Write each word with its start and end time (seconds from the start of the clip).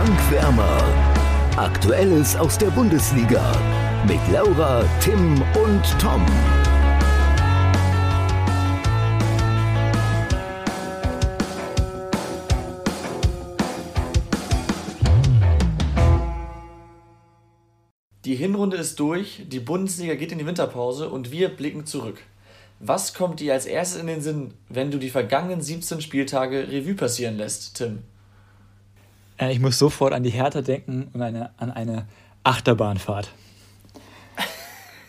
Bankwärmer. 0.00 0.78
Aktuelles 1.58 2.34
aus 2.34 2.56
der 2.56 2.68
Bundesliga 2.68 3.52
mit 4.08 4.18
Laura, 4.32 4.82
Tim 4.98 5.42
und 5.62 5.82
Tom. 6.00 6.24
Die 18.24 18.36
Hinrunde 18.36 18.78
ist 18.78 18.98
durch, 18.98 19.42
die 19.48 19.60
Bundesliga 19.60 20.14
geht 20.14 20.32
in 20.32 20.38
die 20.38 20.46
Winterpause 20.46 21.10
und 21.10 21.30
wir 21.30 21.50
blicken 21.50 21.84
zurück. 21.84 22.22
Was 22.78 23.12
kommt 23.12 23.40
dir 23.40 23.52
als 23.52 23.66
erstes 23.66 24.00
in 24.00 24.06
den 24.06 24.22
Sinn, 24.22 24.54
wenn 24.70 24.90
du 24.90 24.96
die 24.96 25.10
vergangenen 25.10 25.60
17 25.60 26.00
Spieltage 26.00 26.68
Revue 26.68 26.94
passieren 26.94 27.36
lässt, 27.36 27.76
Tim? 27.76 27.98
Äh, 29.40 29.52
ich 29.52 29.60
muss 29.60 29.78
sofort 29.78 30.12
an 30.12 30.22
die 30.22 30.30
Hertha 30.30 30.60
denken 30.60 31.08
und 31.12 31.22
eine, 31.22 31.58
an 31.58 31.70
eine 31.70 32.06
Achterbahnfahrt. 32.44 33.32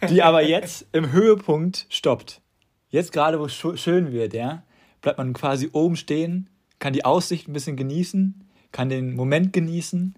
Die 0.09 0.23
aber 0.23 0.41
jetzt 0.41 0.87
im 0.93 1.11
Höhepunkt 1.11 1.85
stoppt. 1.89 2.41
Jetzt 2.89 3.11
gerade, 3.11 3.39
wo 3.39 3.45
es 3.45 3.53
schön 3.53 4.11
wird, 4.11 4.33
ja, 4.33 4.63
bleibt 5.01 5.19
man 5.19 5.33
quasi 5.33 5.69
oben 5.73 5.95
stehen, 5.95 6.49
kann 6.79 6.93
die 6.93 7.05
Aussicht 7.05 7.47
ein 7.47 7.53
bisschen 7.53 7.77
genießen, 7.77 8.43
kann 8.71 8.89
den 8.89 9.15
Moment 9.15 9.53
genießen 9.53 10.15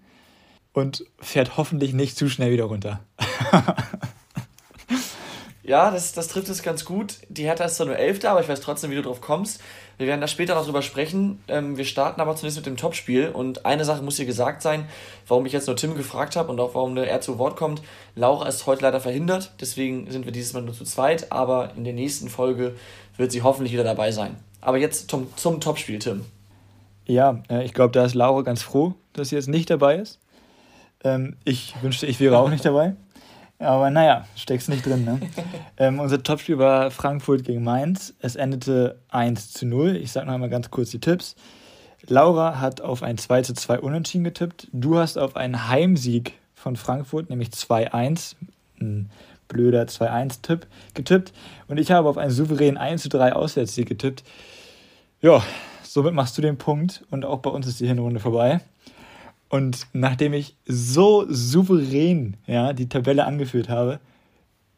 und 0.72 1.04
fährt 1.20 1.56
hoffentlich 1.56 1.92
nicht 1.92 2.16
zu 2.16 2.30
schnell 2.30 2.50
wieder 2.50 2.64
runter. 2.64 3.00
ja, 5.62 5.90
das, 5.90 6.12
das 6.12 6.28
trifft 6.28 6.48
es 6.48 6.62
ganz 6.62 6.86
gut. 6.86 7.18
Die 7.28 7.44
Hertha 7.44 7.64
ist 7.64 7.76
zwar 7.76 7.86
nur 7.86 7.98
Elfte, 7.98 8.30
aber 8.30 8.40
ich 8.40 8.48
weiß 8.48 8.60
trotzdem, 8.60 8.90
wie 8.90 8.96
du 8.96 9.02
drauf 9.02 9.20
kommst. 9.20 9.60
Wir 9.98 10.06
werden 10.06 10.20
da 10.20 10.28
später 10.28 10.54
noch 10.54 10.64
drüber 10.64 10.82
sprechen. 10.82 11.42
Ähm, 11.48 11.76
wir 11.76 11.84
starten 11.84 12.20
aber 12.20 12.36
zunächst 12.36 12.58
mit 12.58 12.66
dem 12.66 12.76
Topspiel. 12.76 13.28
Und 13.28 13.64
eine 13.64 13.84
Sache 13.84 14.02
muss 14.02 14.16
hier 14.16 14.26
gesagt 14.26 14.62
sein, 14.62 14.86
warum 15.28 15.46
ich 15.46 15.52
jetzt 15.52 15.66
nur 15.66 15.76
Tim 15.76 15.94
gefragt 15.94 16.36
habe 16.36 16.50
und 16.50 16.60
auch 16.60 16.74
warum 16.74 16.96
er 16.96 17.20
zu 17.20 17.38
Wort 17.38 17.56
kommt. 17.56 17.82
Laura 18.14 18.48
ist 18.48 18.66
heute 18.66 18.82
leider 18.82 19.00
verhindert, 19.00 19.52
deswegen 19.60 20.10
sind 20.10 20.24
wir 20.24 20.32
dieses 20.32 20.52
Mal 20.52 20.62
nur 20.62 20.74
zu 20.74 20.84
zweit. 20.84 21.30
Aber 21.32 21.72
in 21.76 21.84
der 21.84 21.94
nächsten 21.94 22.28
Folge 22.28 22.74
wird 23.16 23.32
sie 23.32 23.42
hoffentlich 23.42 23.72
wieder 23.72 23.84
dabei 23.84 24.10
sein. 24.10 24.36
Aber 24.60 24.78
jetzt 24.78 25.10
zum, 25.10 25.28
zum 25.36 25.60
Topspiel, 25.60 25.98
Tim. 25.98 26.24
Ja, 27.06 27.42
äh, 27.50 27.64
ich 27.64 27.74
glaube, 27.74 27.92
da 27.92 28.04
ist 28.04 28.14
Laura 28.14 28.42
ganz 28.42 28.62
froh, 28.62 28.94
dass 29.12 29.28
sie 29.28 29.36
jetzt 29.36 29.48
nicht 29.48 29.70
dabei 29.70 29.96
ist. 29.96 30.18
Ähm, 31.04 31.36
ich 31.44 31.74
wünschte, 31.82 32.06
ich 32.06 32.18
wäre 32.18 32.38
auch 32.38 32.48
nicht 32.48 32.64
dabei. 32.64 32.94
Aber 33.58 33.90
naja, 33.90 34.26
steckst 34.36 34.68
nicht 34.68 34.84
drin. 34.84 35.04
Ne? 35.04 35.20
ähm, 35.76 36.00
unser 36.00 36.22
Topspiel 36.22 36.58
war 36.58 36.90
Frankfurt 36.90 37.44
gegen 37.44 37.62
Mainz. 37.62 38.14
Es 38.20 38.36
endete 38.36 38.98
1 39.10 39.52
zu 39.52 39.66
0. 39.66 39.96
Ich 39.96 40.12
sage 40.12 40.26
noch 40.26 40.34
einmal 40.34 40.50
ganz 40.50 40.70
kurz 40.70 40.90
die 40.90 41.00
Tipps. 41.00 41.36
Laura 42.06 42.60
hat 42.60 42.80
auf 42.80 43.02
ein 43.02 43.16
2 43.16 43.42
zu 43.42 43.54
2 43.54 43.80
Unentschieden 43.80 44.24
getippt. 44.24 44.68
Du 44.72 44.98
hast 44.98 45.16
auf 45.16 45.36
einen 45.36 45.68
Heimsieg 45.68 46.34
von 46.54 46.76
Frankfurt, 46.76 47.30
nämlich 47.30 47.48
2-1. 47.48 48.34
Ein 48.80 49.10
blöder 49.48 49.84
2-1-Tipp 49.84 50.66
getippt. 50.94 51.32
Und 51.68 51.78
ich 51.78 51.90
habe 51.90 52.08
auf 52.08 52.18
einen 52.18 52.30
souveränen 52.30 52.76
1 52.76 53.02
zu 53.02 53.08
3 53.08 53.34
Auswärtssieg 53.34 53.88
getippt. 53.88 54.24
Ja, 55.20 55.42
somit 55.82 56.12
machst 56.12 56.36
du 56.36 56.42
den 56.42 56.58
Punkt 56.58 57.04
und 57.10 57.24
auch 57.24 57.38
bei 57.38 57.50
uns 57.50 57.66
ist 57.66 57.80
die 57.80 57.86
Hinrunde 57.86 58.20
vorbei. 58.20 58.60
Und 59.54 59.86
nachdem 59.92 60.32
ich 60.32 60.56
so 60.66 61.26
souverän 61.28 62.36
ja, 62.44 62.72
die 62.72 62.88
Tabelle 62.88 63.24
angeführt 63.24 63.68
habe, 63.68 64.00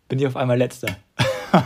bin 0.07 0.19
ich 0.19 0.27
auf 0.27 0.37
einmal 0.37 0.59
letzter. 0.59 0.99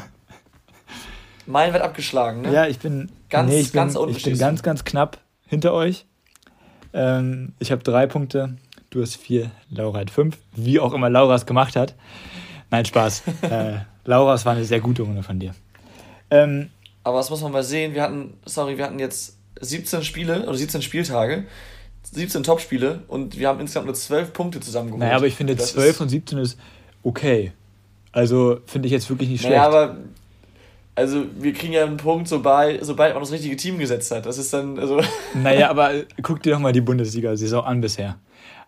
mein 1.47 1.73
wird 1.73 1.83
abgeschlagen, 1.83 2.43
ne? 2.43 2.53
Ja, 2.53 2.69
ich 2.69 2.79
bin 2.79 3.11
ganz, 3.29 3.51
nee, 3.51 3.59
ich 3.59 3.73
ganz 3.73 3.95
bin, 3.95 4.11
Ich 4.11 4.23
bin 4.23 4.39
ganz, 4.39 4.63
ganz 4.63 4.85
knapp 4.85 5.19
hinter 5.49 5.73
euch. 5.73 6.07
Ähm, 6.93 7.53
ich 7.59 7.73
habe 7.73 7.83
drei 7.83 8.07
Punkte, 8.07 8.57
du 8.91 9.03
hast 9.03 9.17
vier, 9.17 9.51
Laura 9.71 9.99
hat 9.99 10.11
fünf. 10.13 10.39
Wie 10.55 10.79
auch 10.79 10.93
immer 10.93 11.11
Laura 11.11 11.35
es 11.35 11.47
gemacht 11.47 11.75
hat. 11.75 11.97
Nein, 12.71 12.85
Spaß. 12.85 13.25
äh, 13.43 13.79
Laura, 14.05 14.35
es 14.35 14.47
war 14.47 14.53
eine 14.53 14.65
sehr 14.65 14.79
gute 14.79 15.03
Runde 15.03 15.25
von 15.25 15.41
dir. 15.41 15.53
Ähm, 16.31 16.71
Aber 17.03 17.19
das 17.19 17.29
muss 17.29 17.43
man 17.43 17.51
mal 17.51 17.65
sehen. 17.65 17.93
Wir 17.93 18.03
hatten, 18.05 18.35
sorry, 18.45 18.79
wir 18.79 18.85
hatten 18.85 19.01
jetzt 19.01 19.37
17 19.61 20.05
Spiele 20.05 20.47
oder 20.47 20.57
17 20.57 20.81
Spieltage. 20.81 21.47
17 22.03 22.43
Topspiele 22.43 23.03
und 23.09 23.39
wir 23.39 23.49
haben 23.49 23.61
insgesamt 23.61 23.87
nur 23.87 23.95
12 23.95 24.33
Punkte 24.33 24.61
zusammengeholt. 24.61 25.01
Naja, 25.01 25.17
aber 25.17 25.27
ich 25.27 25.35
finde, 25.35 25.55
das 25.55 25.73
12 25.73 25.97
von 25.97 26.09
17 26.09 26.39
ist 26.39 26.59
okay. 27.03 27.53
Also 28.13 28.61
finde 28.67 28.87
ich 28.87 28.93
jetzt 28.93 29.09
wirklich 29.09 29.29
nicht 29.29 29.41
schlecht. 29.41 29.57
Naja, 29.57 29.69
aber 29.69 29.97
also 31.01 31.25
wir 31.39 31.53
kriegen 31.53 31.73
ja 31.73 31.85
einen 31.85 31.97
Punkt, 31.97 32.29
sobald, 32.29 32.85
sobald 32.85 33.15
man 33.15 33.23
das 33.23 33.33
richtige 33.33 33.57
Team 33.57 33.79
gesetzt 33.79 34.11
hat. 34.11 34.27
Das 34.27 34.39
ist 34.39 34.53
dann, 34.53 34.79
also. 34.79 35.01
Naja, 35.35 35.71
aber 35.71 35.93
guck 36.23 36.43
dir 36.43 36.53
doch 36.53 36.59
mal 36.59 36.73
die 36.73 36.81
Bundesliga-Saison 36.81 37.65
an 37.65 37.81
bisher. 37.81 38.19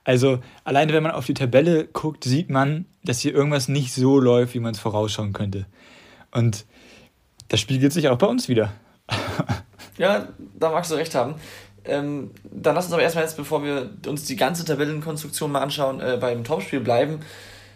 Also, 0.04 0.40
alleine 0.64 0.92
wenn 0.92 1.02
man 1.02 1.12
auf 1.12 1.26
die 1.26 1.34
Tabelle 1.34 1.86
guckt, 1.86 2.24
sieht 2.24 2.50
man, 2.50 2.86
dass 3.04 3.20
hier 3.20 3.34
irgendwas 3.34 3.68
nicht 3.68 3.92
so 3.92 4.18
läuft, 4.18 4.54
wie 4.54 4.60
man 4.60 4.72
es 4.72 4.80
vorausschauen 4.80 5.32
könnte. 5.32 5.66
Und 6.32 6.64
das 7.48 7.60
spiegelt 7.60 7.92
sich 7.92 8.08
auch 8.08 8.18
bei 8.18 8.26
uns 8.26 8.48
wieder. 8.48 8.72
ja, 9.98 10.28
da 10.58 10.70
magst 10.70 10.90
du 10.90 10.94
recht 10.94 11.14
haben. 11.14 11.34
Ähm, 11.84 12.30
dann 12.44 12.74
lass 12.74 12.86
uns 12.86 12.94
aber 12.94 13.02
erstmal 13.02 13.24
jetzt, 13.24 13.36
bevor 13.36 13.64
wir 13.64 13.90
uns 14.06 14.24
die 14.24 14.36
ganze 14.36 14.64
Tabellenkonstruktion 14.64 15.50
mal 15.50 15.60
anschauen, 15.60 16.00
äh, 16.00 16.18
beim 16.20 16.44
Topspiel 16.44 16.80
bleiben. 16.80 17.20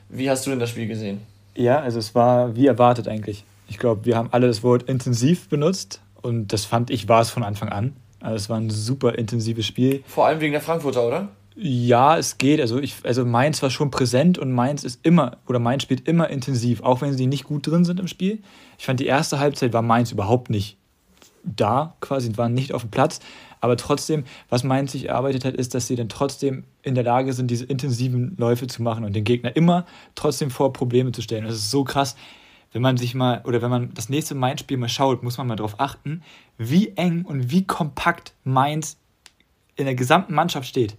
Wie 0.09 0.31
hast 0.31 0.47
du 0.47 0.51
denn 0.51 0.61
das 0.61 0.71
Spiel 0.71 0.87
gesehen? 0.87 1.21
Ja, 1.55 1.81
also 1.81 1.99
es 1.99 2.15
war 2.15 2.55
wie 2.55 2.67
erwartet 2.67 3.09
eigentlich. 3.09 3.45
Ich 3.69 3.79
glaube, 3.79 4.05
wir 4.05 4.17
haben 4.17 4.29
alle 4.31 4.47
das 4.47 4.63
Wort 4.63 4.85
intensiv 4.85 5.49
benutzt 5.49 6.01
und 6.23 6.53
das 6.53 6.65
fand 6.65 6.91
ich 6.91 7.09
war 7.09 7.21
es 7.21 7.31
von 7.31 7.43
Anfang 7.43 7.71
an. 7.71 7.97
Also 8.21 8.37
es 8.37 8.49
war 8.49 8.59
ein 8.59 8.71
super 8.71 9.17
intensives 9.17 9.67
Spiel. 9.67 10.03
Vor 10.07 10.27
allem 10.27 10.41
wegen 10.41 10.53
der 10.53 10.61
Frankfurter, 10.61 11.07
oder? 11.07 11.29
Ja, 11.59 12.19
es 12.19 12.37
geht. 12.37 12.61
Also, 12.61 12.79
ich, 12.79 12.97
also 13.05 13.25
Mainz 13.25 13.63
war 13.63 13.71
schon 13.71 13.91
präsent 13.91 14.39
und 14.39 14.53
Mainz 14.53 14.85
ist 14.85 15.01
immer, 15.05 15.39
oder 15.47 15.59
Mainz 15.59 15.83
spielt 15.83 16.07
immer 16.07 16.29
intensiv, 16.29 16.83
auch 16.83 17.01
wenn 17.01 17.17
sie 17.17 17.27
nicht 17.27 17.45
gut 17.45 17.67
drin 17.67 17.85
sind 17.87 17.99
im 17.99 18.09
Spiel. 18.09 18.41
Ich 18.79 18.85
fand, 18.85 19.01
die 19.01 19.07
erste 19.07 19.39
Halbzeit 19.39 19.73
war 19.73 19.81
Mainz 19.81 20.13
überhaupt 20.13 20.51
nicht 20.51 20.77
da, 21.45 21.95
quasi, 22.01 22.37
waren 22.37 22.53
nicht 22.53 22.75
auf 22.75 22.83
dem 22.83 22.91
Platz. 22.91 23.21
Aber 23.61 23.77
trotzdem, 23.77 24.25
was 24.49 24.65
Mainz 24.65 24.93
sich 24.93 25.09
erarbeitet 25.09 25.45
hat, 25.45 25.55
ist, 25.55 25.75
dass 25.75 25.87
sie 25.87 25.97
dann 25.97 26.09
trotzdem 26.09 26.65
in 26.83 26.95
der 26.95 27.05
Lage 27.05 27.33
sind, 27.33 27.51
diese 27.51 27.65
intensiven 27.65 28.37
Läufe 28.37 28.67
zu 28.67 28.83
machen 28.83 29.05
und 29.05 29.15
den 29.15 29.25
Gegner 29.25 29.57
immer 29.57 29.87
trotzdem 30.15 30.51
vor 30.51 30.73
Probleme 30.73 31.13
zu 31.13 31.23
stellen. 31.23 31.45
Das 31.45 31.55
ist 31.55 31.71
so 31.71 31.85
krass. 31.85 32.17
Wenn 32.73 32.83
man 32.83 32.97
sich 32.97 33.15
mal, 33.15 33.43
oder 33.45 33.63
wenn 33.63 33.71
man 33.71 33.95
das 33.95 34.09
nächste 34.09 34.35
Mainz-Spiel 34.35 34.77
mal 34.77 34.89
schaut, 34.89 35.23
muss 35.23 35.39
man 35.39 35.47
mal 35.47 35.57
darauf 35.57 35.81
achten, 35.81 36.23
wie 36.59 36.89
eng 36.97 37.25
und 37.25 37.51
wie 37.51 37.65
kompakt 37.65 38.35
Mainz 38.45 38.99
in 39.77 39.87
der 39.87 39.95
gesamten 39.95 40.35
Mannschaft 40.35 40.69
steht. 40.69 40.97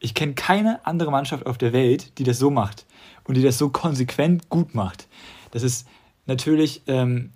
Ich 0.00 0.14
kenne 0.14 0.34
keine 0.34 0.84
andere 0.84 1.10
Mannschaft 1.10 1.46
auf 1.46 1.58
der 1.58 1.72
Welt, 1.72 2.18
die 2.18 2.24
das 2.24 2.38
so 2.38 2.50
macht 2.50 2.86
und 3.24 3.36
die 3.36 3.42
das 3.42 3.56
so 3.56 3.70
konsequent 3.70 4.48
gut 4.48 4.74
macht. 4.74 5.06
Das 5.52 5.62
ist 5.62 5.86
natürlich 6.26 6.82
ähm, 6.88 7.30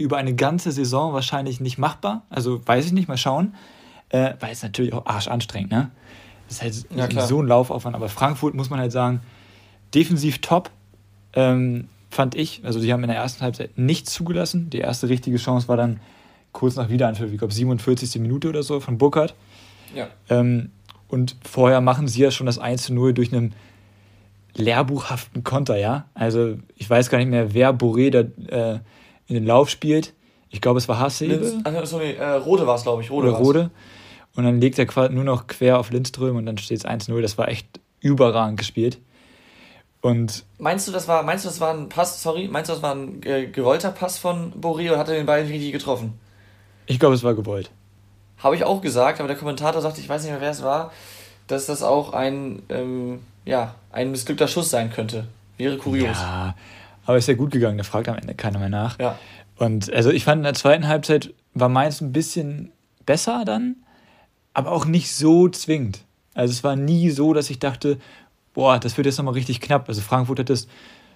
über 0.00 0.16
eine 0.16 0.34
ganze 0.34 0.72
Saison 0.72 1.12
wahrscheinlich 1.12 1.60
nicht 1.60 1.78
machbar. 1.78 2.22
Also 2.30 2.66
weiß 2.66 2.86
ich 2.86 2.92
nicht, 2.92 3.08
mal 3.08 3.16
schauen. 3.16 3.54
Äh, 4.08 4.34
weil 4.40 4.50
es 4.52 4.62
natürlich 4.62 4.92
auch 4.92 5.06
arschanstrengend, 5.06 5.70
ne? 5.70 5.90
Das 6.48 6.56
ist 6.56 6.90
halt 6.90 7.12
ja, 7.12 7.26
so 7.26 7.40
ein 7.40 7.46
Laufaufwand. 7.46 7.94
Aber 7.94 8.08
Frankfurt 8.08 8.54
muss 8.54 8.70
man 8.70 8.80
halt 8.80 8.90
sagen, 8.90 9.20
defensiv 9.94 10.40
top. 10.40 10.70
Ähm, 11.32 11.88
fand 12.10 12.34
ich. 12.34 12.62
Also 12.64 12.80
die 12.80 12.92
haben 12.92 13.04
in 13.04 13.08
der 13.08 13.18
ersten 13.18 13.42
Halbzeit 13.42 13.78
nichts 13.78 14.12
zugelassen. 14.12 14.68
Die 14.70 14.78
erste 14.78 15.08
richtige 15.08 15.36
Chance 15.36 15.68
war 15.68 15.76
dann 15.76 16.00
kurz 16.52 16.74
nach 16.74 16.88
Wiederanpfiff, 16.88 17.30
ich 17.30 17.38
glaube 17.38 17.54
47. 17.54 18.20
Minute 18.20 18.48
oder 18.48 18.64
so 18.64 18.80
von 18.80 18.98
Burkhardt. 18.98 19.34
Ja. 19.94 20.08
Ähm, 20.28 20.70
und 21.06 21.36
vorher 21.48 21.80
machen 21.80 22.08
sie 22.08 22.22
ja 22.22 22.30
schon 22.30 22.46
das 22.46 22.58
1 22.58 22.82
zu 22.82 22.94
0 22.94 23.14
durch 23.14 23.32
einen 23.32 23.54
lehrbuchhaften 24.54 25.44
Konter, 25.44 25.76
ja. 25.76 26.06
Also 26.14 26.56
ich 26.76 26.90
weiß 26.90 27.10
gar 27.10 27.18
nicht 27.18 27.30
mehr, 27.30 27.54
wer 27.54 27.72
Boré 27.72 28.10
da 28.10 28.74
äh, 28.74 28.80
in 29.30 29.34
den 29.34 29.46
Lauf 29.46 29.70
spielt. 29.70 30.12
Ich 30.50 30.60
glaube, 30.60 30.78
es 30.78 30.88
war 30.88 30.98
Hasshebe. 30.98 31.60
Also, 31.64 31.84
sorry, 31.84 32.12
äh, 32.14 32.24
Rode 32.32 32.66
war 32.66 32.74
es, 32.74 32.82
glaube 32.82 33.02
ich. 33.02 33.10
Rode 33.10 33.28
Oder 33.28 33.38
Rode. 33.38 33.70
Und 34.34 34.44
dann 34.44 34.60
legt 34.60 34.78
er 34.78 34.86
quasi 34.86 35.12
nur 35.14 35.24
noch 35.24 35.46
quer 35.46 35.78
auf 35.78 35.90
Lindström 35.90 36.36
und 36.36 36.46
dann 36.46 36.58
steht 36.58 36.78
es 36.78 36.84
1-0. 36.84 37.20
Das 37.22 37.38
war 37.38 37.48
echt 37.48 37.66
überragend 38.00 38.58
gespielt. 38.58 38.98
Und 40.02 40.44
meinst 40.58 40.88
du, 40.88 40.92
das 40.92 41.08
war, 41.08 41.22
meinst 41.22 41.44
du, 41.44 41.48
das 41.48 41.60
war 41.60 41.74
ein 41.74 41.88
Pass, 41.88 42.22
sorry, 42.22 42.48
meinst 42.50 42.70
du, 42.70 42.74
das 42.74 42.82
war 42.82 42.94
ein 42.94 43.22
äh, 43.22 43.46
gewollter 43.46 43.90
Pass 43.90 44.18
von 44.18 44.52
Boré 44.54 44.88
oder 44.88 44.98
hat 44.98 45.08
er 45.08 45.14
den 45.14 45.26
Ball 45.26 45.40
richtig 45.42 45.72
getroffen? 45.72 46.18
Ich 46.86 46.98
glaube, 46.98 47.14
es 47.14 47.22
war 47.22 47.34
gewollt. 47.34 47.70
Habe 48.38 48.56
ich 48.56 48.64
auch 48.64 48.80
gesagt, 48.80 49.20
aber 49.20 49.28
der 49.28 49.36
Kommentator 49.36 49.82
sagte, 49.82 50.00
ich 50.00 50.08
weiß 50.08 50.22
nicht 50.22 50.32
mehr, 50.32 50.40
wer 50.40 50.50
es 50.50 50.62
war, 50.62 50.90
dass 51.46 51.66
das 51.66 51.82
auch 51.82 52.14
ein, 52.14 52.62
ähm, 52.70 53.20
ja, 53.44 53.74
ein 53.92 54.10
missglückter 54.10 54.48
Schuss 54.48 54.70
sein 54.70 54.90
könnte. 54.90 55.26
Wäre 55.58 55.76
kurios. 55.76 56.16
Ja, 56.18 56.54
aber 57.10 57.18
ist 57.18 57.26
ja 57.26 57.34
gut 57.34 57.50
gegangen, 57.50 57.76
da 57.76 57.82
fragt 57.82 58.08
am 58.08 58.16
Ende 58.16 58.36
keiner 58.36 58.60
mehr 58.60 58.68
nach. 58.68 58.96
Ja. 59.00 59.18
Und 59.56 59.92
also 59.92 60.10
ich 60.10 60.22
fand 60.22 60.38
in 60.38 60.44
der 60.44 60.54
zweiten 60.54 60.86
Halbzeit 60.86 61.34
war 61.54 61.68
Mainz 61.68 62.00
ein 62.00 62.12
bisschen 62.12 62.70
besser 63.04 63.42
dann, 63.44 63.74
aber 64.54 64.70
auch 64.70 64.84
nicht 64.84 65.12
so 65.12 65.48
zwingend. 65.48 66.04
Also 66.34 66.52
es 66.52 66.62
war 66.62 66.76
nie 66.76 67.10
so, 67.10 67.34
dass 67.34 67.50
ich 67.50 67.58
dachte, 67.58 67.98
boah, 68.54 68.78
das 68.78 68.96
wird 68.96 69.06
jetzt 69.06 69.18
nochmal 69.18 69.34
richtig 69.34 69.60
knapp. 69.60 69.88
Also 69.88 70.02
Frankfurt 70.02 70.38
hat 70.38 70.50
das 70.50 70.68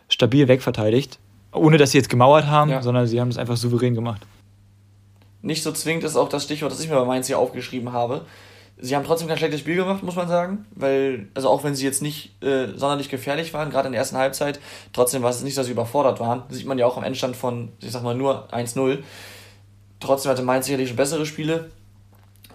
stabil 0.09 0.49
wegverteidigt, 0.49 1.21
ohne 1.53 1.79
dass 1.79 1.93
sie 1.93 1.99
jetzt 1.99 2.11
gemauert 2.11 2.47
haben, 2.47 2.73
ja. 2.73 2.83
sondern 2.83 3.07
sie 3.07 3.21
haben 3.21 3.29
es 3.29 3.39
einfach 3.39 3.57
souverän 3.57 3.95
gemacht. 3.95 4.27
Nicht 5.43 5.63
so 5.63 5.71
zwingend 5.71 6.03
ist 6.03 6.17
auch 6.17 6.29
das 6.29 6.43
Stichwort, 6.43 6.73
das 6.73 6.81
ich 6.81 6.89
mir 6.89 6.97
bei 6.97 7.05
Mainz 7.05 7.29
hier 7.29 7.39
aufgeschrieben 7.39 7.93
habe. 7.93 8.27
Sie 8.77 8.97
haben 8.97 9.05
trotzdem 9.05 9.29
kein 9.29 9.39
schlechtes 9.39 9.61
Spiel 9.61 9.77
gemacht, 9.77 10.03
muss 10.03 10.17
man 10.17 10.29
sagen, 10.29 10.67
weil, 10.75 11.29
also 11.35 11.49
auch 11.49 11.63
wenn 11.63 11.75
sie 11.75 11.85
jetzt 11.85 12.03
nicht 12.03 12.43
äh, 12.43 12.67
sonderlich 12.77 13.09
gefährlich 13.09 13.55
waren, 13.55 13.71
gerade 13.71 13.87
in 13.87 13.93
der 13.93 14.01
ersten 14.01 14.17
Halbzeit, 14.17 14.59
trotzdem 14.93 15.23
war 15.23 15.31
es 15.31 15.43
nicht, 15.43 15.57
dass 15.57 15.67
sie 15.67 15.73
überfordert 15.73 16.19
waren. 16.19 16.43
Das 16.49 16.59
sieht 16.59 16.67
man 16.67 16.79
ja 16.79 16.87
auch 16.87 16.97
am 16.97 17.05
Endstand 17.05 17.37
von, 17.37 17.71
ich 17.81 17.93
sag 17.93 18.03
mal, 18.03 18.17
nur 18.17 18.49
1-0. 18.53 18.99
Trotzdem 20.01 20.33
hatte 20.33 20.43
Mainz 20.43 20.67
sicherlich 20.67 20.89
schon 20.89 20.97
bessere 20.97 21.25
Spiele, 21.25 21.71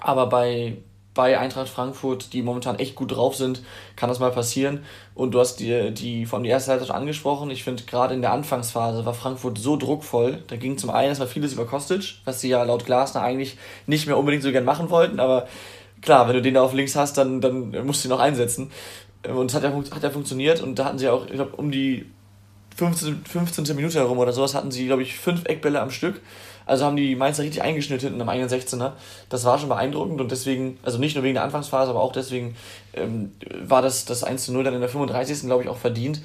aber 0.01 0.27
bei, 0.27 0.77
bei 1.13 1.39
Eintracht 1.39 1.69
Frankfurt, 1.69 2.33
die 2.33 2.42
momentan 2.42 2.77
echt 2.77 2.95
gut 2.95 3.13
drauf 3.13 3.36
sind, 3.36 3.63
kann 3.95 4.10
das 4.10 4.19
mal 4.19 4.31
passieren. 4.31 4.83
Und 5.16 5.31
du 5.31 5.39
hast 5.39 5.57
die, 5.62 5.92
die 5.94 6.25
vor 6.25 6.38
allem 6.38 6.44
die 6.44 6.50
erste 6.50 6.71
Halbzeit 6.71 6.89
schon 6.89 6.98
angesprochen. 6.98 7.50
Ich 7.50 7.63
finde, 7.63 7.83
gerade 7.83 8.13
in 8.13 8.21
der 8.21 8.33
Anfangsphase 8.33 9.06
war 9.06 9.13
Frankfurt 9.13 9.57
so 9.57 9.77
druckvoll. 9.77 10.44
Da 10.48 10.57
ging 10.57 10.77
zum 10.77 10.89
einen 10.89 11.10
erstmal 11.10 11.27
vieles 11.27 11.54
über 11.54 11.66
Kostic, 11.66 12.16
was 12.25 12.42
sie 12.42 12.50
ja 12.50 12.62
laut 12.63 12.86
Glasner 12.86 13.21
eigentlich 13.21 13.57
nicht 13.88 14.06
mehr 14.06 14.18
unbedingt 14.18 14.44
so 14.44 14.51
gern 14.51 14.66
machen 14.66 14.89
wollten, 14.89 15.19
aber 15.19 15.48
klar, 16.01 16.28
wenn 16.28 16.36
du 16.36 16.42
den 16.42 16.54
da 16.54 16.63
auf 16.63 16.74
links 16.74 16.96
hast, 16.96 17.18
dann, 17.18 17.42
dann 17.42 17.86
musst 17.86 18.04
du 18.04 18.10
ihn 18.10 18.13
auch 18.13 18.19
einsetzen. 18.19 18.72
Und 19.28 19.51
es 19.51 19.56
hat 19.56 19.63
ja, 19.63 19.74
hat 19.74 20.04
ja 20.04 20.10
funktioniert 20.10 20.62
und 20.62 20.80
da 20.80 20.86
hatten 20.86 20.98
sie 20.98 21.10
auch, 21.10 21.25
ich 21.25 21.34
glaube, 21.34 21.56
um 21.57 21.72
die 21.72 22.06
15, 22.78 23.25
15. 23.25 23.75
Minute 23.75 24.00
herum 24.00 24.18
oder 24.18 24.31
sowas 24.31 24.56
hatten 24.56 24.72
sie, 24.72 24.86
glaube 24.86 25.01
ich, 25.01 25.18
fünf 25.18 25.46
Eckbälle 25.46 25.81
am 25.81 25.92
Stück. 25.92 26.22
Also 26.66 26.86
haben 26.86 26.96
die 26.96 27.16
Mainzer 27.16 27.44
richtig 27.44 27.62
eingeschnitten 27.62 28.13
in 28.13 28.22
einem 28.22 28.30
eigenen 28.30 28.50
16er. 28.50 28.94
Das 29.28 29.44
war 29.44 29.57
schon 29.57 29.69
beeindruckend 29.69 30.22
und 30.22 30.31
deswegen, 30.31 30.78
also 30.84 31.00
nicht 31.00 31.16
nur 31.16 31.24
wegen 31.24 31.34
der 31.34 31.44
Anfangsphase, 31.44 31.90
aber 31.90 32.02
auch 32.02 32.13
deswegen 32.13 32.56
ähm, 32.94 33.31
war 33.63 33.81
das, 33.81 34.06
das 34.06 34.24
1 34.24 34.45
zu 34.45 34.54
0 34.54 34.63
dann 34.63 34.75
in 34.75 34.80
der 34.80 34.90
35. 34.90 35.42
glaube 35.42 35.63
ich 35.63 35.69
auch 35.69 35.78
verdient. 35.78 36.22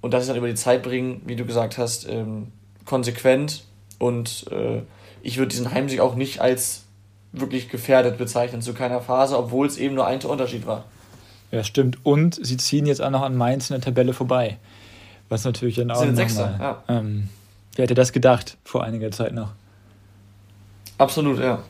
Und 0.00 0.14
das 0.14 0.22
ist 0.22 0.28
dann 0.28 0.36
über 0.36 0.46
die 0.46 0.54
Zeit 0.54 0.82
bringen, 0.82 1.22
wie 1.26 1.36
du 1.36 1.44
gesagt 1.44 1.76
hast, 1.76 2.08
ähm, 2.08 2.52
konsequent. 2.84 3.64
Und 3.98 4.46
äh, 4.52 4.82
ich 5.22 5.36
würde 5.36 5.48
diesen 5.48 5.72
Heimsieg 5.72 6.00
auch 6.00 6.14
nicht 6.14 6.40
als 6.40 6.84
wirklich 7.32 7.68
gefährdet 7.68 8.18
bezeichnen 8.18 8.62
zu 8.62 8.74
keiner 8.74 9.00
Phase, 9.00 9.38
obwohl 9.38 9.66
es 9.66 9.76
eben 9.76 9.94
nur 9.94 10.06
ein 10.06 10.20
Unterschied 10.22 10.66
war. 10.66 10.84
Ja, 11.50 11.64
stimmt. 11.64 11.98
Und 12.04 12.38
sie 12.44 12.56
ziehen 12.56 12.86
jetzt 12.86 13.00
auch 13.00 13.10
noch 13.10 13.22
an 13.22 13.36
Mainz 13.36 13.70
in 13.70 13.74
der 13.74 13.82
Tabelle 13.82 14.12
vorbei. 14.12 14.58
Was 15.28 15.44
natürlich 15.44 15.76
dann 15.76 15.90
auch. 15.90 16.00
Sie 16.00 16.06
sind 16.06 16.16
Sechster, 16.16 16.56
ja. 16.58 16.82
Ähm, 16.88 17.28
wer 17.74 17.84
hätte 17.84 17.94
das 17.94 18.12
gedacht 18.12 18.56
vor 18.64 18.84
einiger 18.84 19.10
Zeit 19.10 19.34
noch? 19.34 19.50
Absolut, 20.96 21.38
ja. 21.38 21.62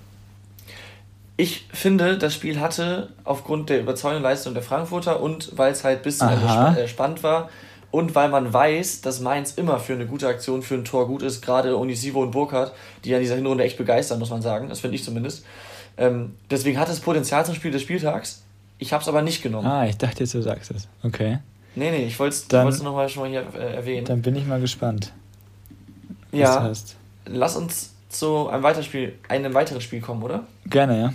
Ich 1.37 1.67
finde, 1.73 2.19
das 2.19 2.35
Spiel 2.35 2.61
hatte 2.61 3.11
aufgrund 3.25 3.71
der 3.71 3.81
überzeugenden 3.81 4.25
Leistung 4.25 4.55
der 4.55 4.63
Frankfurter 4.63 5.21
und 5.21 5.57
weil 5.57 5.73
es 5.73 5.85
halt 5.85 6.03
bis 6.03 6.19
zum 6.19 6.29
Ende 6.29 6.81
äh, 6.81 6.89
spannend 6.89 7.23
war 7.23 7.49
und 7.91 8.15
weil 8.15 8.29
man 8.29 8.53
weiß, 8.53 9.01
dass 9.01 9.21
Mainz 9.21 9.53
immer 9.53 9.79
für 9.79 9.95
eine 9.95 10.07
gute 10.07 10.29
Aktion, 10.29 10.63
für 10.63 10.75
ein 10.75 10.85
Tor 10.85 11.07
gut 11.07 11.23
ist, 11.23 11.41
gerade 11.41 11.79
Onisivo 11.79 12.23
und 12.23 12.33
Burkhardt, 12.33 12.73
die 13.05 13.11
ja 13.11 13.17
in 13.17 13.23
dieser 13.23 13.37
Hinrunde 13.37 13.65
echt 13.65 13.79
begeistern, 13.79 14.19
muss 14.19 14.31
man 14.31 14.43
sagen. 14.43 14.69
Das 14.69 14.81
finde 14.81 14.97
ich 14.97 15.05
zumindest. 15.05 15.45
Ähm, 15.97 16.35
deswegen 16.51 16.79
hat 16.79 16.89
es 16.89 17.01
Potenzial 17.01 17.45
zum 17.47 17.55
Spiel 17.55 17.71
des 17.71 17.83
Spieltags. 17.83 18.43
Ich 18.79 18.93
habe 18.93 19.03
es 19.03 19.09
aber 19.09 19.23
nicht 19.23 19.43
genommen. 19.43 19.67
Ah, 19.67 19.87
ich 19.87 19.97
dachte 19.97 20.21
jetzt, 20.21 20.35
du 20.35 20.43
sagst 20.43 20.71
es. 20.71 20.87
Okay. 21.03 21.39
Nee, 21.75 21.91
nee, 21.91 22.05
ich 22.07 22.19
wollte 22.19 22.37
es 22.37 22.83
nochmal 22.83 23.09
schon 23.09 23.23
mal 23.23 23.31
hier 23.31 23.47
äh, 23.55 23.77
erwähnen. 23.77 24.05
Dann 24.05 24.23
bin 24.23 24.37
ich 24.37 24.47
mal 24.47 24.61
gespannt. 24.61 25.13
ja. 26.33 26.71
Lass 27.31 27.57
uns 27.57 27.93
zu 28.09 28.49
einem 28.49 28.63
weiteren 28.63 28.85
Spiel, 28.85 29.15
einem 29.29 29.53
weiteren 29.55 29.81
Spiel 29.81 30.01
kommen, 30.01 30.23
oder? 30.23 30.47
Gerne, 30.67 31.01
ja. 31.01 31.13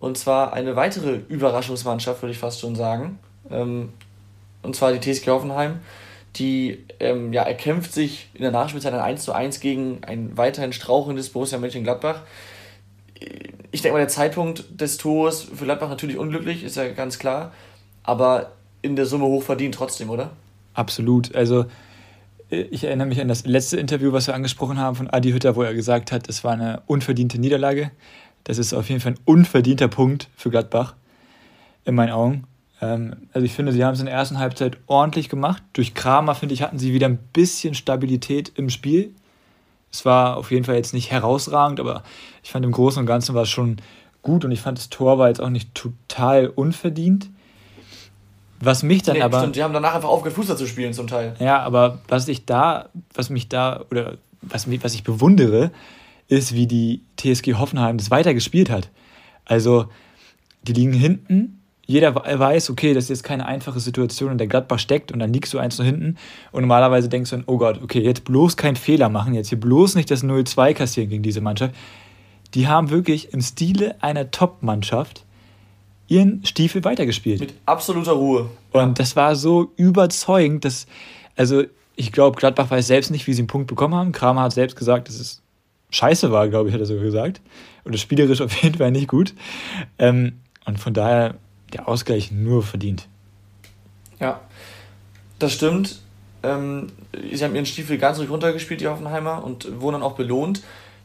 Und 0.00 0.16
zwar 0.16 0.52
eine 0.52 0.76
weitere 0.76 1.20
Überraschungsmannschaft, 1.28 2.22
würde 2.22 2.32
ich 2.32 2.38
fast 2.38 2.60
schon 2.60 2.76
sagen. 2.76 3.18
Ähm, 3.50 3.90
und 4.64 4.74
zwar 4.74 4.92
die 4.92 5.00
TSG 5.00 5.28
Hoffenheim. 5.28 5.80
Die 6.36 6.84
ähm, 6.98 7.32
ja, 7.32 7.42
erkämpft 7.42 7.92
sich 7.92 8.28
in 8.34 8.42
der 8.42 8.50
Nachspielzeit 8.50 8.92
ein 8.92 9.00
1 9.00 9.22
zu 9.22 9.32
1 9.32 9.60
gegen 9.60 10.02
ein 10.02 10.36
weiterhin 10.36 10.72
strauchendes 10.72 11.30
Borussia 11.30 11.58
Mönchengladbach. 11.58 12.22
Ich 13.70 13.82
denke 13.82 13.92
mal, 13.94 14.00
der 14.00 14.08
Zeitpunkt 14.08 14.64
des 14.80 14.98
Tores 14.98 15.42
für 15.42 15.64
Gladbach 15.64 15.88
natürlich 15.88 16.18
unglücklich, 16.18 16.64
ist 16.64 16.76
ja 16.76 16.88
ganz 16.88 17.18
klar. 17.20 17.52
Aber 18.02 18.52
in 18.82 18.96
der 18.96 19.06
Summe 19.06 19.26
hochverdient 19.26 19.76
trotzdem, 19.76 20.10
oder? 20.10 20.30
Absolut. 20.74 21.34
Also 21.34 21.66
ich 22.50 22.84
erinnere 22.84 23.06
mich 23.06 23.20
an 23.20 23.28
das 23.28 23.46
letzte 23.46 23.78
Interview, 23.78 24.12
was 24.12 24.26
wir 24.26 24.34
angesprochen 24.34 24.78
haben 24.78 24.96
von 24.96 25.08
Adi 25.08 25.32
Hütter, 25.32 25.56
wo 25.56 25.62
er 25.62 25.74
gesagt 25.74 26.12
hat, 26.12 26.28
es 26.28 26.44
war 26.44 26.52
eine 26.52 26.82
unverdiente 26.86 27.38
Niederlage. 27.38 27.90
Das 28.44 28.58
ist 28.58 28.74
auf 28.74 28.88
jeden 28.88 29.00
Fall 29.00 29.12
ein 29.12 29.20
unverdienter 29.24 29.88
Punkt 29.88 30.28
für 30.36 30.50
Gladbach, 30.50 30.94
in 31.84 31.94
meinen 31.94 32.12
Augen. 32.12 32.44
Ähm, 32.80 33.28
also 33.32 33.44
ich 33.44 33.52
finde, 33.52 33.72
sie 33.72 33.84
haben 33.84 33.94
es 33.94 34.00
in 34.00 34.06
der 34.06 34.14
ersten 34.14 34.38
Halbzeit 34.38 34.78
ordentlich 34.86 35.28
gemacht. 35.28 35.62
Durch 35.72 35.94
Kramer, 35.94 36.34
finde 36.34 36.54
ich, 36.54 36.62
hatten 36.62 36.78
sie 36.78 36.92
wieder 36.92 37.06
ein 37.06 37.18
bisschen 37.32 37.74
Stabilität 37.74 38.52
im 38.56 38.70
Spiel. 38.70 39.14
Es 39.92 40.04
war 40.04 40.36
auf 40.36 40.50
jeden 40.50 40.64
Fall 40.64 40.74
jetzt 40.74 40.92
nicht 40.92 41.10
herausragend, 41.10 41.78
aber 41.78 42.02
ich 42.42 42.50
fand 42.50 42.64
im 42.64 42.72
Großen 42.72 43.00
und 43.00 43.06
Ganzen 43.06 43.34
war 43.34 43.42
es 43.42 43.50
schon 43.50 43.76
gut 44.22 44.44
und 44.44 44.50
ich 44.50 44.60
fand 44.60 44.78
das 44.78 44.90
Tor 44.90 45.18
war 45.18 45.28
jetzt 45.28 45.40
auch 45.40 45.50
nicht 45.50 45.74
total 45.74 46.48
unverdient. 46.48 47.30
Was 48.60 48.82
mich 48.82 49.02
dann 49.02 49.16
nee, 49.16 49.22
aber. 49.22 49.38
Stimmt, 49.38 49.56
die 49.56 49.62
haben 49.62 49.74
danach 49.74 49.94
einfach 49.94 50.08
aufgehört, 50.08 50.36
Fußball 50.36 50.56
zu 50.56 50.66
spielen 50.66 50.92
zum 50.94 51.06
Teil. 51.06 51.36
Ja, 51.38 51.60
aber 51.62 52.00
was 52.08 52.26
ich 52.28 52.46
da, 52.46 52.88
was 53.12 53.30
mich 53.30 53.48
da, 53.48 53.84
oder 53.90 54.16
was, 54.42 54.66
mich, 54.66 54.82
was 54.82 54.94
ich 54.94 55.04
bewundere, 55.04 55.70
ist, 56.28 56.54
wie 56.54 56.66
die 56.66 57.02
TSG 57.16 57.54
Hoffenheim 57.54 57.98
das 57.98 58.10
weitergespielt 58.10 58.70
hat. 58.70 58.90
Also, 59.44 59.86
die 60.62 60.72
liegen 60.72 60.92
hinten, 60.92 61.60
jeder 61.86 62.14
weiß, 62.14 62.70
okay, 62.70 62.94
das 62.94 63.04
ist 63.04 63.10
jetzt 63.10 63.24
keine 63.24 63.46
einfache 63.46 63.80
Situation, 63.80 64.32
in 64.32 64.38
der 64.38 64.46
Gladbach 64.46 64.78
steckt 64.78 65.12
und 65.12 65.18
dann 65.18 65.32
liegst 65.32 65.52
du 65.52 65.58
eins 65.58 65.78
nur 65.78 65.84
hinten 65.84 66.16
und 66.52 66.62
normalerweise 66.62 67.08
denkst 67.08 67.30
du 67.30 67.36
dann, 67.36 67.44
oh 67.46 67.58
Gott, 67.58 67.82
okay, 67.82 68.00
jetzt 68.00 68.24
bloß 68.24 68.56
keinen 68.56 68.76
Fehler 68.76 69.08
machen, 69.08 69.34
jetzt 69.34 69.48
hier 69.48 69.60
bloß 69.60 69.94
nicht 69.94 70.10
das 70.10 70.24
0-2 70.24 70.74
kassieren 70.74 71.10
gegen 71.10 71.22
diese 71.22 71.40
Mannschaft. 71.40 71.74
Die 72.54 72.68
haben 72.68 72.90
wirklich 72.90 73.32
im 73.32 73.40
Stile 73.40 73.96
einer 74.00 74.30
Top-Mannschaft 74.30 75.24
ihren 76.08 76.44
Stiefel 76.44 76.84
weitergespielt. 76.84 77.40
Mit 77.40 77.54
absoluter 77.66 78.12
Ruhe. 78.12 78.50
Und 78.72 78.98
das 78.98 79.16
war 79.16 79.36
so 79.36 79.72
überzeugend, 79.76 80.64
dass, 80.64 80.86
also 81.36 81.64
ich 81.96 82.12
glaube, 82.12 82.38
Gladbach 82.38 82.70
weiß 82.70 82.86
selbst 82.86 83.10
nicht, 83.10 83.26
wie 83.26 83.32
sie 83.32 83.42
einen 83.42 83.48
Punkt 83.48 83.66
bekommen 83.66 83.94
haben. 83.94 84.12
Kramer 84.12 84.42
hat 84.42 84.52
selbst 84.52 84.76
gesagt, 84.76 85.08
dass 85.08 85.18
es 85.18 85.42
scheiße 85.90 86.30
war, 86.32 86.48
glaube 86.48 86.68
ich, 86.68 86.74
hat 86.74 86.80
er 86.80 86.86
sogar 86.86 87.04
gesagt. 87.04 87.40
Oder 87.84 87.98
spielerisch 87.98 88.40
auf 88.42 88.54
jeden 88.62 88.78
Fall 88.78 88.90
nicht 88.90 89.08
gut. 89.08 89.34
Ähm, 89.98 90.40
und 90.66 90.78
von 90.78 90.94
daher 90.94 91.34
der 91.74 91.88
Ausgleich 91.88 92.30
nur 92.30 92.62
verdient. 92.62 93.08
Ja, 94.20 94.40
das 95.38 95.52
stimmt. 95.52 96.00
Ähm, 96.42 96.88
sie 97.32 97.44
haben 97.44 97.54
ihren 97.54 97.66
Stiefel 97.66 97.98
ganz 97.98 98.18
ruhig 98.18 98.30
runtergespielt, 98.30 98.80
die 98.80 98.88
Hoffenheimer, 98.88 99.44
und 99.44 99.80
wurden 99.80 99.94
dann 99.94 100.02
auch 100.02 100.14
belohnt. 100.14 100.62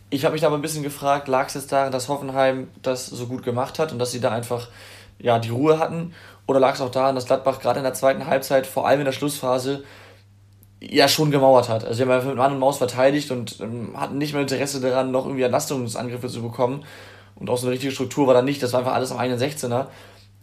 Ich 0.09 0.25
habe 0.25 0.33
mich 0.33 0.41
da 0.41 0.47
aber 0.47 0.57
ein 0.57 0.61
bisschen 0.61 0.83
gefragt, 0.83 1.27
lag 1.27 1.47
es 1.47 1.53
jetzt 1.53 1.71
daran, 1.71 1.91
dass 1.91 2.07
Hoffenheim 2.07 2.67
das 2.81 3.05
so 3.07 3.27
gut 3.27 3.43
gemacht 3.43 3.79
hat 3.79 3.91
und 3.91 3.99
dass 3.99 4.11
sie 4.11 4.19
da 4.19 4.31
einfach 4.31 4.69
ja, 5.19 5.39
die 5.39 5.49
Ruhe 5.49 5.79
hatten? 5.79 6.13
Oder 6.47 6.59
lag 6.59 6.75
es 6.75 6.81
auch 6.81 6.89
daran, 6.89 7.15
dass 7.15 7.25
Gladbach 7.25 7.59
gerade 7.59 7.79
in 7.79 7.83
der 7.83 7.93
zweiten 7.93 8.25
Halbzeit, 8.25 8.65
vor 8.65 8.87
allem 8.87 8.99
in 8.99 9.05
der 9.05 9.11
Schlussphase, 9.11 9.83
ja 10.79 11.07
schon 11.07 11.29
gemauert 11.29 11.69
hat? 11.69 11.83
Also 11.83 11.97
sie 11.97 12.01
haben 12.03 12.11
einfach 12.11 12.29
mit 12.29 12.37
Mann 12.37 12.53
und 12.53 12.59
Maus 12.59 12.77
verteidigt 12.77 13.31
und 13.31 13.59
ähm, 13.59 13.93
hatten 13.95 14.17
nicht 14.17 14.33
mehr 14.33 14.41
Interesse 14.41 14.79
daran, 14.79 15.11
noch 15.11 15.25
irgendwie 15.25 15.43
Entlastungsangriffe 15.43 16.29
zu 16.29 16.41
bekommen. 16.41 16.85
Und 17.35 17.49
auch 17.49 17.57
so 17.57 17.67
eine 17.67 17.73
richtige 17.73 17.91
Struktur 17.91 18.27
war 18.27 18.33
da 18.33 18.41
nicht, 18.41 18.63
das 18.63 18.73
war 18.73 18.79
einfach 18.79 18.93
alles 18.93 19.11
am 19.11 19.17
einen 19.17 19.39
16er. 19.39 19.87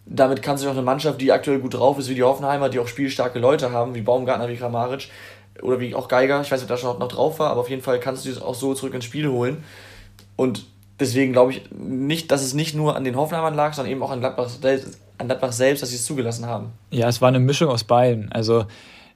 Damit 0.09 0.41
kann 0.41 0.57
sich 0.57 0.67
auch 0.67 0.73
eine 0.73 0.81
Mannschaft, 0.81 1.19
die 1.19 1.31
aktuell 1.31 1.59
gut 1.59 1.73
drauf 1.73 1.99
ist, 1.99 2.09
wie 2.09 2.15
die 2.15 2.23
Hoffenheimer, 2.23 2.69
die 2.69 2.79
auch 2.79 2.87
spielstarke 2.87 3.39
Leute 3.39 3.71
haben, 3.71 3.93
wie 3.93 4.01
Baumgartner, 4.01 4.47
wie 4.47 4.55
Kramaric, 4.55 5.09
oder 5.61 5.79
wie 5.79 5.95
auch 5.95 6.07
Geiger, 6.07 6.41
ich 6.41 6.51
weiß 6.51 6.61
nicht, 6.61 6.69
ob 6.71 6.75
da 6.75 6.77
schon 6.77 6.99
noch 6.99 7.07
drauf 7.07 7.39
war, 7.39 7.51
aber 7.51 7.61
auf 7.61 7.69
jeden 7.69 7.81
Fall 7.81 7.99
kannst 7.99 8.25
du 8.25 8.29
es 8.29 8.41
auch 8.41 8.55
so 8.55 8.73
zurück 8.73 8.93
ins 8.93 9.05
Spiel 9.05 9.27
holen. 9.27 9.63
Und 10.35 10.65
deswegen 10.99 11.33
glaube 11.33 11.51
ich 11.51 11.63
nicht, 11.71 12.31
dass 12.31 12.43
es 12.43 12.53
nicht 12.53 12.75
nur 12.75 12.95
an 12.95 13.03
den 13.03 13.15
Hoffenheimern 13.15 13.55
lag, 13.55 13.73
sondern 13.73 13.91
eben 13.91 14.03
auch 14.03 14.11
an 14.11 14.19
Gladbach, 14.19 14.49
an 15.17 15.27
Gladbach 15.27 15.51
selbst, 15.51 15.81
dass 15.81 15.89
sie 15.89 15.95
es 15.95 16.05
zugelassen 16.05 16.45
haben. 16.45 16.71
Ja, 16.91 17.07
es 17.07 17.21
war 17.21 17.27
eine 17.27 17.39
Mischung 17.39 17.69
aus 17.69 17.83
beiden. 17.83 18.31
Also 18.31 18.65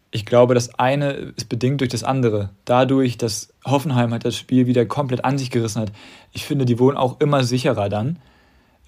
ich 0.09 0.25
glaube, 0.25 0.55
das 0.55 0.77
eine 0.77 1.33
ist 1.37 1.47
bedingt 1.47 1.79
durch 1.81 1.89
das 1.89 2.03
andere. 2.03 2.49
Dadurch, 2.65 3.17
dass 3.17 3.53
Hoffenheim 3.65 4.11
halt 4.11 4.25
das 4.25 4.35
Spiel 4.35 4.67
wieder 4.67 4.85
komplett 4.85 5.23
an 5.23 5.37
sich 5.37 5.51
gerissen 5.51 5.81
hat. 5.81 5.91
Ich 6.33 6.45
finde, 6.45 6.65
die 6.65 6.79
wurden 6.79 6.97
auch 6.97 7.19
immer 7.19 7.43
sicherer 7.43 7.87
dann 7.87 8.19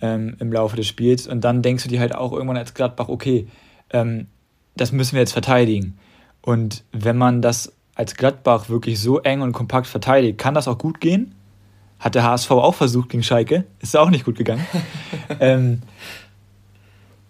ähm, 0.03 0.35
im 0.39 0.51
Laufe 0.51 0.75
des 0.75 0.85
Spiels. 0.85 1.27
Und 1.27 1.45
dann 1.45 1.61
denkst 1.61 1.83
du 1.83 1.89
dir 1.89 2.01
halt 2.01 2.13
auch 2.13 2.33
irgendwann 2.33 2.57
als 2.57 2.73
Gladbach, 2.73 3.07
okay, 3.07 3.47
ähm, 3.91 4.27
das 4.75 4.91
müssen 4.91 5.13
wir 5.13 5.21
jetzt 5.21 5.31
verteidigen. 5.31 5.97
Und 6.41 6.83
wenn 6.91 7.17
man 7.17 7.41
das 7.41 7.71
als 7.95 8.15
Gladbach 8.15 8.67
wirklich 8.67 8.99
so 8.99 9.19
eng 9.21 9.41
und 9.41 9.53
kompakt 9.53 9.87
verteidigt, 9.87 10.37
kann 10.37 10.53
das 10.53 10.67
auch 10.67 10.77
gut 10.77 10.99
gehen. 10.99 11.33
Hat 11.99 12.15
der 12.15 12.23
HSV 12.23 12.51
auch 12.51 12.75
versucht 12.75 13.09
gegen 13.09 13.23
Schalke, 13.23 13.63
ist 13.79 13.95
auch 13.95 14.09
nicht 14.09 14.25
gut 14.25 14.37
gegangen. 14.37 14.65
ähm, 15.39 15.81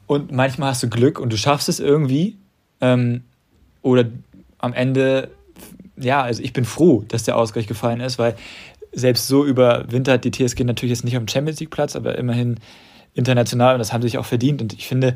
und 0.08 0.32
manchmal 0.32 0.70
hast 0.70 0.82
du 0.82 0.90
Glück 0.90 1.20
und 1.20 1.32
du 1.32 1.38
schaffst 1.38 1.70
es 1.70 1.80
irgendwie. 1.80 2.38
Ähm, 2.82 3.24
oder 3.84 4.06
am 4.58 4.74
Ende, 4.74 5.30
ja, 5.96 6.24
also 6.24 6.42
ich 6.42 6.54
bin 6.54 6.66
froh, 6.66 7.04
dass 7.08 7.24
der 7.24 7.38
Ausgleich 7.38 7.68
gefallen 7.68 8.00
ist, 8.00 8.18
weil 8.18 8.36
selbst 8.94 9.28
so 9.28 9.46
überwintert 9.46 10.24
die 10.24 10.32
TSG 10.32 10.64
natürlich 10.64 10.92
jetzt 10.92 11.04
nicht 11.04 11.16
am 11.16 11.28
Champions 11.28 11.60
League 11.60 11.72
Platz, 11.72 11.96
aber 11.96 12.18
immerhin 12.18 12.60
international 13.14 13.76
und 13.76 13.80
das 13.80 13.94
haben 13.94 14.02
sie 14.02 14.10
sich 14.10 14.18
auch 14.18 14.26
verdient. 14.26 14.62
Und 14.62 14.74
ich 14.74 14.88
finde, 14.88 15.16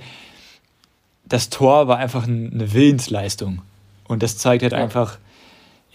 das 1.26 1.50
Tor 1.50 1.88
war 1.88 1.98
einfach 1.98 2.28
eine 2.28 2.74
Willensleistung. 2.74 3.62
Und 4.08 4.24
das 4.24 4.38
zeigt 4.38 4.64
halt 4.64 4.74
ja. 4.74 4.80
einfach, 4.80 5.18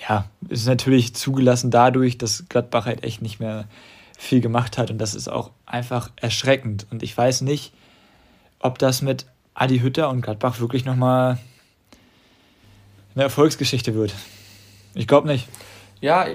ja, 0.08 0.26
es 0.48 0.60
ist 0.60 0.66
natürlich 0.66 1.14
zugelassen 1.14 1.70
dadurch, 1.70 2.18
dass 2.18 2.44
Gladbach 2.48 2.86
halt 2.86 3.04
echt 3.04 3.22
nicht 3.22 3.40
mehr 3.40 3.66
viel 4.18 4.40
gemacht 4.40 4.78
hat. 4.78 4.90
Und 4.90 4.98
das 4.98 5.14
ist 5.14 5.28
auch 5.28 5.50
einfach 5.64 6.10
erschreckend. 6.16 6.86
Und 6.90 7.02
ich 7.02 7.16
weiß 7.16 7.40
nicht, 7.42 7.72
ob 8.58 8.78
das 8.78 9.02
mit 9.02 9.26
Adi 9.54 9.80
Hütter 9.80 10.10
und 10.10 10.20
Gladbach 10.20 10.60
wirklich 10.60 10.84
nochmal 10.84 11.38
eine 13.14 13.24
Erfolgsgeschichte 13.24 13.94
wird. 13.94 14.14
Ich 14.94 15.06
glaube 15.06 15.28
nicht. 15.28 15.48
Ja, 16.00 16.26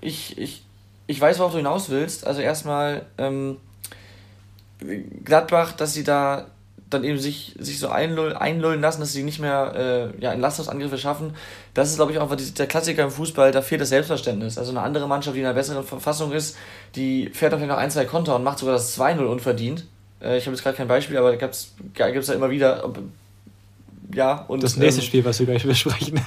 ich, 0.00 0.38
ich, 0.38 0.64
ich 1.10 1.20
weiß, 1.20 1.38
worauf 1.38 1.52
du 1.52 1.58
hinaus 1.58 1.90
willst. 1.90 2.26
Also 2.26 2.40
erstmal 2.40 3.06
ähm, 3.18 3.56
Gladbach, 5.24 5.72
dass 5.72 5.92
sie 5.92 6.04
da 6.04 6.46
dann 6.88 7.04
eben 7.04 7.18
sich, 7.18 7.54
sich 7.58 7.78
so 7.78 7.88
einlullen, 7.88 8.36
einlullen 8.36 8.80
lassen, 8.80 9.00
dass 9.00 9.12
sie 9.12 9.22
nicht 9.22 9.38
mehr 9.38 10.12
äh, 10.18 10.22
ja, 10.22 10.32
Entlastungsangriffe 10.32 10.98
schaffen. 10.98 11.34
Das 11.72 11.90
ist, 11.90 11.96
glaube 11.96 12.12
ich, 12.12 12.18
auch 12.18 12.34
der 12.34 12.66
Klassiker 12.66 13.04
im 13.04 13.10
Fußball, 13.10 13.52
da 13.52 13.62
fehlt 13.62 13.80
das 13.80 13.90
Selbstverständnis. 13.90 14.58
Also 14.58 14.72
eine 14.72 14.82
andere 14.82 15.06
Mannschaft, 15.06 15.36
die 15.36 15.40
in 15.40 15.46
einer 15.46 15.54
besseren 15.54 15.84
Verfassung 15.84 16.32
ist, 16.32 16.56
die 16.96 17.30
fährt 17.32 17.54
auf 17.54 17.60
jeden 17.60 17.70
Fall 17.70 17.76
noch 17.76 17.82
ein, 17.82 17.90
zwei 17.90 18.06
Konter 18.06 18.34
und 18.34 18.42
macht 18.42 18.58
sogar 18.58 18.74
das 18.74 18.98
2-0 18.98 19.20
unverdient. 19.20 19.86
Äh, 20.20 20.38
ich 20.38 20.46
habe 20.46 20.54
jetzt 20.54 20.64
gerade 20.64 20.76
kein 20.76 20.88
Beispiel, 20.88 21.16
aber 21.16 21.30
da 21.30 21.36
gibt 21.36 21.54
es 21.54 22.28
ja 22.28 22.34
immer 22.34 22.50
wieder. 22.50 22.92
Ja, 24.12 24.44
und, 24.48 24.62
das 24.62 24.76
nächste 24.76 25.00
ähm, 25.00 25.06
Spiel, 25.06 25.24
was 25.24 25.38
wir 25.38 25.46
gleich 25.46 25.64
besprechen. 25.64 26.20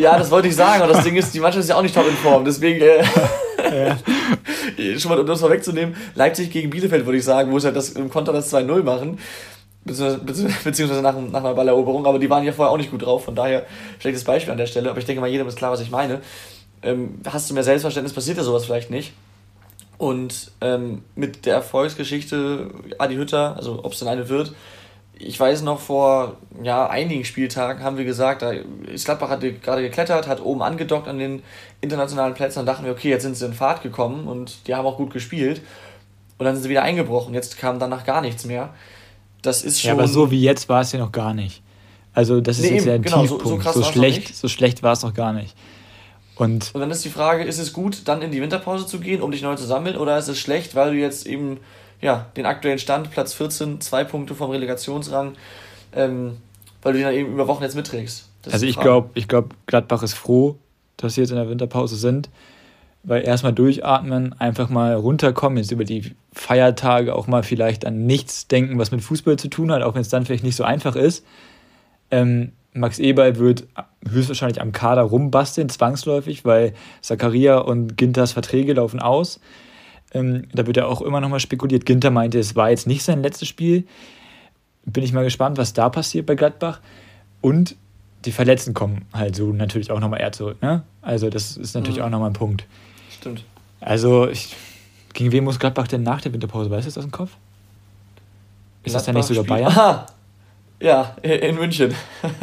ja, 0.00 0.16
das 0.16 0.30
wollte 0.30 0.46
ich 0.46 0.54
sagen. 0.54 0.82
Und 0.82 0.90
das 0.90 1.02
Ding 1.02 1.16
ist, 1.16 1.34
die 1.34 1.40
Mannschaft 1.40 1.64
ist 1.64 1.70
ja 1.70 1.76
auch 1.76 1.82
nicht 1.82 1.94
top 1.94 2.06
in 2.06 2.14
Form. 2.14 2.44
Deswegen, 2.44 2.80
äh, 2.80 3.02
ja. 3.74 4.98
schon 4.98 5.10
mal, 5.10 5.20
um 5.20 5.26
das 5.26 5.40
vorwegzunehmen, 5.40 5.96
Leipzig 6.14 6.50
gegen 6.50 6.70
Bielefeld, 6.70 7.04
würde 7.06 7.18
ich 7.18 7.24
sagen, 7.24 7.50
wo 7.52 7.58
sie 7.58 7.66
halt 7.66 7.76
das 7.76 7.90
im 7.90 8.10
Konter 8.10 8.32
das 8.32 8.52
2-0 8.52 8.82
machen. 8.82 9.18
Beziehungsweise, 9.84 10.50
beziehungsweise 10.64 11.02
nach, 11.02 11.14
nach 11.14 11.40
einer 11.40 11.54
Balleroberung, 11.54 12.06
aber 12.06 12.18
die 12.18 12.30
waren 12.30 12.44
ja 12.44 12.52
vorher 12.52 12.72
auch 12.72 12.78
nicht 12.78 12.90
gut 12.90 13.04
drauf, 13.04 13.24
von 13.24 13.34
daher 13.34 13.66
schlechtes 13.98 14.24
Beispiel 14.24 14.52
an 14.52 14.58
der 14.58 14.66
Stelle, 14.66 14.88
aber 14.88 14.98
ich 14.98 15.04
denke 15.04 15.20
mal, 15.20 15.28
jedem 15.28 15.46
ist 15.46 15.56
klar, 15.56 15.72
was 15.72 15.80
ich 15.80 15.90
meine. 15.90 16.20
Ähm, 16.82 17.20
hast 17.26 17.50
du 17.50 17.54
mehr 17.54 17.64
Selbstverständnis, 17.64 18.14
passiert 18.14 18.38
ja 18.38 18.44
sowas 18.44 18.64
vielleicht 18.64 18.90
nicht. 18.90 19.12
Und 19.98 20.52
ähm, 20.60 21.02
mit 21.14 21.46
der 21.46 21.54
Erfolgsgeschichte 21.54 22.70
Adi 22.98 23.14
Hütter, 23.14 23.56
also 23.56 23.84
ob 23.84 23.92
es 23.92 23.98
denn 23.98 24.08
eine 24.08 24.28
wird, 24.28 24.54
ich 25.18 25.38
weiß 25.38 25.62
noch, 25.62 25.80
vor 25.80 26.36
ja, 26.62 26.88
einigen 26.88 27.24
Spieltagen 27.24 27.82
haben 27.82 27.96
wir 27.96 28.04
gesagt, 28.04 28.42
da 28.42 28.52
ist 28.86 29.04
Gladbach 29.04 29.30
hat 29.30 29.40
gerade 29.62 29.82
geklettert, 29.82 30.26
hat 30.26 30.42
oben 30.42 30.62
angedockt 30.62 31.08
an 31.08 31.18
den 31.18 31.42
internationalen 31.80 32.34
Plätzen 32.34 32.60
und 32.60 32.66
dachten 32.66 32.84
wir, 32.84 32.92
okay, 32.92 33.10
jetzt 33.10 33.22
sind 33.22 33.36
sie 33.36 33.46
in 33.46 33.54
Fahrt 33.54 33.82
gekommen 33.82 34.26
und 34.26 34.66
die 34.66 34.74
haben 34.74 34.86
auch 34.86 34.96
gut 34.96 35.12
gespielt. 35.12 35.62
Und 36.36 36.46
dann 36.46 36.56
sind 36.56 36.64
sie 36.64 36.68
wieder 36.68 36.82
eingebrochen. 36.82 37.32
Jetzt 37.32 37.58
kam 37.58 37.78
danach 37.78 38.04
gar 38.04 38.20
nichts 38.20 38.44
mehr. 38.44 38.74
Das 39.42 39.62
ist 39.62 39.80
schon. 39.80 39.88
Ja, 39.88 39.94
aber 39.94 40.08
so 40.08 40.30
wie 40.30 40.42
jetzt 40.42 40.68
war 40.68 40.80
es 40.80 40.90
ja 40.92 40.98
noch 40.98 41.12
gar 41.12 41.32
nicht. 41.32 41.62
Also, 42.12 42.40
das 42.40 42.58
ist 42.58 42.70
nee, 42.70 42.76
jetzt 42.76 42.86
ja 42.86 42.94
ein 42.94 43.02
genau, 43.02 43.22
Tiefpunkt. 43.22 43.64
So, 43.64 43.72
so, 43.72 43.82
so 43.82 43.92
schlecht, 43.92 44.34
so 44.34 44.48
schlecht 44.48 44.82
war 44.82 44.92
es 44.92 45.02
noch 45.02 45.14
gar 45.14 45.32
nicht. 45.32 45.54
Und, 46.36 46.74
und 46.74 46.80
dann 46.80 46.90
ist 46.90 47.04
die 47.04 47.10
Frage, 47.10 47.44
ist 47.44 47.58
es 47.58 47.72
gut, 47.72 48.02
dann 48.06 48.20
in 48.22 48.32
die 48.32 48.42
Winterpause 48.42 48.86
zu 48.86 48.98
gehen, 48.98 49.22
um 49.22 49.30
dich 49.30 49.42
neu 49.42 49.54
zu 49.54 49.64
sammeln, 49.64 49.96
oder 49.96 50.18
ist 50.18 50.28
es 50.28 50.38
schlecht, 50.38 50.74
weil 50.74 50.92
du 50.92 50.98
jetzt 50.98 51.26
eben 51.26 51.60
ja, 52.00 52.26
den 52.36 52.46
aktuellen 52.46 52.78
Stand, 52.78 53.10
Platz 53.10 53.34
14, 53.34 53.80
zwei 53.80 54.04
Punkte 54.04 54.34
vom 54.34 54.50
Relegationsrang, 54.50 55.34
ähm, 55.94 56.38
weil 56.82 56.92
du 56.92 56.98
den 56.98 57.06
dann 57.06 57.14
eben 57.14 57.32
über 57.32 57.48
Wochen 57.48 57.62
jetzt 57.62 57.76
mitträgst. 57.76 58.28
Das 58.42 58.54
also 58.54 58.66
ich 58.66 58.78
glaube, 58.78 59.10
ich 59.14 59.26
glaub, 59.26 59.54
Gladbach 59.66 60.02
ist 60.02 60.14
froh, 60.14 60.58
dass 60.96 61.14
sie 61.14 61.22
jetzt 61.22 61.30
in 61.30 61.36
der 61.36 61.48
Winterpause 61.48 61.96
sind, 61.96 62.28
weil 63.02 63.26
erstmal 63.26 63.52
durchatmen, 63.52 64.38
einfach 64.38 64.68
mal 64.68 64.94
runterkommen, 64.94 65.58
jetzt 65.58 65.70
über 65.70 65.84
die 65.84 66.14
Feiertage 66.32 67.14
auch 67.14 67.26
mal 67.26 67.42
vielleicht 67.42 67.86
an 67.86 68.06
nichts 68.06 68.48
denken, 68.48 68.78
was 68.78 68.90
mit 68.90 69.02
Fußball 69.02 69.38
zu 69.38 69.48
tun 69.48 69.72
hat, 69.72 69.82
auch 69.82 69.94
wenn 69.94 70.02
es 70.02 70.08
dann 70.08 70.24
vielleicht 70.24 70.44
nicht 70.44 70.56
so 70.56 70.64
einfach 70.64 70.96
ist. 70.96 71.24
Ähm, 72.10 72.52
Max 72.74 72.98
Eberl 72.98 73.38
wird 73.38 73.66
höchstwahrscheinlich 74.08 74.60
am 74.60 74.72
Kader 74.72 75.02
rumbasteln, 75.02 75.68
zwangsläufig, 75.68 76.44
weil 76.44 76.74
Zakaria 77.00 77.58
und 77.58 77.96
Ginters 77.96 78.32
Verträge 78.32 78.74
laufen 78.74 79.00
aus. 79.00 79.40
Ähm, 80.14 80.46
da 80.52 80.66
wird 80.66 80.76
ja 80.76 80.86
auch 80.86 81.02
immer 81.02 81.20
noch 81.20 81.28
mal 81.28 81.40
spekuliert. 81.40 81.84
Ginter 81.84 82.10
meinte, 82.10 82.38
es 82.38 82.56
war 82.56 82.70
jetzt 82.70 82.86
nicht 82.86 83.02
sein 83.02 83.22
letztes 83.22 83.48
Spiel. 83.48 83.84
Bin 84.86 85.02
ich 85.02 85.12
mal 85.12 85.24
gespannt, 85.24 85.58
was 85.58 85.72
da 85.72 85.88
passiert 85.88 86.26
bei 86.26 86.34
Gladbach. 86.34 86.80
Und 87.40 87.76
die 88.24 88.32
Verletzten 88.32 88.72
kommen 88.72 89.04
halt 89.12 89.36
so 89.36 89.52
natürlich 89.52 89.90
auch 89.90 90.00
nochmal 90.00 90.20
eher 90.20 90.32
zurück. 90.32 90.62
Ne? 90.62 90.82
Also 91.02 91.28
das 91.28 91.56
ist 91.56 91.74
natürlich 91.74 91.98
mhm. 91.98 92.04
auch 92.04 92.10
nochmal 92.10 92.30
ein 92.30 92.34
Punkt. 92.34 92.64
Stimmt. 93.10 93.44
Also 93.80 94.28
ich, 94.28 94.54
gegen 95.12 95.32
wen 95.32 95.44
muss 95.44 95.58
Gladbach 95.58 95.88
denn 95.88 96.02
nach 96.02 96.20
der 96.20 96.32
Winterpause? 96.32 96.70
Weißt 96.70 96.86
du 96.86 96.88
das 96.88 96.98
aus 96.98 97.04
dem 97.04 97.10
Kopf? 97.10 97.30
Ist 98.82 98.92
Gladbach 98.92 98.92
das 98.92 99.04
dann 99.04 99.14
nicht 99.16 99.26
sogar 99.26 99.44
Bayern? 99.44 99.72
Aha. 99.72 100.06
Ja, 100.80 101.16
in 101.22 101.56
München. 101.56 101.94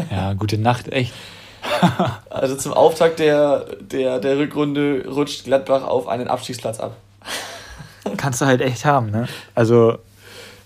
Ja, 0.10 0.34
gute 0.34 0.58
Nacht, 0.58 0.92
echt. 0.92 1.14
also 2.30 2.56
zum 2.56 2.74
Auftakt 2.74 3.20
der, 3.20 3.66
der, 3.82 4.20
der 4.20 4.38
Rückrunde 4.38 5.06
rutscht 5.08 5.44
Gladbach 5.44 5.84
auf 5.84 6.08
einen 6.08 6.28
Abstiegsplatz 6.28 6.80
ab. 6.80 6.96
Kannst 8.18 8.42
du 8.42 8.46
halt 8.46 8.62
echt 8.62 8.86
haben, 8.86 9.12
ne? 9.12 9.28
Also. 9.56 9.98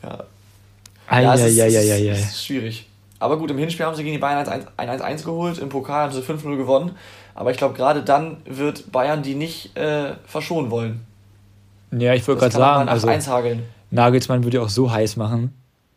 Ja. 0.03 0.23
Ai, 1.07 1.23
ja, 1.23 1.35
es 1.35 1.55
ja, 1.55 1.67
ja, 1.67 1.81
ja, 1.81 1.95
ja. 1.95 2.13
ist 2.13 2.43
schwierig. 2.43 2.87
Aber 3.19 3.37
gut, 3.37 3.51
im 3.51 3.57
Hinspiel 3.57 3.85
haben 3.85 3.95
sie 3.95 4.03
gegen 4.03 4.15
die 4.15 4.19
Bayern 4.19 4.45
1-1 4.77 5.23
geholt, 5.23 5.57
im 5.57 5.69
Pokal 5.69 6.05
haben 6.05 6.13
sie 6.13 6.21
5-0 6.21 6.57
gewonnen. 6.57 6.91
Aber 7.33 7.51
ich 7.51 7.57
glaube, 7.57 7.73
gerade 7.73 8.01
dann 8.01 8.37
wird 8.45 8.91
Bayern 8.91 9.23
die 9.23 9.35
nicht 9.35 9.77
äh, 9.77 10.13
verschonen 10.25 10.71
wollen. 10.71 11.05
Ja, 11.91 12.13
ich 12.13 12.27
wollte 12.27 12.41
gerade 12.41 12.55
sagen, 12.55 12.89
also 12.89 13.07
Nagelsmann 13.91 14.43
würde 14.43 14.57
ja 14.57 14.63
auch 14.63 14.69
so 14.69 14.91
heiß 14.91 15.15
machen. 15.17 15.53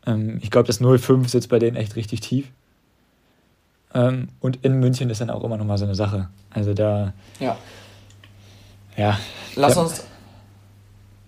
Ähm, 0.06 0.38
ich 0.42 0.50
glaube, 0.50 0.66
das 0.66 0.80
0-5 0.80 1.28
sitzt 1.28 1.48
bei 1.48 1.58
denen 1.58 1.76
echt 1.76 1.96
richtig 1.96 2.20
tief. 2.20 2.46
Ähm, 3.94 4.28
und 4.40 4.64
in 4.64 4.78
München 4.78 5.10
ist 5.10 5.20
dann 5.20 5.30
auch 5.30 5.42
immer 5.42 5.56
noch 5.56 5.64
mal 5.64 5.78
so 5.78 5.84
eine 5.84 5.94
Sache. 5.94 6.28
Also 6.50 6.74
da. 6.74 7.12
Ja. 7.40 7.56
Ja. 8.96 9.18
Lass 9.56 9.76
uns 9.76 10.04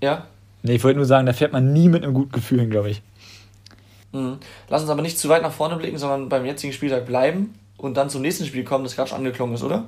ja? 0.03 0.27
Nee, 0.63 0.75
ich 0.75 0.85
wollte 0.85 0.99
nur 0.99 1.07
sagen, 1.07 1.27
da 1.27 1.33
fährt 1.33 1.53
man 1.53 1.73
nie 1.73 1.89
mit 1.89 2.03
einem 2.03 2.15
guten 2.15 2.33
Gefühl 2.33 2.61
hin, 2.61 2.71
glaube 2.71 2.91
ich. 2.91 3.03
Mhm. 4.13 4.39
Lass 4.69 4.83
uns 4.83 4.91
aber 4.91 5.03
nicht 5.03 5.19
zu 5.19 5.29
weit 5.29 5.43
nach 5.43 5.53
vorne 5.53 5.77
blicken, 5.77 5.99
sondern 5.99 6.29
beim 6.29 6.45
jetzigen 6.45 6.73
Spieltag 6.73 7.07
bleiben 7.07 7.55
und 7.77 7.97
dann 7.97 8.11
zum 8.11 8.23
nächsten 8.23 8.45
Spiel 8.45 8.65
kommen, 8.65 8.85
das 8.85 8.97
gerade 8.97 9.09
schon 9.09 9.19
angeklungen 9.19 9.55
ist, 9.55 9.63
oder? 9.63 9.87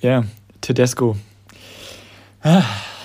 Ja, 0.00 0.24
Tedesco. 0.60 1.16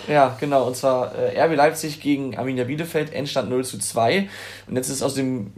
Ja, 0.08 0.36
genau. 0.39 0.67
Und 0.67 0.75
zwar 0.75 1.15
äh, 1.15 1.39
RB 1.41 1.55
Leipzig 1.55 2.00
gegen 2.00 2.38
Arminia 2.38 2.63
Bielefeld, 2.63 3.13
Endstand 3.13 3.50
0 3.50 3.63
zu 3.63 3.79
2. 3.79 4.27
Und 4.67 4.75
jetzt 4.75 4.89
ist 4.89 5.01
aus 5.01 5.13
dem 5.13 5.51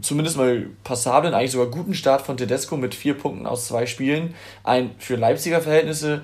zumindest 0.00 0.36
mal 0.36 0.66
passablen, 0.84 1.34
eigentlich 1.34 1.52
sogar 1.52 1.68
guten 1.68 1.94
Start 1.94 2.22
von 2.22 2.36
Tedesco 2.36 2.76
mit 2.76 2.94
vier 2.94 3.14
Punkten 3.14 3.46
aus 3.46 3.66
zwei 3.66 3.86
Spielen 3.86 4.34
ein 4.62 4.90
für 4.98 5.16
Leipziger 5.16 5.60
Verhältnisse 5.60 6.22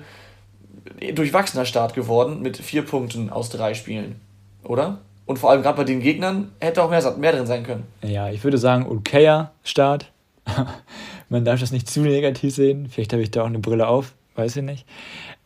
durchwachsener 1.13 1.65
Start 1.65 1.93
geworden 1.93 2.41
mit 2.41 2.57
vier 2.57 2.83
Punkten 2.83 3.29
aus 3.29 3.49
drei 3.49 3.73
Spielen, 3.73 4.19
oder? 4.63 4.99
Und 5.25 5.39
vor 5.39 5.49
allem 5.51 5.61
gerade 5.61 5.77
bei 5.77 5.83
den 5.83 6.01
Gegnern 6.01 6.51
hätte 6.59 6.83
auch 6.83 6.89
mehr, 6.89 7.17
mehr 7.17 7.31
drin 7.31 7.47
sein 7.47 7.63
können. 7.63 7.85
Ja, 8.01 8.29
ich 8.29 8.43
würde 8.43 8.57
sagen, 8.57 8.85
okayer 8.87 9.51
Start. 9.63 10.11
man 11.29 11.45
darf 11.45 11.61
das 11.61 11.71
nicht 11.71 11.89
zu 11.89 12.01
negativ 12.01 12.53
sehen. 12.53 12.87
Vielleicht 12.89 13.13
habe 13.13 13.23
ich 13.23 13.31
da 13.31 13.43
auch 13.43 13.47
eine 13.47 13.59
Brille 13.59 13.87
auf, 13.87 14.13
weiß 14.35 14.57
ich 14.57 14.63
nicht. 14.63 14.85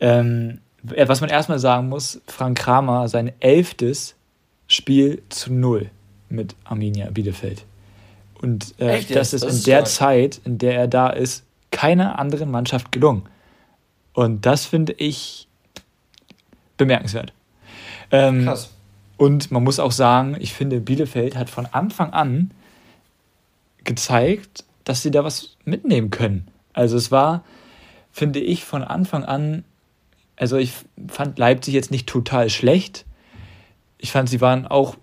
Ähm, 0.00 0.58
was 0.82 1.20
man 1.20 1.30
erstmal 1.30 1.58
sagen 1.58 1.88
muss, 1.88 2.20
Frank 2.26 2.58
Kramer, 2.58 3.08
sein 3.08 3.32
elftes 3.40 4.16
Spiel 4.66 5.22
zu 5.28 5.52
null 5.52 5.90
mit 6.28 6.54
Arminia 6.64 7.10
Bielefeld. 7.10 7.64
Und 8.40 8.74
äh, 8.78 9.02
das 9.02 9.32
ist 9.32 9.42
das 9.42 9.42
in 9.42 9.48
ist 9.48 9.66
der 9.66 9.78
stark. 9.78 9.88
Zeit, 9.88 10.40
in 10.44 10.58
der 10.58 10.74
er 10.74 10.88
da 10.88 11.10
ist, 11.10 11.44
keiner 11.70 12.18
anderen 12.18 12.50
Mannschaft 12.50 12.92
gelungen. 12.92 13.22
Und 14.18 14.46
das 14.46 14.66
finde 14.66 14.94
ich 14.94 15.46
bemerkenswert. 16.76 17.32
Ähm, 18.10 18.46
Krass. 18.46 18.74
Und 19.16 19.52
man 19.52 19.62
muss 19.62 19.78
auch 19.78 19.92
sagen, 19.92 20.36
ich 20.40 20.54
finde, 20.54 20.80
Bielefeld 20.80 21.36
hat 21.36 21.48
von 21.48 21.66
Anfang 21.66 22.12
an 22.12 22.50
gezeigt, 23.84 24.64
dass 24.82 25.02
sie 25.02 25.12
da 25.12 25.22
was 25.22 25.56
mitnehmen 25.64 26.10
können. 26.10 26.48
Also 26.72 26.96
es 26.96 27.12
war, 27.12 27.44
finde 28.10 28.40
ich, 28.40 28.64
von 28.64 28.82
Anfang 28.82 29.24
an, 29.24 29.62
also 30.34 30.56
ich 30.56 30.72
fand 31.06 31.38
Leipzig 31.38 31.74
jetzt 31.74 31.92
nicht 31.92 32.08
total 32.08 32.50
schlecht. 32.50 33.06
Ich 33.98 34.10
fand, 34.10 34.28
sie 34.28 34.40
waren 34.40 34.66
auch 34.66 34.96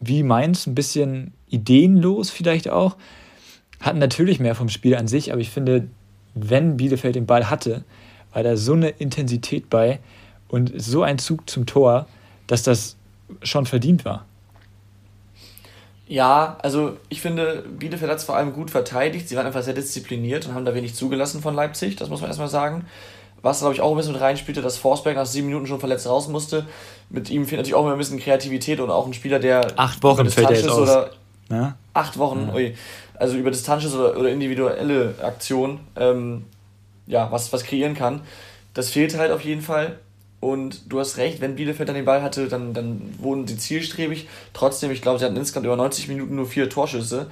wie 0.00 0.24
Mainz 0.24 0.66
ein 0.66 0.74
bisschen 0.74 1.32
ideenlos 1.46 2.30
vielleicht 2.30 2.68
auch. 2.68 2.96
Hatten 3.78 4.00
natürlich 4.00 4.40
mehr 4.40 4.56
vom 4.56 4.68
Spiel 4.68 4.96
an 4.96 5.06
sich, 5.06 5.30
aber 5.30 5.40
ich 5.40 5.50
finde, 5.50 5.86
wenn 6.34 6.76
Bielefeld 6.76 7.14
den 7.14 7.26
Ball 7.26 7.48
hatte, 7.48 7.84
war 8.32 8.42
da 8.42 8.56
so 8.56 8.72
eine 8.72 8.90
Intensität 8.90 9.70
bei 9.70 10.00
und 10.48 10.72
so 10.76 11.02
ein 11.02 11.18
Zug 11.18 11.48
zum 11.48 11.66
Tor, 11.66 12.06
dass 12.46 12.62
das 12.62 12.96
schon 13.42 13.66
verdient 13.66 14.04
war. 14.04 14.26
Ja, 16.06 16.58
also 16.62 16.98
ich 17.08 17.22
finde, 17.22 17.64
Bielefeld 17.78 18.10
hat 18.10 18.18
es 18.18 18.24
vor 18.24 18.36
allem 18.36 18.52
gut 18.52 18.70
verteidigt. 18.70 19.28
Sie 19.28 19.36
waren 19.36 19.46
einfach 19.46 19.62
sehr 19.62 19.72
diszipliniert 19.72 20.46
und 20.46 20.54
haben 20.54 20.64
da 20.64 20.74
wenig 20.74 20.94
zugelassen 20.94 21.40
von 21.40 21.54
Leipzig, 21.54 21.96
das 21.96 22.10
muss 22.10 22.20
man 22.20 22.28
erstmal 22.28 22.48
sagen. 22.48 22.84
Was, 23.40 23.60
glaube 23.60 23.74
ich, 23.74 23.80
auch 23.80 23.90
ein 23.90 23.96
bisschen 23.96 24.12
mit 24.12 24.22
reinspielte, 24.22 24.62
dass 24.62 24.76
Forsberg 24.76 25.16
nach 25.16 25.26
sieben 25.26 25.48
Minuten 25.48 25.66
schon 25.66 25.80
verletzt 25.80 26.06
raus 26.06 26.28
musste. 26.28 26.66
Mit 27.10 27.28
ihm 27.30 27.46
fehlt 27.46 27.60
natürlich 27.60 27.74
auch 27.74 27.82
immer 27.82 27.92
ein 27.92 27.98
bisschen 27.98 28.20
Kreativität 28.20 28.78
und 28.78 28.90
auch 28.90 29.06
ein 29.06 29.14
Spieler, 29.14 29.40
der. 29.40 29.66
Acht 29.76 30.02
Wochen 30.02 30.28
fällt 30.30 30.50
er 30.50 30.56
jetzt 30.56 30.68
aus. 30.68 30.78
Oder 30.78 31.10
ja? 31.50 31.76
Acht 31.92 32.18
Wochen, 32.18 32.48
ja. 32.48 32.54
ui. 32.54 32.74
Also 33.14 33.36
über 33.36 33.50
Distances 33.50 33.94
oder, 33.94 34.16
oder 34.16 34.30
individuelle 34.30 35.14
Aktionen, 35.22 35.80
ähm, 35.96 36.44
ja, 37.06 37.30
was, 37.30 37.52
was 37.52 37.64
kreieren 37.64 37.94
kann. 37.94 38.22
Das 38.74 38.90
fehlt 38.90 39.16
halt 39.16 39.32
auf 39.32 39.42
jeden 39.42 39.62
Fall. 39.62 39.98
Und 40.40 40.92
du 40.92 40.98
hast 40.98 41.18
recht, 41.18 41.40
wenn 41.40 41.54
Bielefeld 41.54 41.88
dann 41.88 41.94
den 41.94 42.04
Ball 42.04 42.20
hatte, 42.20 42.48
dann, 42.48 42.74
dann 42.74 43.14
wurden 43.18 43.46
sie 43.46 43.56
zielstrebig. 43.56 44.26
Trotzdem, 44.52 44.90
ich 44.90 45.00
glaube, 45.00 45.20
sie 45.20 45.24
hatten 45.24 45.36
insgesamt 45.36 45.66
über 45.66 45.76
90 45.76 46.08
Minuten 46.08 46.34
nur 46.34 46.46
vier 46.46 46.68
Torschüsse. 46.68 47.28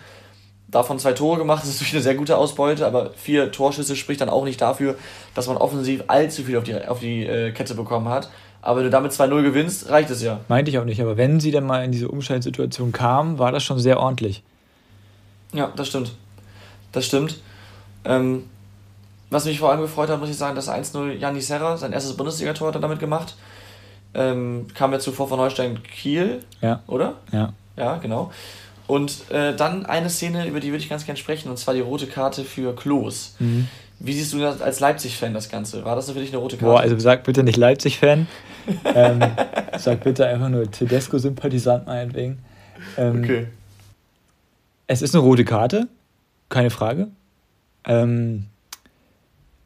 Davon 0.69 1.01
zwei 1.01 1.13
Tore 1.13 1.39
gemacht, 1.39 1.63
das 1.63 1.71
ist 1.71 1.75
natürlich 1.77 1.95
eine 1.95 2.03
sehr 2.03 2.15
gute 2.15 2.37
Ausbeute, 2.37 2.87
aber 2.87 3.11
vier 3.15 3.51
Torschüsse 3.51 3.97
spricht 3.97 4.21
dann 4.21 4.29
auch 4.29 4.45
nicht 4.45 4.61
dafür, 4.61 4.95
dass 5.35 5.49
man 5.49 5.57
offensiv 5.57 6.05
allzu 6.07 6.45
viel 6.45 6.57
auf 6.57 6.63
die, 6.63 6.77
auf 6.77 7.01
die 7.01 7.27
äh, 7.27 7.51
Kette 7.51 7.75
bekommen 7.75 8.09
hat. 8.09 8.31
Aber 8.63 8.79
wenn 8.79 8.85
du 8.85 8.91
damit 8.91 9.11
2-0 9.11 9.43
gewinnst, 9.43 9.89
reicht 9.89 10.11
es 10.11 10.23
ja. 10.23 10.41
Meinte 10.47 10.71
ich 10.71 10.79
auch 10.79 10.85
nicht, 10.85 11.01
aber 11.01 11.17
wenn 11.17 11.41
sie 11.41 11.51
dann 11.51 11.65
mal 11.65 11.85
in 11.85 11.91
diese 11.91 12.09
Umschaltsituation 12.09 12.93
kamen, 12.93 13.39
war 13.39 13.51
das 13.51 13.65
schon 13.65 13.79
sehr 13.81 13.99
ordentlich. 13.99 14.45
Ja, 15.53 15.73
das 15.75 15.89
stimmt. 15.89 16.13
Das 16.93 17.07
stimmt. 17.07 17.41
Ähm, 18.05 18.45
was 19.31 19.45
mich 19.45 19.59
vor 19.59 19.71
allem 19.71 19.81
gefreut 19.81 20.11
hat, 20.11 20.21
muss 20.21 20.29
ich 20.29 20.37
sagen, 20.37 20.57
dass 20.57 20.69
1-0 20.69 21.13
Janni 21.13 21.41
Serra, 21.41 21.77
sein 21.77 21.93
erstes 21.93 22.17
Bundesligator 22.17 22.69
hat 22.69 22.75
er 22.75 22.81
damit 22.81 22.99
gemacht. 22.99 23.37
Ähm, 24.13 24.67
kam 24.75 24.93
ja 24.93 24.99
zuvor 24.99 25.29
von 25.29 25.39
Neustein 25.39 25.83
Kiel, 25.85 26.41
ja. 26.61 26.83
oder? 26.89 27.15
Ja. 27.31 27.53
Ja, 27.77 27.97
genau. 27.99 28.33
Und 28.89 29.31
äh, 29.31 29.55
dann 29.55 29.87
eine 29.87 30.11
Szene, 30.11 30.49
über 30.49 30.59
die 30.59 30.73
würde 30.73 30.83
ich 30.83 30.91
ganz 30.91 31.07
gerne 31.07 31.17
sprechen, 31.17 31.49
und 31.49 31.59
zwar 31.59 31.75
die 31.75 31.81
rote 31.81 32.09
Karte 32.09 32.43
für 32.43 32.75
Klos. 32.75 33.37
Mhm. 33.39 33.69
Wie 34.01 34.13
siehst 34.15 34.33
du 34.33 34.41
das 34.41 34.61
als 34.61 34.81
Leipzig-Fan 34.81 35.33
das 35.33 35.49
Ganze? 35.49 35.85
War 35.85 35.95
das 35.95 36.11
für 36.11 36.19
dich 36.19 36.31
eine 36.31 36.39
rote 36.39 36.57
Karte? 36.57 36.73
Boah, 36.73 36.81
also 36.81 36.99
sag 36.99 37.23
bitte 37.23 37.45
nicht 37.45 37.57
Leipzig-Fan. 37.57 38.27
ähm, 38.95 39.21
sag 39.79 40.03
bitte 40.03 40.27
einfach 40.27 40.49
nur 40.49 40.69
Tedesco-Sympathisant 40.69 41.87
meinetwegen. 41.87 42.39
Ähm, 42.97 43.23
okay. 43.23 43.47
Es 44.89 45.03
ist 45.03 45.15
eine 45.15 45.23
rote 45.23 45.45
Karte, 45.45 45.87
keine 46.49 46.71
Frage. 46.71 47.09
Ähm, 47.85 48.47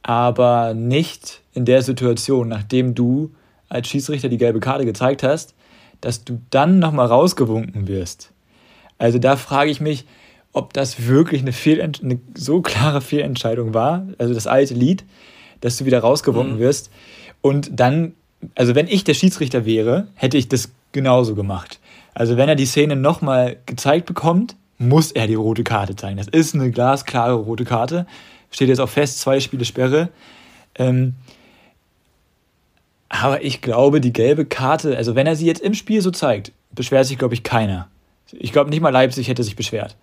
aber 0.04 0.74
nicht 0.74 1.40
in 1.54 1.64
der 1.64 1.82
Situation, 1.82 2.48
nachdem 2.48 2.94
du 2.94 3.30
als 3.70 3.88
Schiedsrichter 3.88 4.28
die 4.28 4.36
gelbe 4.36 4.60
Karte 4.60 4.84
gezeigt 4.84 5.22
hast, 5.22 5.54
dass 6.02 6.24
du 6.24 6.40
dann 6.50 6.78
nochmal 6.78 7.06
rausgewunken 7.06 7.88
wirst. 7.88 8.30
Also 8.98 9.18
da 9.18 9.36
frage 9.36 9.70
ich 9.70 9.80
mich, 9.80 10.04
ob 10.52 10.74
das 10.74 11.06
wirklich 11.06 11.40
eine, 11.40 11.52
Fehlent 11.52 12.02
eine 12.04 12.20
so 12.34 12.60
klare 12.60 13.00
Fehlentscheidung 13.00 13.72
war, 13.72 14.06
also 14.18 14.34
das 14.34 14.46
alte 14.46 14.74
Lied, 14.74 15.04
dass 15.62 15.78
du 15.78 15.86
wieder 15.86 16.00
rausgewunken 16.00 16.56
mhm. 16.56 16.60
wirst. 16.60 16.90
Und 17.40 17.70
dann, 17.72 18.12
also 18.54 18.74
wenn 18.74 18.86
ich 18.86 19.04
der 19.04 19.14
Schiedsrichter 19.14 19.64
wäre, 19.64 20.08
hätte 20.14 20.36
ich 20.36 20.48
das 20.48 20.70
genauso 20.92 21.34
gemacht. 21.34 21.80
Also 22.12 22.36
wenn 22.36 22.50
er 22.50 22.56
die 22.56 22.66
Szene 22.66 22.94
nochmal 22.94 23.56
gezeigt 23.64 24.04
bekommt, 24.04 24.54
muss 24.76 25.12
er 25.12 25.26
die 25.26 25.34
rote 25.34 25.64
Karte 25.64 25.96
zeigen. 25.96 26.18
Das 26.18 26.28
ist 26.28 26.54
eine 26.54 26.70
glasklare 26.70 27.32
rote 27.32 27.64
Karte 27.64 28.06
steht 28.54 28.68
jetzt 28.68 28.80
auch 28.80 28.88
fest, 28.88 29.18
zwei 29.20 29.40
Spiele 29.40 29.64
Sperre. 29.64 30.10
Ähm, 30.76 31.14
aber 33.08 33.44
ich 33.44 33.60
glaube, 33.60 34.00
die 34.00 34.12
gelbe 34.12 34.44
Karte, 34.44 34.96
also 34.96 35.16
wenn 35.16 35.26
er 35.26 35.34
sie 35.34 35.46
jetzt 35.46 35.60
im 35.60 35.74
Spiel 35.74 36.00
so 36.00 36.12
zeigt, 36.12 36.52
beschwert 36.70 37.06
sich, 37.06 37.18
glaube 37.18 37.34
ich, 37.34 37.42
keiner. 37.42 37.88
Ich 38.32 38.52
glaube, 38.52 38.70
nicht 38.70 38.80
mal 38.80 38.90
Leipzig 38.90 39.28
hätte 39.28 39.42
sich 39.42 39.56
beschwert. 39.56 39.96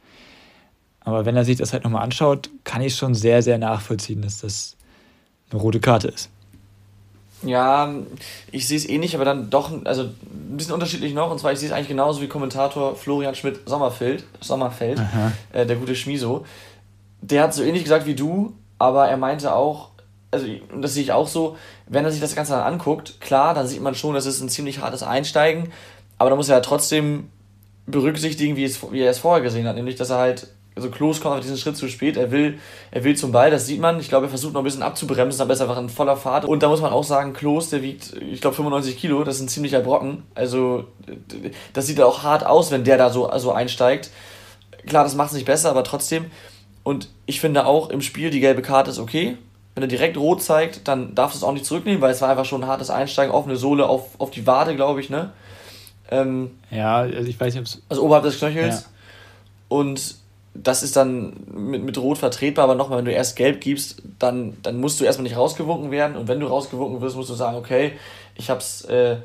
Aber 1.00 1.26
wenn 1.26 1.36
er 1.36 1.46
sich 1.46 1.58
das 1.58 1.72
halt 1.72 1.86
nochmal 1.86 2.04
anschaut, 2.04 2.50
kann 2.64 2.82
ich 2.82 2.96
schon 2.96 3.16
sehr, 3.16 3.42
sehr 3.42 3.58
nachvollziehen, 3.58 4.22
dass 4.22 4.40
das 4.40 4.76
eine 5.50 5.62
rote 5.62 5.80
Karte 5.80 6.10
ist. 6.10 6.30
Ja, 7.44 7.92
ich 8.52 8.68
sehe 8.68 8.78
es 8.78 8.88
ähnlich, 8.88 9.16
aber 9.16 9.26
dann 9.26 9.50
doch, 9.50 9.72
also 9.86 10.04
ein 10.04 10.58
bisschen 10.58 10.74
unterschiedlich 10.74 11.14
noch. 11.14 11.32
Und 11.32 11.40
zwar, 11.40 11.54
ich 11.54 11.60
sehe 11.60 11.70
es 11.70 11.74
eigentlich 11.74 11.88
genauso 11.88 12.22
wie 12.22 12.28
Kommentator 12.28 12.96
Florian 12.96 13.34
Schmidt-Sommerfeld, 13.34 14.26
Sommerfeld, 14.42 15.02
äh, 15.54 15.66
der 15.66 15.78
gute 15.78 15.96
Schmiso 15.96 16.46
der 17.22 17.44
hat 17.44 17.54
so 17.54 17.64
ähnlich 17.64 17.84
gesagt 17.84 18.06
wie 18.06 18.16
du, 18.16 18.54
aber 18.80 19.08
er 19.08 19.18
meinte 19.18 19.54
auch, 19.54 19.92
also 20.32 20.48
das 20.80 20.94
sehe 20.94 21.04
ich 21.04 21.12
auch 21.12 21.28
so, 21.28 21.58
wenn 21.88 22.06
er 22.06 22.12
sich 22.12 22.22
das 22.22 22.36
Ganze 22.36 22.54
dann 22.54 22.64
anguckt, 22.64 23.22
klar, 23.22 23.54
dann 23.54 23.68
sieht 23.68 23.82
man 23.82 23.96
schon, 23.96 24.16
das 24.16 24.26
ist 24.26 24.42
ein 24.42 24.50
ziemlich 24.50 24.80
hartes 24.80 25.04
Einsteigen, 25.04 25.72
aber 26.18 26.30
da 26.30 26.36
muss 26.36 26.50
er 26.50 26.56
ja 26.56 26.62
trotzdem 26.62 27.30
berücksichtigen, 27.86 28.56
wie, 28.56 28.64
es, 28.64 28.92
wie 28.92 29.02
er 29.02 29.12
es 29.12 29.20
vorher 29.20 29.44
gesehen 29.44 29.68
hat, 29.68 29.76
nämlich 29.76 29.96
dass 29.96 30.10
er 30.10 30.18
halt, 30.18 30.48
also 30.76 30.90
Klos 30.90 31.20
kommt 31.20 31.36
auf 31.36 31.42
diesen 31.42 31.58
Schritt 31.58 31.76
zu 31.76 31.90
spät, 31.90 32.16
er 32.16 32.32
will, 32.32 32.60
er 32.92 33.04
will 33.04 33.16
zum 33.16 33.32
Ball, 33.34 33.52
das 33.52 33.68
sieht 33.68 33.82
man, 33.82 34.00
ich 34.00 34.08
glaube, 34.08 34.28
er 34.28 34.30
versucht 34.30 34.54
noch 34.54 34.62
ein 34.62 34.64
bisschen 34.64 34.84
abzubremsen, 34.84 35.42
aber 35.42 35.54
ist 35.54 35.62
einfach 35.62 35.78
in 35.78 35.90
voller 35.90 36.16
Fahrt. 36.16 36.46
Und 36.46 36.64
da 36.64 36.70
muss 36.70 36.82
man 36.82 36.94
auch 36.94 37.04
sagen, 37.04 37.34
Klos, 37.34 37.70
der 37.70 37.82
wiegt, 37.82 38.14
ich 38.14 38.40
glaube, 38.40 38.56
95 38.56 38.98
Kilo, 38.98 39.24
das 39.24 39.36
ist 39.36 39.42
ein 39.42 39.48
ziemlicher 39.50 39.82
Brocken, 39.82 40.24
also 40.34 40.86
das 41.74 41.88
sieht 41.88 42.00
auch 42.00 42.24
hart 42.24 42.46
aus, 42.46 42.72
wenn 42.72 42.86
der 42.86 42.98
da 42.98 43.10
so 43.10 43.28
also 43.28 43.52
einsteigt, 43.52 44.12
klar, 44.88 45.04
das 45.04 45.16
macht 45.16 45.30
es 45.30 45.36
nicht 45.36 45.46
besser, 45.46 45.70
aber 45.70 45.84
trotzdem, 45.84 46.32
und 46.84 47.10
ich 47.26 47.40
finde 47.40 47.66
auch 47.66 47.90
im 47.90 48.02
Spiel, 48.02 48.30
die 48.30 48.40
gelbe 48.40 48.62
Karte 48.62 48.92
ist 48.92 49.00
okay. 49.00 49.38
Wenn 49.76 49.84
er 49.84 49.88
direkt 49.88 50.18
rot 50.18 50.42
zeigt, 50.42 50.88
dann 50.88 51.16
darfst 51.16 51.36
du 51.36 51.38
es 51.40 51.44
auch 51.44 51.54
nicht 51.54 51.66
zurücknehmen, 51.66 52.02
weil 52.02 52.12
es 52.12 52.22
war 52.22 52.30
einfach 52.30 52.46
schon 52.46 52.64
ein 52.64 52.68
hartes 52.70 52.90
Einsteigen, 52.90 53.34
offene 53.34 53.56
Sohle 53.56 53.88
auf, 53.88 54.20
auf 54.20 54.32
die 54.32 54.46
Wade, 54.46 54.76
glaube 54.76 55.00
ich, 55.00 55.10
ne? 55.10 55.32
Ähm, 56.10 56.52
ja, 56.70 56.98
also 56.98 57.30
ich 57.30 57.40
weiß 57.40 57.54
nicht, 57.54 57.62
ob 57.62 57.68
es. 57.68 57.82
Also 57.88 58.04
oberhalb 58.04 58.26
des 58.26 58.38
Knöchels. 58.38 58.82
Ja. 58.82 58.88
Und 59.70 60.16
das 60.54 60.84
ist 60.84 60.98
dann 60.98 61.34
mit, 61.54 61.84
mit 61.84 61.98
Rot 61.98 62.18
vertretbar, 62.18 62.66
aber 62.66 62.76
nochmal, 62.76 62.98
wenn 62.98 63.06
du 63.06 63.14
erst 63.14 63.38
gelb 63.38 63.62
gibst, 63.62 64.02
dann, 64.20 64.58
dann 64.62 64.82
musst 64.82 65.00
du 65.00 65.06
erstmal 65.06 65.24
nicht 65.24 65.38
rausgewunken 65.38 65.92
werden. 65.92 66.18
Und 66.18 66.28
wenn 66.28 66.42
du 66.42 66.48
rausgewunken 66.48 67.00
wirst, 67.00 67.16
musst 67.16 67.30
du 67.30 67.36
sagen, 67.36 67.58
okay, 67.58 67.94
ich 68.36 68.50
hab's. 68.50 68.84
Äh, 68.86 69.18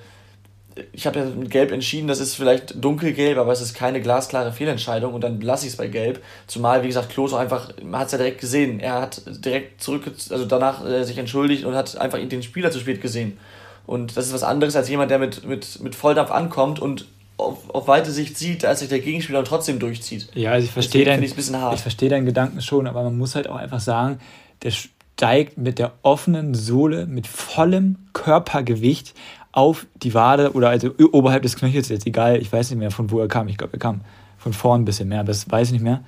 ich 0.92 1.06
habe 1.06 1.18
ja 1.18 1.24
mit 1.24 1.50
Gelb 1.50 1.72
entschieden, 1.72 2.06
das 2.06 2.20
ist 2.20 2.34
vielleicht 2.34 2.82
dunkelgelb, 2.82 3.38
aber 3.38 3.52
es 3.52 3.60
ist 3.60 3.74
keine 3.74 4.00
glasklare 4.00 4.52
Fehlentscheidung 4.52 5.14
und 5.14 5.22
dann 5.22 5.40
lasse 5.40 5.66
ich 5.66 5.72
es 5.72 5.76
bei 5.76 5.88
Gelb. 5.88 6.22
Zumal, 6.46 6.82
wie 6.82 6.88
gesagt, 6.88 7.10
Klose 7.10 7.38
einfach, 7.38 7.70
man 7.82 8.00
hat 8.00 8.06
es 8.06 8.12
ja 8.12 8.18
direkt 8.18 8.40
gesehen, 8.40 8.80
er 8.80 9.00
hat 9.00 9.22
direkt 9.26 9.82
zurück, 9.82 10.04
also 10.06 10.44
danach 10.44 10.84
äh, 10.84 11.04
sich 11.04 11.18
entschuldigt 11.18 11.64
und 11.64 11.74
hat 11.74 11.96
einfach 11.98 12.18
den 12.18 12.42
Spieler 12.42 12.70
zu 12.70 12.78
spät 12.78 13.00
gesehen. 13.00 13.38
Und 13.86 14.16
das 14.16 14.26
ist 14.26 14.34
was 14.34 14.42
anderes 14.42 14.76
als 14.76 14.88
jemand, 14.88 15.10
der 15.10 15.18
mit, 15.18 15.44
mit, 15.46 15.80
mit 15.80 15.94
Volldampf 15.94 16.30
ankommt 16.30 16.80
und 16.80 17.06
auf, 17.38 17.70
auf 17.70 17.88
weite 17.88 18.10
Sicht 18.10 18.36
sieht, 18.36 18.64
als 18.64 18.80
sich 18.80 18.88
der 18.88 19.00
Gegenspieler 19.00 19.44
trotzdem 19.44 19.78
durchzieht. 19.78 20.28
Ja, 20.34 20.52
also 20.52 20.64
ich 20.64 20.72
verstehe 20.72 21.04
deinen, 21.04 21.22
ich 21.22 21.34
verstehe 21.34 22.08
deinen 22.08 22.26
Gedanken 22.26 22.60
schon, 22.62 22.86
aber 22.86 23.02
man 23.02 23.16
muss 23.16 23.34
halt 23.34 23.48
auch 23.48 23.56
einfach 23.56 23.80
sagen, 23.80 24.18
der 24.62 24.70
steigt 24.70 25.56
mit 25.56 25.78
der 25.78 25.92
offenen 26.02 26.54
Sohle, 26.54 27.06
mit 27.06 27.26
vollem 27.26 27.96
Körpergewicht 28.12 29.14
auf 29.56 29.86
die 30.02 30.12
Wade 30.12 30.52
oder 30.52 30.68
also 30.68 30.90
oberhalb 31.12 31.42
des 31.42 31.56
Knöchels, 31.56 31.88
jetzt 31.88 32.06
egal, 32.06 32.36
ich 32.36 32.52
weiß 32.52 32.70
nicht 32.70 32.78
mehr, 32.78 32.90
von 32.90 33.10
wo 33.10 33.20
er 33.20 33.26
kam. 33.26 33.48
Ich 33.48 33.56
glaube, 33.56 33.72
er 33.72 33.78
kam 33.78 34.02
von 34.36 34.52
vorn 34.52 34.82
ein 34.82 34.84
bisschen 34.84 35.08
mehr, 35.08 35.24
das 35.24 35.50
weiß 35.50 35.68
ich 35.68 35.72
nicht 35.72 35.82
mehr. 35.82 36.02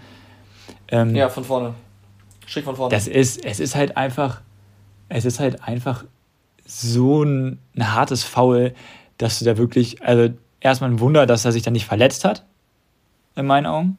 Ähm, 0.89 1.17
ja, 1.17 1.31
von 1.31 1.45
vorne. 1.45 1.75
Schick 2.45 2.65
von 2.65 2.77
vorne. 2.77 2.95
Das 2.95 3.09
ist, 3.09 3.43
es 3.43 3.59
ist 3.59 3.75
halt 3.75 3.97
einfach, 3.97 4.43
es 5.09 5.25
ist 5.25 5.41
halt 5.41 5.63
einfach 5.67 6.05
so 6.67 7.25
ein, 7.25 7.59
ein 7.75 7.95
hartes 7.95 8.23
Foul, 8.23 8.75
dass 9.17 9.39
du 9.39 9.47
da 9.47 9.57
wirklich, 9.57 10.03
also 10.03 10.35
erstmal 10.61 10.91
ein 10.91 11.01
Wunder, 11.01 11.25
dass 11.25 11.47
er 11.47 11.53
sich 11.53 11.63
da 11.63 11.71
nicht 11.71 11.87
verletzt 11.87 12.27
hat, 12.27 12.45
in 13.35 13.47
meinen 13.47 13.65
Augen. 13.65 13.97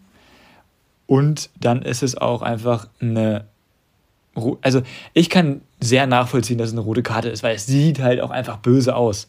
Und 1.08 1.50
dann 1.60 1.82
ist 1.82 2.04
es 2.04 2.16
auch 2.16 2.44
einfach 2.44 2.88
eine 3.02 3.46
also 4.62 4.84
ich 5.14 5.30
kann 5.30 5.62
sehr 5.82 6.08
nachvollziehen, 6.08 6.60
dass 6.60 6.70
es 6.70 6.74
eine 6.74 6.82
rote 6.82 7.04
Karte 7.04 7.28
ist, 7.30 7.44
weil 7.44 7.56
es 7.56 7.66
sieht 7.66 8.00
halt 8.00 8.22
auch 8.22 8.30
einfach 8.30 8.58
böse 8.58 8.96
aus 8.96 9.28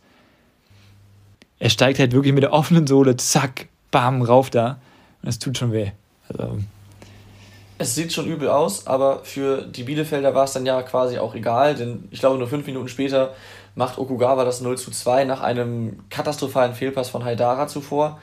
er 1.60 1.70
steigt 1.70 1.98
halt 2.00 2.12
wirklich 2.12 2.32
mit 2.32 2.42
der 2.42 2.52
offenen 2.52 2.86
Sohle, 2.86 3.16
zack, 3.16 3.68
bam, 3.92 4.22
rauf 4.22 4.50
da. 4.50 4.78
Und 5.22 5.28
es 5.28 5.38
tut 5.38 5.56
schon 5.56 5.72
weh. 5.72 5.92
Also, 6.28 6.58
es 7.78 7.94
sieht 7.94 8.12
schon 8.12 8.26
übel 8.26 8.48
aus, 8.48 8.86
aber 8.86 9.20
für 9.24 9.62
die 9.62 9.84
Bielefelder 9.84 10.34
war 10.34 10.44
es 10.44 10.52
dann 10.52 10.66
ja 10.66 10.82
quasi 10.82 11.18
auch 11.18 11.34
egal, 11.34 11.74
denn 11.76 12.08
ich 12.10 12.20
glaube, 12.20 12.38
nur 12.38 12.48
fünf 12.48 12.66
Minuten 12.66 12.88
später 12.88 13.34
macht 13.74 13.98
Okugawa 13.98 14.44
das 14.44 14.60
0 14.60 14.76
zu 14.76 14.90
2 14.90 15.24
nach 15.24 15.40
einem 15.40 16.00
katastrophalen 16.10 16.74
Fehlpass 16.74 17.08
von 17.08 17.24
Haidara 17.24 17.68
zuvor. 17.68 18.18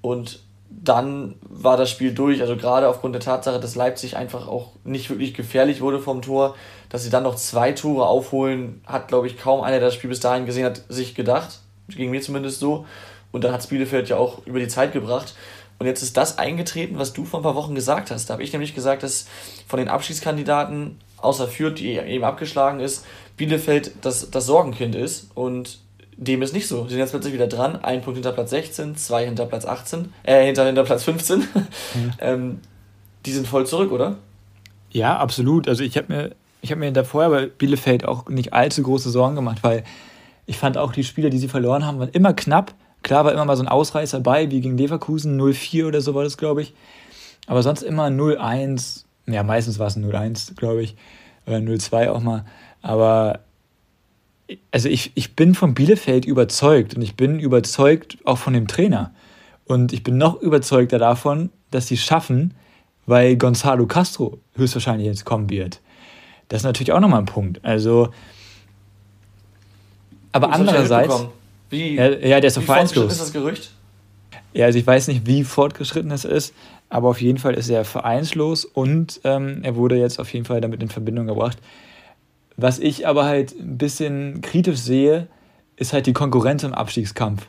Und 0.00 0.40
dann 0.70 1.36
war 1.42 1.76
das 1.76 1.90
Spiel 1.90 2.14
durch. 2.14 2.40
Also 2.40 2.56
gerade 2.56 2.88
aufgrund 2.88 3.14
der 3.14 3.22
Tatsache, 3.22 3.60
dass 3.60 3.74
Leipzig 3.74 4.16
einfach 4.16 4.48
auch 4.48 4.72
nicht 4.84 5.10
wirklich 5.10 5.34
gefährlich 5.34 5.80
wurde 5.80 6.00
vom 6.00 6.22
Tor, 6.22 6.56
dass 6.88 7.04
sie 7.04 7.10
dann 7.10 7.22
noch 7.22 7.36
zwei 7.36 7.72
Tore 7.72 8.06
aufholen, 8.06 8.82
hat, 8.86 9.08
glaube 9.08 9.26
ich, 9.26 9.38
kaum 9.38 9.60
einer, 9.60 9.78
der 9.78 9.88
das 9.88 9.94
Spiel 9.94 10.10
bis 10.10 10.20
dahin 10.20 10.46
gesehen 10.46 10.64
hat, 10.64 10.82
sich 10.88 11.14
gedacht. 11.14 11.60
Ging 11.88 12.10
mir 12.10 12.20
zumindest 12.20 12.60
so. 12.60 12.86
Und 13.32 13.44
dann 13.44 13.52
hat 13.52 13.60
es 13.60 13.66
Bielefeld 13.66 14.08
ja 14.08 14.16
auch 14.16 14.46
über 14.46 14.60
die 14.60 14.68
Zeit 14.68 14.92
gebracht. 14.92 15.34
Und 15.78 15.86
jetzt 15.86 16.02
ist 16.02 16.16
das 16.16 16.38
eingetreten, 16.38 16.98
was 16.98 17.12
du 17.12 17.24
vor 17.24 17.40
ein 17.40 17.42
paar 17.42 17.56
Wochen 17.56 17.74
gesagt 17.74 18.10
hast. 18.10 18.30
Da 18.30 18.34
habe 18.34 18.42
ich 18.42 18.52
nämlich 18.52 18.74
gesagt, 18.74 19.02
dass 19.02 19.26
von 19.66 19.78
den 19.78 19.88
Abschiedskandidaten, 19.88 20.98
außer 21.16 21.48
Fürth, 21.48 21.78
die 21.78 21.96
eben 21.96 22.24
abgeschlagen 22.24 22.80
ist, 22.80 23.04
Bielefeld 23.36 23.92
das, 24.02 24.30
das 24.30 24.46
Sorgenkind 24.46 24.94
ist. 24.94 25.30
Und 25.34 25.80
dem 26.16 26.42
ist 26.42 26.54
nicht 26.54 26.68
so. 26.68 26.84
Sie 26.84 26.90
sind 26.90 27.00
jetzt 27.00 27.10
plötzlich 27.10 27.34
wieder 27.34 27.48
dran. 27.48 27.76
Ein 27.82 28.02
Punkt 28.02 28.16
hinter 28.16 28.32
Platz 28.32 28.50
16, 28.50 28.96
zwei 28.96 29.24
hinter 29.24 29.46
Platz 29.46 29.64
18, 29.64 30.12
äh, 30.22 30.46
hinter, 30.46 30.64
hinter 30.66 30.84
Platz 30.84 31.04
15. 31.04 31.40
Mhm. 31.40 31.46
ähm, 32.20 32.60
die 33.26 33.32
sind 33.32 33.46
voll 33.48 33.66
zurück, 33.66 33.90
oder? 33.90 34.16
Ja, 34.90 35.16
absolut. 35.16 35.68
Also 35.68 35.82
ich 35.82 35.96
habe 35.96 36.12
mir, 36.12 36.30
hab 36.70 36.78
mir 36.78 36.92
davor 36.92 37.28
bei 37.30 37.46
Bielefeld 37.46 38.04
auch 38.04 38.28
nicht 38.28 38.52
allzu 38.52 38.82
große 38.82 39.10
Sorgen 39.10 39.34
gemacht, 39.34 39.58
weil 39.62 39.82
ich 40.46 40.58
fand 40.58 40.76
auch 40.76 40.92
die 40.92 41.04
Spiele, 41.04 41.30
die 41.30 41.38
sie 41.38 41.48
verloren 41.48 41.86
haben, 41.86 41.98
waren 41.98 42.10
immer 42.10 42.32
knapp. 42.32 42.74
Klar 43.02 43.24
war 43.24 43.32
immer 43.32 43.44
mal 43.44 43.56
so 43.56 43.62
ein 43.62 43.68
Ausreißer 43.68 44.20
bei, 44.20 44.50
wie 44.50 44.60
gegen 44.60 44.78
Leverkusen, 44.78 45.40
0-4 45.40 45.86
oder 45.86 46.00
so 46.00 46.14
war 46.14 46.24
das, 46.24 46.36
glaube 46.36 46.62
ich. 46.62 46.74
Aber 47.46 47.62
sonst 47.62 47.82
immer 47.82 48.06
0-1. 48.06 49.04
Ja, 49.26 49.42
meistens 49.42 49.78
war 49.78 49.86
es 49.86 49.96
0-1, 49.96 50.54
glaube 50.56 50.82
ich. 50.82 50.96
Oder 51.46 51.58
0-2 51.58 52.08
auch 52.08 52.20
mal. 52.20 52.44
Aber 52.82 53.40
also 54.70 54.88
ich, 54.88 55.12
ich 55.14 55.36
bin 55.36 55.54
von 55.54 55.74
Bielefeld 55.74 56.24
überzeugt 56.24 56.94
und 56.94 57.02
ich 57.02 57.16
bin 57.16 57.38
überzeugt 57.38 58.18
auch 58.24 58.38
von 58.38 58.52
dem 58.52 58.66
Trainer. 58.66 59.12
Und 59.64 59.92
ich 59.92 60.02
bin 60.02 60.18
noch 60.18 60.40
überzeugter 60.40 60.98
davon, 60.98 61.50
dass 61.70 61.86
sie 61.86 61.96
schaffen, 61.96 62.54
weil 63.06 63.36
Gonzalo 63.36 63.86
Castro 63.86 64.38
höchstwahrscheinlich 64.54 65.06
jetzt 65.06 65.24
kommen 65.24 65.48
wird. 65.48 65.80
Das 66.48 66.60
ist 66.60 66.64
natürlich 66.64 66.92
auch 66.92 67.00
nochmal 67.00 67.20
ein 67.20 67.26
Punkt. 67.26 67.64
Also, 67.64 68.10
aber 70.34 70.52
andererseits. 70.52 71.26
Wie, 71.70 71.94
ja, 71.94 72.08
ja, 72.08 72.40
der 72.40 72.48
ist 72.48 72.56
doch 72.56 72.62
vereinslos. 72.62 73.12
ist 73.12 73.20
das 73.20 73.32
Gerücht? 73.32 73.70
Ja, 74.52 74.66
also 74.66 74.78
ich 74.78 74.86
weiß 74.86 75.08
nicht, 75.08 75.26
wie 75.26 75.44
fortgeschritten 75.44 76.10
es 76.10 76.24
ist, 76.24 76.54
aber 76.88 77.08
auf 77.08 77.20
jeden 77.20 77.38
Fall 77.38 77.54
ist 77.54 77.68
er 77.68 77.84
vereinslos 77.84 78.64
und 78.64 79.20
ähm, 79.24 79.60
er 79.62 79.76
wurde 79.76 79.96
jetzt 79.96 80.18
auf 80.18 80.32
jeden 80.32 80.44
Fall 80.44 80.60
damit 80.60 80.82
in 80.82 80.88
Verbindung 80.88 81.26
gebracht. 81.26 81.58
Was 82.56 82.78
ich 82.78 83.06
aber 83.06 83.24
halt 83.24 83.52
ein 83.58 83.78
bisschen 83.78 84.40
kritisch 84.42 84.78
sehe, 84.78 85.28
ist 85.76 85.92
halt 85.92 86.06
die 86.06 86.12
Konkurrenz 86.12 86.62
im 86.62 86.74
Abstiegskampf. 86.74 87.46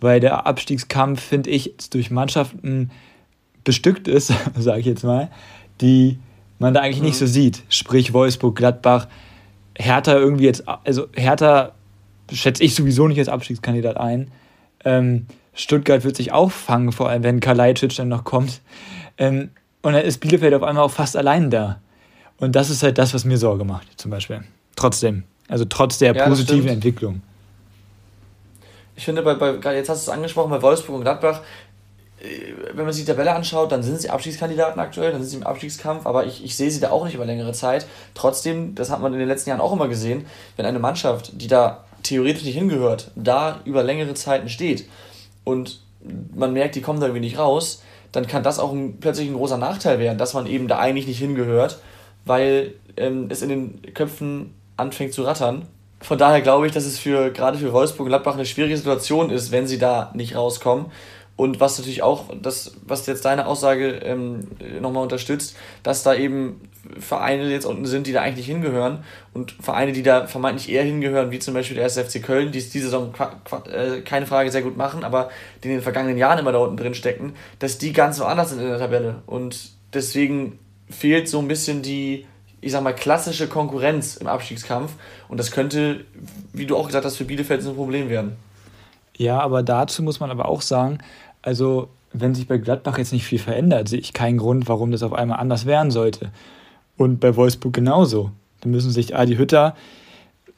Weil 0.00 0.20
der 0.20 0.46
Abstiegskampf, 0.46 1.20
finde 1.20 1.50
ich, 1.50 1.74
durch 1.90 2.10
Mannschaften 2.10 2.90
bestückt 3.64 4.08
ist, 4.08 4.32
sage 4.58 4.80
ich 4.80 4.86
jetzt 4.86 5.04
mal, 5.04 5.30
die 5.80 6.18
man 6.58 6.74
da 6.74 6.80
eigentlich 6.80 6.98
mhm. 6.98 7.06
nicht 7.06 7.18
so 7.18 7.26
sieht. 7.26 7.62
Sprich 7.68 8.12
Wolfsburg, 8.12 8.56
Gladbach, 8.56 9.08
Hertha 9.76 10.14
irgendwie 10.14 10.44
jetzt, 10.44 10.64
also 10.68 11.06
Hertha 11.14 11.72
schätze 12.32 12.62
ich 12.62 12.74
sowieso 12.74 13.08
nicht 13.08 13.18
als 13.18 13.28
Abstiegskandidat 13.28 13.96
ein. 13.96 14.30
Ähm, 14.84 15.26
Stuttgart 15.54 16.04
wird 16.04 16.16
sich 16.16 16.32
auch 16.32 16.50
fangen, 16.50 16.92
vor 16.92 17.08
allem 17.08 17.22
wenn 17.22 17.40
Kalajdzic 17.40 17.94
dann 17.96 18.08
noch 18.08 18.24
kommt. 18.24 18.60
Ähm, 19.18 19.50
und 19.82 19.92
dann 19.92 20.02
ist 20.02 20.18
Bielefeld 20.18 20.54
auf 20.54 20.62
einmal 20.62 20.84
auch 20.84 20.90
fast 20.90 21.16
allein 21.16 21.50
da. 21.50 21.80
Und 22.38 22.56
das 22.56 22.70
ist 22.70 22.82
halt 22.82 22.98
das, 22.98 23.14
was 23.14 23.24
mir 23.24 23.38
Sorge 23.38 23.64
macht, 23.64 24.00
zum 24.00 24.10
Beispiel. 24.10 24.42
Trotzdem. 24.76 25.24
Also 25.48 25.64
trotz 25.66 25.98
der 25.98 26.14
ja, 26.14 26.26
positiven 26.26 26.68
Entwicklung. 26.68 27.22
Ich 28.96 29.04
finde, 29.04 29.22
bei, 29.22 29.34
bei, 29.34 29.74
jetzt 29.74 29.88
hast 29.88 30.06
du 30.06 30.10
es 30.10 30.16
angesprochen, 30.16 30.50
bei 30.50 30.62
Wolfsburg 30.62 30.96
und 30.96 31.02
Gladbach, 31.02 31.42
äh, 32.20 32.52
wenn 32.72 32.84
man 32.84 32.92
sich 32.92 33.04
die 33.04 33.10
Tabelle 33.10 33.34
anschaut, 33.34 33.70
dann 33.72 33.82
sind 33.82 34.00
sie 34.00 34.10
Abstiegskandidaten 34.10 34.80
aktuell, 34.80 35.12
dann 35.12 35.20
sind 35.20 35.30
sie 35.30 35.36
im 35.36 35.42
Abstiegskampf, 35.42 36.06
aber 36.06 36.26
ich, 36.26 36.44
ich 36.44 36.56
sehe 36.56 36.70
sie 36.70 36.80
da 36.80 36.90
auch 36.90 37.04
nicht 37.04 37.14
über 37.14 37.24
längere 37.24 37.52
Zeit. 37.52 37.86
Trotzdem, 38.14 38.74
das 38.74 38.90
hat 38.90 39.00
man 39.00 39.12
in 39.12 39.18
den 39.18 39.28
letzten 39.28 39.50
Jahren 39.50 39.60
auch 39.60 39.72
immer 39.72 39.88
gesehen, 39.88 40.26
wenn 40.56 40.66
eine 40.66 40.78
Mannschaft, 40.78 41.32
die 41.40 41.48
da 41.48 41.84
theoretisch 42.04 42.44
nicht 42.44 42.56
hingehört, 42.56 43.10
da 43.16 43.60
über 43.64 43.82
längere 43.82 44.14
Zeiten 44.14 44.48
steht 44.48 44.86
und 45.42 45.80
man 46.34 46.52
merkt, 46.52 46.76
die 46.76 46.82
kommen 46.82 47.00
da 47.00 47.06
irgendwie 47.06 47.26
nicht 47.26 47.38
raus, 47.38 47.82
dann 48.12 48.26
kann 48.26 48.42
das 48.42 48.58
auch 48.58 48.72
ein, 48.72 48.98
plötzlich 49.00 49.28
ein 49.28 49.34
großer 49.34 49.58
Nachteil 49.58 49.98
werden, 49.98 50.18
dass 50.18 50.34
man 50.34 50.46
eben 50.46 50.68
da 50.68 50.78
eigentlich 50.78 51.06
nicht 51.06 51.18
hingehört, 51.18 51.80
weil 52.24 52.74
ähm, 52.96 53.26
es 53.30 53.42
in 53.42 53.48
den 53.48 53.94
Köpfen 53.94 54.54
anfängt 54.76 55.12
zu 55.12 55.22
rattern. 55.22 55.66
Von 56.00 56.18
daher 56.18 56.42
glaube 56.42 56.66
ich, 56.66 56.72
dass 56.72 56.84
es 56.84 56.98
für 56.98 57.30
gerade 57.30 57.58
für 57.58 57.72
Wolfsburg 57.72 58.06
und 58.06 58.10
Gladbach 58.10 58.34
eine 58.34 58.46
schwierige 58.46 58.76
Situation 58.76 59.30
ist, 59.30 59.50
wenn 59.50 59.66
sie 59.66 59.78
da 59.78 60.12
nicht 60.14 60.36
rauskommen. 60.36 60.86
Und 61.36 61.58
was 61.58 61.78
natürlich 61.78 62.02
auch, 62.02 62.26
das, 62.40 62.72
was 62.86 63.06
jetzt 63.06 63.24
deine 63.24 63.46
Aussage 63.46 63.88
ähm, 64.04 64.46
nochmal 64.80 65.02
unterstützt, 65.02 65.56
dass 65.82 66.04
da 66.04 66.14
eben 66.14 66.60
Vereine 66.98 67.50
jetzt 67.50 67.64
unten 67.64 67.86
sind, 67.86 68.06
die 68.06 68.12
da 68.12 68.20
eigentlich 68.20 68.46
hingehören 68.46 69.04
und 69.32 69.52
Vereine, 69.52 69.92
die 69.92 70.02
da 70.02 70.26
vermeintlich 70.26 70.70
eher 70.70 70.84
hingehören, 70.84 71.30
wie 71.30 71.38
zum 71.38 71.54
Beispiel 71.54 71.76
der 71.76 71.86
SFC 71.86 72.22
Köln, 72.22 72.52
die 72.52 72.58
es 72.58 72.70
diese 72.70 72.86
Saison 72.86 73.12
äh, 73.72 74.02
keine 74.02 74.26
Frage 74.26 74.50
sehr 74.52 74.62
gut 74.62 74.76
machen, 74.76 75.02
aber 75.02 75.30
die 75.62 75.68
in 75.68 75.74
den 75.74 75.82
vergangenen 75.82 76.18
Jahren 76.18 76.38
immer 76.38 76.52
da 76.52 76.58
unten 76.58 76.76
drin 76.76 76.94
stecken, 76.94 77.34
dass 77.58 77.78
die 77.78 77.92
ganz 77.92 78.20
woanders 78.20 78.50
sind 78.50 78.60
in 78.60 78.68
der 78.68 78.78
Tabelle. 78.78 79.22
Und 79.26 79.70
deswegen 79.92 80.58
fehlt 80.88 81.28
so 81.28 81.38
ein 81.38 81.48
bisschen 81.48 81.82
die, 81.82 82.26
ich 82.60 82.72
sag 82.72 82.82
mal, 82.82 82.94
klassische 82.94 83.48
Konkurrenz 83.48 84.16
im 84.16 84.26
Abstiegskampf. 84.26 84.92
Und 85.28 85.40
das 85.40 85.50
könnte, 85.50 86.04
wie 86.52 86.66
du 86.66 86.76
auch 86.76 86.86
gesagt 86.86 87.04
hast, 87.04 87.16
für 87.16 87.24
Bielefeld 87.24 87.66
ein 87.66 87.74
Problem 87.74 88.08
werden. 88.08 88.36
Ja, 89.16 89.38
aber 89.40 89.62
dazu 89.62 90.02
muss 90.02 90.20
man 90.20 90.30
aber 90.30 90.48
auch 90.48 90.60
sagen, 90.60 90.98
also 91.44 91.88
wenn 92.12 92.34
sich 92.34 92.46
bei 92.46 92.58
Gladbach 92.58 92.96
jetzt 92.96 93.12
nicht 93.12 93.24
viel 93.24 93.38
verändert, 93.38 93.88
sehe 93.88 93.98
ich 93.98 94.12
keinen 94.12 94.38
Grund, 94.38 94.68
warum 94.68 94.90
das 94.90 95.02
auf 95.02 95.12
einmal 95.12 95.40
anders 95.40 95.66
werden 95.66 95.90
sollte. 95.90 96.30
Und 96.96 97.20
bei 97.20 97.36
Wolfsburg 97.36 97.74
genauso. 97.74 98.30
Da 98.60 98.68
müssen 98.68 98.90
sich 98.90 99.16
Adi 99.16 99.36
Hütter, 99.36 99.74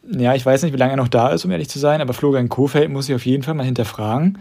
ja, 0.08 0.34
ich 0.34 0.46
weiß 0.46 0.62
nicht, 0.62 0.72
wie 0.72 0.76
lange 0.76 0.92
er 0.92 0.98
noch 0.98 1.08
da 1.08 1.30
ist, 1.30 1.44
um 1.44 1.50
ehrlich 1.50 1.68
zu 1.68 1.80
sein, 1.80 2.00
aber 2.00 2.12
Florian 2.12 2.48
Kofeld 2.48 2.90
muss 2.90 3.06
sich 3.06 3.14
auf 3.16 3.26
jeden 3.26 3.42
Fall 3.42 3.54
mal 3.54 3.64
hinterfragen, 3.64 4.38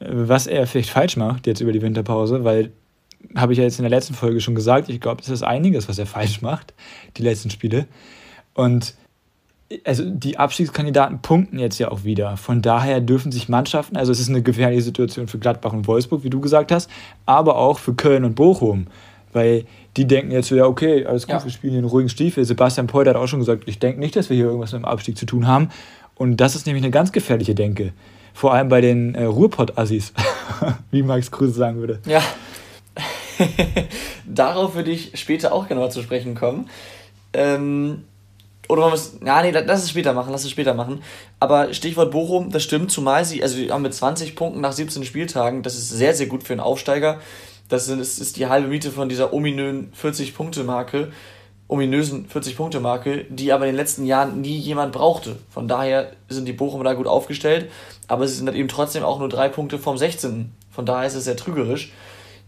was 0.00 0.48
er 0.48 0.66
vielleicht 0.66 0.90
falsch 0.90 1.16
macht 1.16 1.46
jetzt 1.46 1.60
über 1.60 1.72
die 1.72 1.82
Winterpause, 1.82 2.42
weil, 2.42 2.72
habe 3.36 3.52
ich 3.52 3.58
ja 3.58 3.64
jetzt 3.64 3.78
in 3.78 3.84
der 3.84 3.90
letzten 3.90 4.14
Folge 4.14 4.40
schon 4.40 4.56
gesagt, 4.56 4.88
ich 4.88 5.00
glaube, 5.00 5.22
es 5.22 5.28
ist 5.28 5.44
einiges, 5.44 5.88
was 5.88 5.98
er 5.98 6.06
falsch 6.06 6.42
macht, 6.42 6.74
die 7.16 7.22
letzten 7.22 7.50
Spiele. 7.50 7.86
Und 8.54 8.94
also 9.84 10.04
die 10.08 10.38
Abstiegskandidaten 10.38 11.20
punkten 11.20 11.58
jetzt 11.58 11.78
ja 11.78 11.90
auch 11.90 12.04
wieder. 12.04 12.36
Von 12.36 12.62
daher 12.62 13.00
dürfen 13.00 13.32
sich 13.32 13.48
Mannschaften, 13.48 13.96
also 13.96 14.12
es 14.12 14.20
ist 14.20 14.28
eine 14.28 14.42
gefährliche 14.42 14.82
Situation 14.82 15.26
für 15.28 15.38
Gladbach 15.38 15.72
und 15.72 15.86
Wolfsburg, 15.86 16.22
wie 16.22 16.30
du 16.30 16.40
gesagt 16.40 16.70
hast, 16.70 16.88
aber 17.24 17.56
auch 17.56 17.78
für 17.78 17.94
Köln 17.94 18.24
und 18.24 18.34
Bochum. 18.34 18.86
Weil 19.32 19.64
die 19.96 20.06
denken 20.06 20.30
jetzt 20.30 20.48
so, 20.48 20.54
ja, 20.56 20.66
okay, 20.66 21.04
alles 21.04 21.26
gut, 21.26 21.36
ja. 21.36 21.44
wir 21.44 21.50
spielen 21.50 21.72
hier 21.72 21.80
einen 21.80 21.88
ruhigen 21.88 22.08
Stiefel. 22.08 22.44
Sebastian 22.44 22.86
Pold 22.86 23.08
hat 23.08 23.16
auch 23.16 23.26
schon 23.26 23.40
gesagt, 23.40 23.64
ich 23.66 23.78
denke 23.78 24.00
nicht, 24.00 24.14
dass 24.16 24.30
wir 24.30 24.36
hier 24.36 24.46
irgendwas 24.46 24.72
mit 24.72 24.82
dem 24.82 24.86
Abstieg 24.86 25.18
zu 25.18 25.26
tun 25.26 25.46
haben. 25.46 25.70
Und 26.14 26.36
das 26.38 26.54
ist 26.54 26.66
nämlich 26.66 26.84
eine 26.84 26.90
ganz 26.90 27.12
gefährliche 27.12 27.54
Denke. 27.54 27.92
Vor 28.32 28.54
allem 28.54 28.68
bei 28.68 28.80
den 28.80 29.14
äh, 29.14 29.24
Ruhrpott-Assis, 29.24 30.12
wie 30.90 31.02
Max 31.02 31.30
Kruse 31.30 31.52
sagen 31.52 31.78
würde. 31.78 32.00
Ja. 32.06 32.22
Darauf 34.26 34.74
würde 34.74 34.90
ich 34.90 35.18
später 35.18 35.52
auch 35.52 35.68
genauer 35.68 35.90
zu 35.90 36.02
sprechen 36.02 36.34
kommen. 36.34 36.68
Ähm, 37.32 38.04
oder 38.68 38.86
wir 38.86 38.94
es. 38.94 39.18
Ja, 39.24 39.42
nee, 39.42 39.50
lass 39.50 39.82
es 39.82 39.90
später 39.90 40.12
machen, 40.12 40.32
lass 40.32 40.44
es 40.44 40.50
später 40.50 40.74
machen. 40.74 41.02
Aber 41.40 41.72
Stichwort 41.74 42.10
Bochum, 42.10 42.50
das 42.50 42.62
stimmt, 42.62 42.90
zumal 42.90 43.24
sie, 43.24 43.42
also 43.42 43.56
die 43.56 43.70
haben 43.70 43.82
mit 43.82 43.94
20 43.94 44.36
Punkten 44.36 44.60
nach 44.60 44.72
17 44.72 45.04
Spieltagen, 45.04 45.62
das 45.62 45.76
ist 45.76 45.90
sehr, 45.90 46.14
sehr 46.14 46.26
gut 46.26 46.42
für 46.42 46.52
einen 46.52 46.60
Aufsteiger. 46.60 47.20
Das 47.68 47.88
ist, 47.88 48.18
ist 48.18 48.36
die 48.36 48.46
halbe 48.46 48.68
Miete 48.68 48.90
von 48.90 49.08
dieser 49.08 49.32
ominösen 49.32 49.92
40-Punkte-Marke, 50.00 51.10
ominösen 51.68 52.28
40-Punkte-Marke, 52.28 53.24
die 53.28 53.52
aber 53.52 53.66
in 53.66 53.72
den 53.72 53.76
letzten 53.76 54.06
Jahren 54.06 54.40
nie 54.40 54.56
jemand 54.56 54.92
brauchte. 54.92 55.36
Von 55.50 55.66
daher 55.66 56.12
sind 56.28 56.46
die 56.46 56.52
Bochumer 56.52 56.84
da 56.84 56.94
gut 56.94 57.08
aufgestellt, 57.08 57.70
aber 58.06 58.28
sie 58.28 58.34
sind 58.34 58.46
halt 58.46 58.56
eben 58.56 58.68
trotzdem 58.68 59.02
auch 59.02 59.18
nur 59.18 59.28
drei 59.28 59.48
Punkte 59.48 59.78
vom 59.78 59.98
16. 59.98 60.52
Von 60.70 60.86
daher 60.86 61.08
ist 61.08 61.14
es 61.14 61.24
sehr 61.24 61.36
trügerisch. 61.36 61.92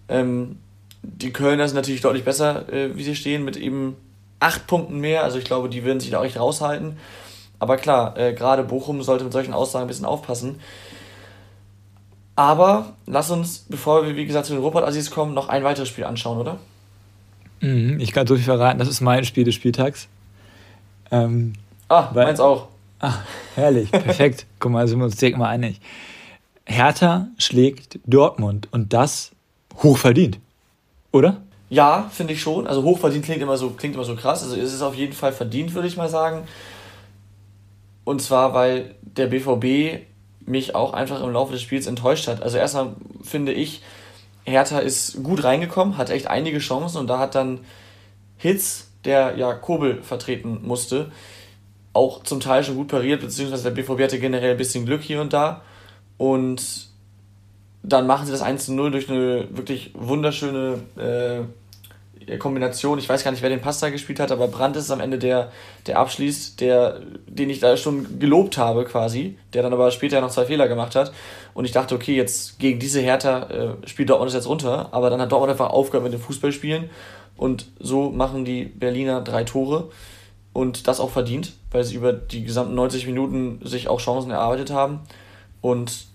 Ähm, 0.08 0.58
die 1.02 1.32
Kölner 1.32 1.66
sind 1.66 1.76
natürlich 1.76 2.00
deutlich 2.00 2.24
besser, 2.24 2.72
äh, 2.72 2.96
wie 2.96 3.04
sie 3.04 3.16
stehen, 3.16 3.44
mit 3.44 3.56
eben 3.56 3.96
acht 4.40 4.66
Punkten 4.66 4.98
mehr. 4.98 5.24
Also 5.24 5.38
ich 5.38 5.44
glaube, 5.44 5.68
die 5.68 5.84
würden 5.84 6.00
sich 6.00 6.10
da 6.10 6.20
auch 6.20 6.24
echt 6.24 6.38
raushalten. 6.38 6.96
Aber 7.58 7.76
klar, 7.76 8.16
äh, 8.16 8.32
gerade 8.32 8.62
Bochum 8.62 9.02
sollte 9.02 9.24
mit 9.24 9.32
solchen 9.32 9.52
Aussagen 9.52 9.84
ein 9.84 9.88
bisschen 9.88 10.04
aufpassen. 10.04 10.60
Aber 12.36 12.92
lass 13.06 13.30
uns, 13.30 13.66
bevor 13.68 14.06
wir, 14.06 14.14
wie 14.14 14.26
gesagt, 14.26 14.46
zu 14.46 14.52
den 14.52 14.62
Ruhrpott-Assis 14.62 15.10
kommen, 15.10 15.34
noch 15.34 15.48
ein 15.48 15.64
weiteres 15.64 15.88
Spiel 15.88 16.04
anschauen, 16.04 16.38
oder? 16.38 16.58
Mhm, 17.60 17.98
ich 17.98 18.12
kann 18.12 18.28
so 18.28 18.36
viel 18.36 18.44
verraten, 18.44 18.78
das 18.78 18.88
ist 18.88 19.00
mein 19.00 19.24
Spiel 19.24 19.42
des 19.42 19.56
Spieltags. 19.56 20.06
Ähm, 21.10 21.54
ah, 21.88 22.10
weil, 22.12 22.26
meins 22.26 22.38
auch. 22.38 22.68
Ach, 23.00 23.22
herrlich, 23.56 23.90
perfekt. 23.90 24.46
Guck 24.60 24.70
mal, 24.70 24.86
sind 24.86 24.98
wir 24.98 25.06
uns 25.06 25.16
direkt 25.16 25.36
mal 25.36 25.48
einig. 25.48 25.80
Hertha 26.64 27.26
schlägt 27.38 27.98
Dortmund 28.06 28.68
und 28.70 28.92
das 28.92 29.32
hochverdient, 29.82 30.38
oder? 31.10 31.40
Ja, 31.70 32.08
finde 32.10 32.32
ich 32.32 32.40
schon. 32.40 32.66
Also 32.66 32.82
hochverdient 32.82 33.24
klingt 33.24 33.42
immer 33.42 33.56
so, 33.56 33.70
klingt 33.70 33.94
immer 33.94 34.04
so 34.04 34.16
krass. 34.16 34.42
Also 34.42 34.56
es 34.56 34.72
ist 34.72 34.82
auf 34.82 34.94
jeden 34.94 35.12
Fall 35.12 35.32
verdient, 35.32 35.74
würde 35.74 35.88
ich 35.88 35.96
mal 35.96 36.08
sagen. 36.08 36.46
Und 38.04 38.22
zwar, 38.22 38.54
weil 38.54 38.94
der 39.02 39.26
BVB 39.26 40.06
mich 40.46 40.74
auch 40.74 40.94
einfach 40.94 41.22
im 41.22 41.30
Laufe 41.30 41.52
des 41.52 41.60
Spiels 41.60 41.86
enttäuscht 41.86 42.26
hat. 42.26 42.42
Also 42.42 42.56
erstmal 42.56 42.94
finde 43.22 43.52
ich, 43.52 43.82
Hertha 44.44 44.78
ist 44.78 45.22
gut 45.22 45.44
reingekommen, 45.44 45.98
hat 45.98 46.08
echt 46.08 46.26
einige 46.26 46.58
Chancen 46.58 46.98
und 46.98 47.06
da 47.06 47.18
hat 47.18 47.34
dann 47.34 47.60
Hitz, 48.38 48.88
der 49.04 49.36
ja 49.36 49.52
Kobel 49.52 50.02
vertreten 50.02 50.60
musste, 50.62 51.12
auch 51.92 52.22
zum 52.22 52.40
Teil 52.40 52.64
schon 52.64 52.76
gut 52.76 52.88
pariert, 52.88 53.20
beziehungsweise 53.20 53.64
der 53.64 53.82
BVB 53.82 54.02
hatte 54.02 54.18
generell 54.18 54.52
ein 54.52 54.56
bisschen 54.56 54.86
Glück 54.86 55.02
hier 55.02 55.20
und 55.20 55.32
da. 55.32 55.62
Und 56.16 56.87
dann 57.82 58.06
machen 58.06 58.26
sie 58.26 58.32
das 58.32 58.42
1 58.42 58.66
zu 58.66 58.74
0 58.74 58.90
durch 58.90 59.08
eine 59.08 59.46
wirklich 59.50 59.92
wunderschöne 59.94 60.80
äh, 60.96 62.36
Kombination. 62.36 62.98
Ich 62.98 63.08
weiß 63.08 63.24
gar 63.24 63.30
nicht, 63.30 63.42
wer 63.42 63.48
den 63.48 63.60
Pass 63.60 63.80
da 63.80 63.88
gespielt 63.88 64.20
hat, 64.20 64.30
aber 64.30 64.48
Brandt 64.48 64.76
ist 64.76 64.90
am 64.90 65.00
Ende 65.00 65.18
der, 65.18 65.50
der 65.86 65.98
abschließt, 65.98 66.60
der, 66.60 67.00
den 67.26 67.48
ich 67.48 67.60
da 67.60 67.76
schon 67.76 68.18
gelobt 68.18 68.58
habe 68.58 68.84
quasi, 68.84 69.38
der 69.54 69.62
dann 69.62 69.72
aber 69.72 69.90
später 69.90 70.20
noch 70.20 70.30
zwei 70.30 70.44
Fehler 70.44 70.68
gemacht 70.68 70.94
hat. 70.94 71.12
Und 71.54 71.64
ich 71.64 71.72
dachte, 71.72 71.94
okay, 71.94 72.14
jetzt 72.14 72.58
gegen 72.58 72.78
diese 72.78 73.00
Hertha 73.00 73.44
äh, 73.44 73.88
spielt 73.88 74.10
Dortmund 74.10 74.28
das 74.28 74.34
jetzt 74.34 74.48
runter, 74.48 74.88
aber 74.90 75.08
dann 75.08 75.20
hat 75.20 75.32
Dortmund 75.32 75.52
einfach 75.52 75.70
aufgehört 75.70 76.04
mit 76.04 76.12
dem 76.12 76.20
Fußballspielen 76.20 76.90
und 77.36 77.66
so 77.78 78.10
machen 78.10 78.44
die 78.44 78.64
Berliner 78.64 79.22
drei 79.22 79.44
Tore 79.44 79.90
und 80.52 80.88
das 80.88 81.00
auch 81.00 81.10
verdient, 81.10 81.52
weil 81.70 81.84
sie 81.84 81.94
über 81.94 82.12
die 82.12 82.44
gesamten 82.44 82.74
90 82.74 83.06
Minuten 83.06 83.60
sich 83.64 83.88
auch 83.88 84.00
Chancen 84.00 84.30
erarbeitet 84.30 84.70
haben 84.70 85.00
und 85.60 86.06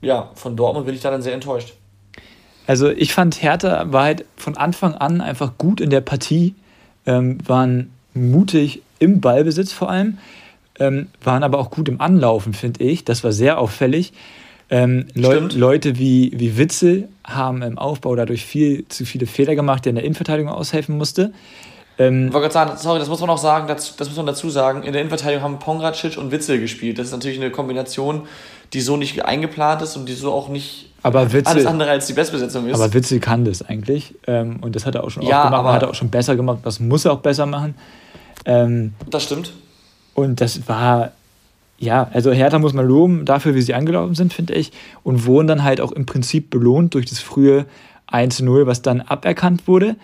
ja, 0.00 0.30
von 0.34 0.56
Dortmund 0.56 0.86
bin 0.86 0.94
ich 0.94 1.00
da 1.00 1.10
dann 1.10 1.22
sehr 1.22 1.34
enttäuscht. 1.34 1.74
Also 2.66 2.90
ich 2.90 3.14
fand 3.14 3.42
Hertha 3.42 3.92
war 3.92 4.04
halt 4.04 4.24
von 4.36 4.56
Anfang 4.56 4.94
an 4.94 5.20
einfach 5.20 5.56
gut 5.56 5.80
in 5.80 5.90
der 5.90 6.02
Partie, 6.02 6.54
ähm, 7.06 7.38
waren 7.46 7.90
mutig 8.14 8.82
im 8.98 9.20
Ballbesitz 9.20 9.72
vor 9.72 9.88
allem, 9.90 10.18
ähm, 10.78 11.06
waren 11.22 11.42
aber 11.42 11.58
auch 11.58 11.70
gut 11.70 11.88
im 11.88 12.00
Anlaufen, 12.00 12.52
finde 12.52 12.84
ich. 12.84 13.04
Das 13.04 13.24
war 13.24 13.32
sehr 13.32 13.58
auffällig. 13.58 14.12
Ähm, 14.70 15.06
Leu 15.14 15.40
Leute 15.54 15.98
wie, 15.98 16.32
wie 16.36 16.58
Witzel 16.58 17.08
haben 17.24 17.62
im 17.62 17.78
Aufbau 17.78 18.14
dadurch 18.14 18.44
viel 18.44 18.86
zu 18.88 19.06
viele 19.06 19.26
Fehler 19.26 19.54
gemacht, 19.54 19.86
der 19.86 19.90
in 19.90 19.96
der 19.96 20.04
Innenverteidigung 20.04 20.52
aushelfen 20.52 20.98
musste. 20.98 21.32
Ähm, 21.98 22.28
ich 22.28 22.32
wollte 22.32 22.48
gerade 22.48 22.68
sagen, 22.68 22.78
sorry, 22.78 22.98
das 22.98 23.08
muss 23.08 23.20
man 23.20 23.30
auch 23.30 23.38
sagen, 23.38 23.66
das, 23.66 23.96
das 23.96 24.08
muss 24.08 24.16
man 24.16 24.26
dazu 24.26 24.50
sagen. 24.50 24.82
In 24.82 24.92
der 24.92 25.02
Innenverteidigung 25.02 25.42
haben 25.42 25.58
Pongracic 25.58 26.16
und 26.16 26.30
Witzel 26.30 26.60
gespielt. 26.60 26.98
Das 26.98 27.08
ist 27.08 27.12
natürlich 27.12 27.38
eine 27.38 27.50
Kombination, 27.50 28.22
die 28.72 28.80
so 28.80 28.96
nicht 28.96 29.24
eingeplant 29.24 29.82
ist 29.82 29.96
und 29.96 30.08
die 30.08 30.14
so 30.14 30.32
auch 30.32 30.48
nicht 30.48 30.88
aber 31.02 31.32
Witzel, 31.32 31.52
alles 31.52 31.66
andere 31.66 31.90
als 31.90 32.06
die 32.06 32.12
Bestbesetzung 32.12 32.68
ist. 32.68 32.74
Aber 32.74 32.92
Witzel 32.92 33.20
kann 33.20 33.44
das 33.44 33.62
eigentlich. 33.62 34.14
Ähm, 34.26 34.56
und 34.60 34.76
das 34.76 34.86
hat 34.86 34.94
er 34.94 35.04
auch 35.04 35.10
schon 35.10 35.22
ja, 35.22 35.44
gemacht. 35.44 35.72
hat 35.72 35.82
er 35.82 35.90
auch 35.90 35.94
schon 35.94 36.10
besser 36.10 36.36
gemacht. 36.36 36.58
Das 36.62 36.80
muss 36.80 37.04
er 37.04 37.12
auch 37.12 37.20
besser 37.20 37.46
machen. 37.46 37.74
Ähm, 38.44 38.94
das 39.10 39.24
stimmt. 39.24 39.52
Und 40.14 40.40
das 40.40 40.68
war, 40.68 41.12
ja, 41.78 42.08
also 42.12 42.32
Hertha 42.32 42.58
muss 42.58 42.72
man 42.72 42.86
loben 42.86 43.24
dafür, 43.24 43.54
wie 43.54 43.62
sie 43.62 43.74
angelaufen 43.74 44.14
sind, 44.14 44.32
finde 44.32 44.54
ich. 44.54 44.72
Und 45.02 45.26
wurden 45.26 45.46
dann 45.46 45.64
halt 45.64 45.80
auch 45.80 45.92
im 45.92 46.06
Prinzip 46.06 46.50
belohnt 46.50 46.94
durch 46.94 47.06
das 47.06 47.20
frühe 47.20 47.66
1-0, 48.10 48.66
was 48.66 48.82
dann 48.82 49.00
aberkannt 49.00 49.68
wurde, 49.68 49.96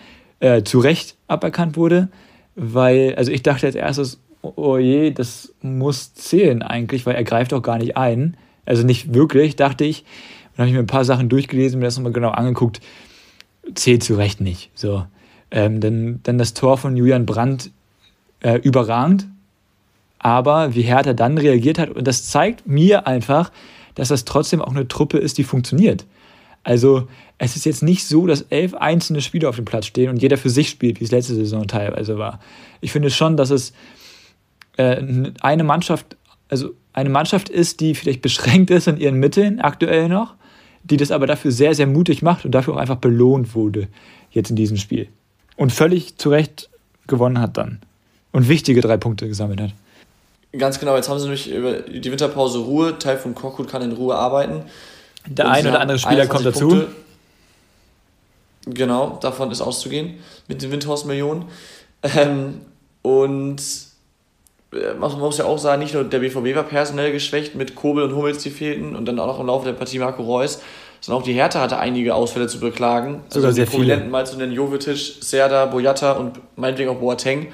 äh, 0.45 0.63
zu 0.63 0.79
Recht 0.79 1.15
aberkannt 1.27 1.75
wurde. 1.75 2.09
Weil, 2.55 3.15
also 3.15 3.31
ich 3.31 3.41
dachte 3.41 3.65
als 3.65 3.75
erstes, 3.75 4.19
oh 4.41 4.77
je, 4.77 5.11
das 5.11 5.53
muss 5.61 6.13
zählen 6.13 6.61
eigentlich, 6.61 7.05
weil 7.05 7.15
er 7.15 7.23
greift 7.23 7.53
auch 7.53 7.63
gar 7.63 7.79
nicht 7.79 7.97
ein. 7.97 8.37
Also 8.65 8.83
nicht 8.83 9.13
wirklich, 9.13 9.55
dachte 9.55 9.83
ich. 9.83 10.05
Dann 10.55 10.63
habe 10.63 10.69
ich 10.69 10.73
mir 10.73 10.83
ein 10.83 10.87
paar 10.87 11.03
Sachen 11.03 11.29
durchgelesen, 11.29 11.79
mir 11.79 11.85
das 11.85 11.97
nochmal 11.97 12.13
genau 12.13 12.29
angeguckt. 12.29 12.79
Zählt 13.73 14.03
zu 14.03 14.15
Recht 14.15 14.39
nicht. 14.39 14.69
So. 14.75 15.05
Ähm, 15.49 15.81
dann, 15.81 16.19
dann 16.23 16.37
das 16.37 16.53
Tor 16.53 16.77
von 16.77 16.95
Julian 16.95 17.25
Brandt 17.25 17.71
äh, 18.41 18.59
überragend. 18.59 19.27
Aber 20.19 20.75
wie 20.75 20.83
Hertha 20.83 21.13
dann 21.13 21.37
reagiert 21.37 21.79
hat, 21.79 21.89
und 21.89 22.07
das 22.07 22.29
zeigt 22.29 22.67
mir 22.67 23.07
einfach, 23.07 23.51
dass 23.95 24.09
das 24.09 24.25
trotzdem 24.25 24.61
auch 24.61 24.71
eine 24.71 24.87
Truppe 24.87 25.17
ist, 25.17 25.37
die 25.37 25.43
funktioniert. 25.43 26.05
Also 26.65 27.07
es 27.37 27.55
ist 27.55 27.65
jetzt 27.65 27.83
nicht 27.83 28.05
so, 28.05 28.25
dass 28.25 28.41
elf 28.49 28.73
einzelne 28.73 29.21
Spieler 29.21 29.49
auf 29.49 29.55
dem 29.55 29.65
Platz 29.65 29.85
stehen 29.85 30.09
und 30.09 30.21
jeder 30.21 30.35
für 30.35 30.49
sich 30.49 30.67
spielt, 30.67 30.99
wie 30.99 31.05
es 31.05 31.11
letzte 31.11 31.35
Saison 31.35 31.67
teilweise 31.67 32.17
war. 32.17 32.39
Ich 32.81 32.91
finde 32.91 33.11
schon, 33.11 33.37
dass 33.37 33.51
es 33.51 33.71
äh, 34.77 35.01
eine 35.41 35.63
Mannschaft, 35.63 36.17
also 36.49 36.71
eine 36.91 37.09
Mannschaft 37.09 37.49
ist, 37.49 37.81
die 37.81 37.93
vielleicht 37.93 38.23
beschränkt 38.23 38.71
ist 38.71 38.87
in 38.87 38.97
ihren 38.97 39.19
Mitteln 39.19 39.61
aktuell 39.61 40.09
noch, 40.09 40.33
die 40.83 40.97
das 40.97 41.11
aber 41.11 41.27
dafür 41.27 41.51
sehr, 41.51 41.75
sehr 41.75 41.85
mutig 41.85 42.23
macht 42.23 42.45
und 42.45 42.51
dafür 42.51 42.73
auch 42.73 42.79
einfach 42.79 42.97
belohnt 42.97 43.53
wurde 43.53 43.87
jetzt 44.31 44.49
in 44.49 44.55
diesem 44.55 44.77
Spiel. 44.77 45.07
Und 45.57 45.71
völlig 45.71 46.17
zu 46.17 46.29
Recht 46.29 46.69
gewonnen 47.05 47.39
hat 47.39 47.57
dann. 47.57 47.79
Und 48.31 48.49
wichtige 48.49 48.81
drei 48.81 48.97
Punkte 48.97 49.27
gesammelt 49.27 49.61
hat. 49.61 49.73
Ganz 50.57 50.79
genau, 50.79 50.95
jetzt 50.95 51.09
haben 51.09 51.19
sie 51.19 51.25
nämlich 51.25 51.53
über 51.53 51.81
die 51.81 52.11
Winterpause 52.11 52.57
Ruhe. 52.59 52.97
Teil 52.97 53.17
von 53.17 53.35
Korkut 53.35 53.69
kann 53.69 53.83
in 53.83 53.91
Ruhe 53.91 54.15
arbeiten. 54.15 54.63
Der 55.27 55.49
ein 55.49 55.67
oder 55.67 55.79
andere 55.79 55.99
Spieler 55.99 56.27
kommt 56.27 56.45
dazu. 56.45 56.69
Punkte. 56.69 56.87
Genau, 58.67 59.19
davon 59.21 59.51
ist 59.51 59.61
auszugehen 59.61 60.15
mit 60.47 60.61
den 60.61 60.71
Windhorst-Millionen. 60.71 61.45
Ähm, 62.03 62.61
und 63.01 63.61
äh, 64.73 64.93
man 64.99 65.19
muss 65.19 65.37
ja 65.37 65.45
auch 65.45 65.59
sagen, 65.59 65.81
nicht 65.81 65.93
nur 65.93 66.03
der 66.03 66.19
BVB 66.19 66.55
war 66.55 66.63
personell 66.63 67.11
geschwächt 67.11 67.55
mit 67.55 67.75
Kobel 67.75 68.03
und 68.03 68.15
Hummels, 68.15 68.39
die 68.39 68.49
fehlten, 68.49 68.95
und 68.95 69.05
dann 69.05 69.19
auch 69.19 69.27
noch 69.27 69.39
im 69.39 69.47
Laufe 69.47 69.65
der 69.65 69.73
Partie 69.73 69.99
Marco 69.99 70.23
Reus, 70.23 70.61
sondern 71.01 71.21
auch 71.21 71.25
die 71.25 71.33
Hertha 71.33 71.61
hatte 71.61 71.77
einige 71.77 72.15
Ausfälle 72.15 72.47
zu 72.47 72.59
beklagen. 72.59 73.21
Sogar 73.29 73.49
also 73.49 73.55
sehr 73.55 73.65
die 73.65 73.71
viele. 73.71 73.97
mal 74.05 74.25
zu 74.25 74.37
nennen 74.37 74.53
Jovetic, 74.53 74.97
Serda, 75.21 75.65
Boyata 75.67 76.13
und 76.13 76.39
meinetwegen 76.55 76.89
auch 76.89 76.99
Boateng. 76.99 77.47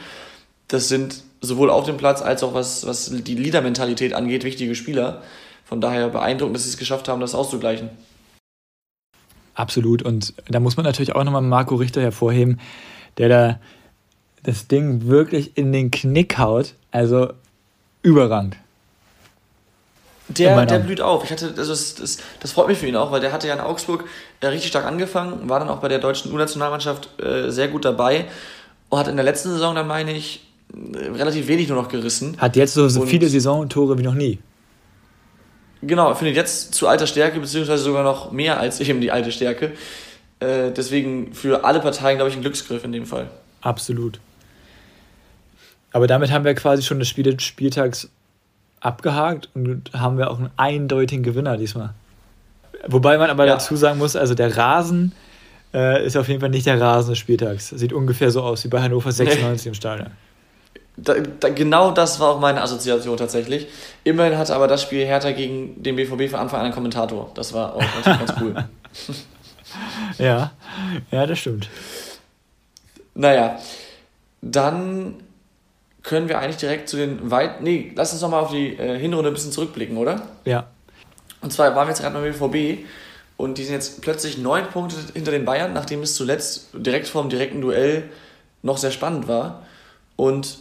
Das 0.70 0.88
sind 0.88 1.24
sowohl 1.42 1.70
auf 1.70 1.86
dem 1.86 1.98
Platz 1.98 2.22
als 2.22 2.44
auch 2.44 2.54
was, 2.54 2.88
was 2.88 3.12
die 3.12 3.36
Leader-Mentalität 3.36 4.14
angeht, 4.14 4.46
wichtige 4.46 4.76
Spieler. 4.76 5.22
Von 5.72 5.80
daher 5.80 6.10
beeindruckend, 6.10 6.58
dass 6.58 6.66
sie 6.66 6.70
es 6.72 6.78
geschafft 6.78 7.08
haben, 7.08 7.22
das 7.22 7.34
auszugleichen. 7.34 7.92
Absolut. 9.54 10.04
Und 10.04 10.34
da 10.50 10.60
muss 10.60 10.76
man 10.76 10.86
natürlich 10.86 11.16
auch 11.16 11.24
nochmal 11.24 11.42
Marco 11.42 11.76
Richter 11.76 12.02
hervorheben, 12.02 12.60
der 13.18 13.30
da 13.30 13.60
das 14.44 14.68
Ding 14.68 15.08
wirklich 15.08 15.58
in 15.58 15.72
den 15.72 15.90
Knick 15.90 16.38
haut. 16.38 16.74
Also 16.92 17.32
überragend. 18.02 18.58
Der, 20.28 20.66
der 20.66 20.80
blüht 20.80 21.00
auf. 21.00 21.24
Ich 21.24 21.32
hatte, 21.32 21.54
also 21.56 21.72
das, 21.72 21.96
das, 21.96 22.18
das, 22.42 22.52
freut 22.52 22.68
mich 22.68 22.78
für 22.78 22.88
ihn 22.88 22.98
auch, 22.98 23.14
weil 23.14 23.22
der 23.22 23.32
hatte 23.32 23.48
ja 23.48 23.54
in 23.54 23.62
Augsburg 23.62 24.04
äh, 24.42 24.48
richtig 24.48 24.72
stark 24.72 24.86
angefangen, 24.86 25.48
war 25.48 25.60
dann 25.60 25.70
auch 25.70 25.80
bei 25.80 25.88
der 25.88 26.00
deutschen 26.00 26.34
U-Nationalmannschaft 26.34 27.22
äh, 27.22 27.50
sehr 27.50 27.70
gut 27.70 27.86
dabei 27.86 28.26
und 28.90 29.00
hat 29.00 29.08
in 29.08 29.16
der 29.16 29.24
letzten 29.24 29.52
Saison 29.52 29.74
dann, 29.74 29.88
meine 29.88 30.12
ich, 30.12 30.46
äh, 30.74 31.12
relativ 31.12 31.48
wenig 31.48 31.70
nur 31.70 31.82
noch 31.82 31.88
gerissen. 31.88 32.36
Hat 32.40 32.58
jetzt 32.58 32.74
so, 32.74 32.90
so 32.90 33.06
viele 33.06 33.30
Saisontore 33.30 33.98
wie 33.98 34.04
noch 34.04 34.16
nie. 34.16 34.40
Genau, 35.82 36.14
findet 36.14 36.36
jetzt 36.36 36.76
zu 36.76 36.88
alter 36.88 37.08
Stärke, 37.08 37.40
beziehungsweise 37.40 37.84
sogar 37.84 38.04
noch 38.04 38.32
mehr 38.32 38.60
als 38.60 38.80
eben 38.80 39.02
die 39.02 39.12
alte 39.12 39.32
Stärke. 39.32 39.72
Äh, 40.40 40.72
deswegen 40.72 41.34
für 41.34 41.66
alle 41.66 41.80
Parteien, 41.80 42.18
glaube 42.18 42.30
ich, 42.30 42.36
ein 42.36 42.42
Glücksgriff 42.42 42.84
in 42.84 42.92
dem 42.92 43.06
Fall. 43.06 43.30
Absolut. 43.62 44.20
Aber 45.92 46.08
damit 46.08 46.32
haben 46.32 46.46
wir 46.46 46.54
quasi 46.54 46.84
schon 46.84 47.00
das 47.00 47.08
Spiel 47.08 47.24
des 47.24 47.44
Spieltags 47.44 48.10
abgehakt 48.80 49.50
und 49.54 49.92
haben 49.94 50.18
wir 50.18 50.32
auch 50.32 50.40
einen 50.40 50.52
eindeutigen 50.58 51.24
Gewinner 51.24 51.58
diesmal. 51.58 51.94
Wobei 52.88 53.18
man 53.18 53.30
aber 53.30 53.46
ja. 53.46 53.54
dazu 53.54 53.76
sagen 53.76 54.00
muss, 54.00 54.16
also 54.16 54.34
der 54.34 54.58
Rasen 54.58 55.14
äh, 55.74 56.06
ist 56.06 56.18
auf 56.18 56.28
jeden 56.28 56.40
Fall 56.40 56.50
nicht 56.50 56.66
der 56.66 56.80
Rasen 56.80 57.12
des 57.12 57.20
Spieltags. 57.20 57.70
Sieht 57.70 57.94
ungefähr 57.94 58.32
so 58.32 58.42
aus 58.42 58.64
wie 58.64 58.70
bei 58.70 58.82
Hannover 58.82 59.12
96 59.12 59.66
nee. 59.66 59.70
im 59.70 59.74
Stadion. 59.76 60.12
Da, 60.98 61.16
da, 61.40 61.50
genau 61.50 61.92
das 61.92 62.20
war 62.20 62.30
auch 62.30 62.40
meine 62.40 62.62
Assoziation 62.62 63.18
tatsächlich. 63.18 63.68
Immerhin 64.04 64.38
hatte 64.38 64.54
aber 64.54 64.68
das 64.68 64.82
Spiel 64.82 65.06
Hertha 65.06 65.32
gegen 65.32 65.82
den 65.82 65.96
BVB 65.96 66.30
von 66.30 66.40
Anfang 66.40 66.60
an 66.60 66.66
einen 66.66 66.74
Kommentator. 66.74 67.32
Das 67.34 67.54
war 67.54 67.76
auch 67.76 67.84
ganz 68.04 68.34
cool. 68.42 68.56
ja, 70.18 70.52
ja, 71.12 71.26
das 71.26 71.40
stimmt. 71.40 71.70
Naja, 73.14 73.58
dann 74.42 75.16
können 76.04 76.30
wir 76.30 76.40
eigentlich 76.40 76.58
direkt 76.58 76.90
zu 76.90 76.98
den 76.98 77.32
weit. 77.32 77.62
Nee, 77.62 77.92
lass 77.96 78.12
uns 78.12 78.22
nochmal 78.22 78.44
auf 78.44 78.52
die 78.52 78.76
äh, 78.78 78.98
Hinrunde 79.00 79.30
ein 79.30 79.34
bisschen 79.34 79.52
zurückblicken, 79.52 79.98
oder? 79.98 80.28
Ja. 80.46 80.68
Und 81.42 81.54
zwar 81.54 81.76
waren 81.76 81.88
wir 81.88 81.92
jetzt 81.92 82.02
gerade 82.02 82.20
beim 82.20 82.24
BVB 82.24 82.86
und 83.38 83.58
die 83.58 83.64
sind 83.64 83.74
jetzt 83.74 84.02
plötzlich 84.02 84.38
neun 84.38 84.68
Punkte 84.68 84.96
hinter 85.14 85.32
den 85.32 85.46
Bayern, 85.46 85.74
nachdem 85.74 86.02
es 86.02 86.16
zuletzt 86.16 86.70
direkt 86.74 87.08
vor 87.08 87.24
dem 87.24 87.30
direkten 87.30 87.62
Duell 87.62 88.10
noch 88.62 88.78
sehr 88.78 88.92
spannend 88.92 89.28
war. 89.28 89.66
Und 90.16 90.60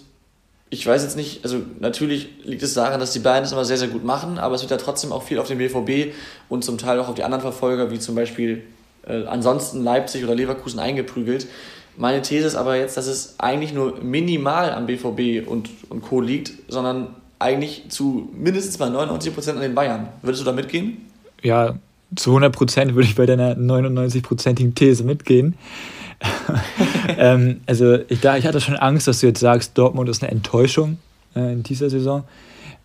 ich 0.71 0.87
weiß 0.87 1.03
jetzt 1.03 1.17
nicht, 1.17 1.43
also 1.43 1.59
natürlich 1.81 2.29
liegt 2.45 2.63
es 2.63 2.75
daran, 2.75 3.01
dass 3.01 3.13
die 3.13 3.19
Bayern 3.19 3.43
das 3.43 3.51
immer 3.51 3.65
sehr, 3.65 3.77
sehr 3.77 3.89
gut 3.89 4.05
machen, 4.05 4.39
aber 4.39 4.55
es 4.55 4.63
wird 4.63 4.71
ja 4.71 4.77
trotzdem 4.77 5.11
auch 5.11 5.25
viel 5.25 5.39
auf 5.39 5.49
den 5.49 5.59
BVB 5.59 6.15
und 6.49 6.65
zum 6.65 6.79
Teil 6.79 7.01
auch 7.01 7.09
auf 7.09 7.17
die 7.17 7.25
anderen 7.25 7.43
Verfolger, 7.43 7.91
wie 7.91 7.99
zum 7.99 8.15
Beispiel 8.15 8.63
äh, 9.07 9.25
ansonsten 9.25 9.83
Leipzig 9.83 10.23
oder 10.23 10.37
Leverkusen 10.37 10.79
eingeprügelt. 10.79 11.49
Meine 11.97 12.23
These 12.23 12.47
ist 12.47 12.55
aber 12.55 12.77
jetzt, 12.77 12.97
dass 12.97 13.09
es 13.09 13.35
eigentlich 13.39 13.75
nur 13.75 14.01
minimal 14.01 14.71
am 14.73 14.87
BVB 14.87 15.47
und, 15.49 15.69
und 15.89 16.03
Co. 16.03 16.21
liegt, 16.21 16.53
sondern 16.69 17.17
eigentlich 17.41 17.87
zu 17.89 18.31
mindestens 18.33 18.79
mal 18.79 18.91
99 18.91 19.35
Prozent 19.35 19.57
an 19.57 19.63
den 19.63 19.75
Bayern. 19.75 20.09
Würdest 20.23 20.43
du 20.43 20.47
da 20.47 20.53
mitgehen? 20.53 20.99
Ja, 21.43 21.75
zu 22.15 22.31
100 22.31 22.55
Prozent 22.55 22.95
würde 22.95 23.09
ich 23.09 23.17
bei 23.17 23.27
deiner 23.27 23.57
99-prozentigen 23.57 24.75
These 24.75 25.05
mitgehen. 25.05 25.57
ähm, 27.19 27.61
also 27.67 27.99
ich, 28.09 28.21
da, 28.21 28.37
ich 28.37 28.47
hatte 28.47 28.61
schon 28.61 28.77
Angst, 28.77 29.09
dass 29.09 29.21
du 29.21 29.27
jetzt 29.27 29.41
sagst, 29.41 29.77
Dortmund 29.79 30.09
ist 30.09 30.23
eine 30.23 30.31
Enttäuschung 30.31 30.99
äh, 31.35 31.53
in 31.53 31.63
dieser 31.63 31.89
Saison. 31.91 32.25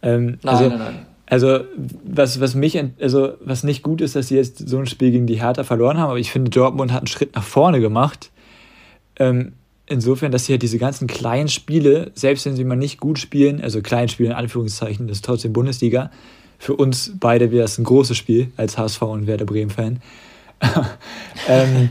Ähm, 0.01 0.37
nein, 0.41 0.55
also, 0.55 0.69
nein, 0.69 0.79
nein. 0.79 1.05
Also 1.27 1.59
was, 2.03 2.39
was 2.39 2.55
mich, 2.55 2.79
also 3.01 3.33
was 3.39 3.63
nicht 3.63 3.81
gut 3.81 3.99
ist, 4.01 4.15
dass 4.15 4.27
sie 4.27 4.35
jetzt 4.35 4.69
so 4.69 4.77
ein 4.77 4.85
Spiel 4.85 5.11
gegen 5.11 5.25
die 5.25 5.41
Hertha 5.41 5.63
verloren 5.63 5.97
haben, 5.97 6.09
aber 6.11 6.19
ich 6.19 6.31
finde, 6.31 6.51
Dortmund 6.51 6.91
hat 6.91 6.99
einen 6.99 7.07
Schritt 7.07 7.35
nach 7.35 7.43
vorne 7.43 7.81
gemacht 7.81 8.29
ähm, 9.17 9.53
insofern, 9.87 10.31
dass 10.31 10.45
sie 10.45 10.53
halt 10.53 10.63
diese 10.63 10.77
ganzen 10.77 11.07
kleinen 11.07 11.47
Spiele, 11.47 12.11
selbst 12.15 12.45
wenn 12.45 12.55
sie 12.55 12.63
mal 12.63 12.75
nicht 12.75 12.99
gut 12.99 13.19
spielen, 13.19 13.61
also 13.61 13.81
kleinen 13.81 14.09
Spiele 14.09 14.29
in 14.29 14.35
Anführungszeichen, 14.35 15.07
das 15.07 15.17
ist 15.17 15.25
trotzdem 15.25 15.53
Bundesliga, 15.53 16.11
für 16.57 16.75
uns 16.75 17.13
beide 17.19 17.51
wäre 17.51 17.65
es 17.65 17.77
ein 17.77 17.83
großes 17.83 18.17
Spiel 18.17 18.51
als 18.57 18.77
HSV 18.77 19.01
und 19.03 19.27
Werder 19.27 19.45
Bremen-Fan. 19.45 20.01
ähm, 21.49 21.89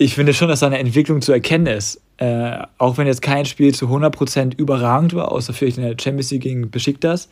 ich 0.00 0.14
finde 0.14 0.32
schon, 0.32 0.48
dass 0.48 0.60
da 0.60 0.66
eine 0.66 0.78
Entwicklung 0.78 1.20
zu 1.20 1.30
erkennen 1.30 1.66
ist. 1.66 2.00
Äh, 2.16 2.62
auch 2.78 2.96
wenn 2.96 3.06
jetzt 3.06 3.20
kein 3.20 3.44
Spiel 3.44 3.74
zu 3.74 3.86
100% 3.88 4.56
überragend 4.56 5.12
war, 5.12 5.30
außer 5.30 5.52
vielleicht 5.52 5.76
in 5.76 5.82
der 5.82 5.94
Champions 6.00 6.30
League 6.30 6.42
gegen 6.42 6.70
Besiktas. 6.70 7.28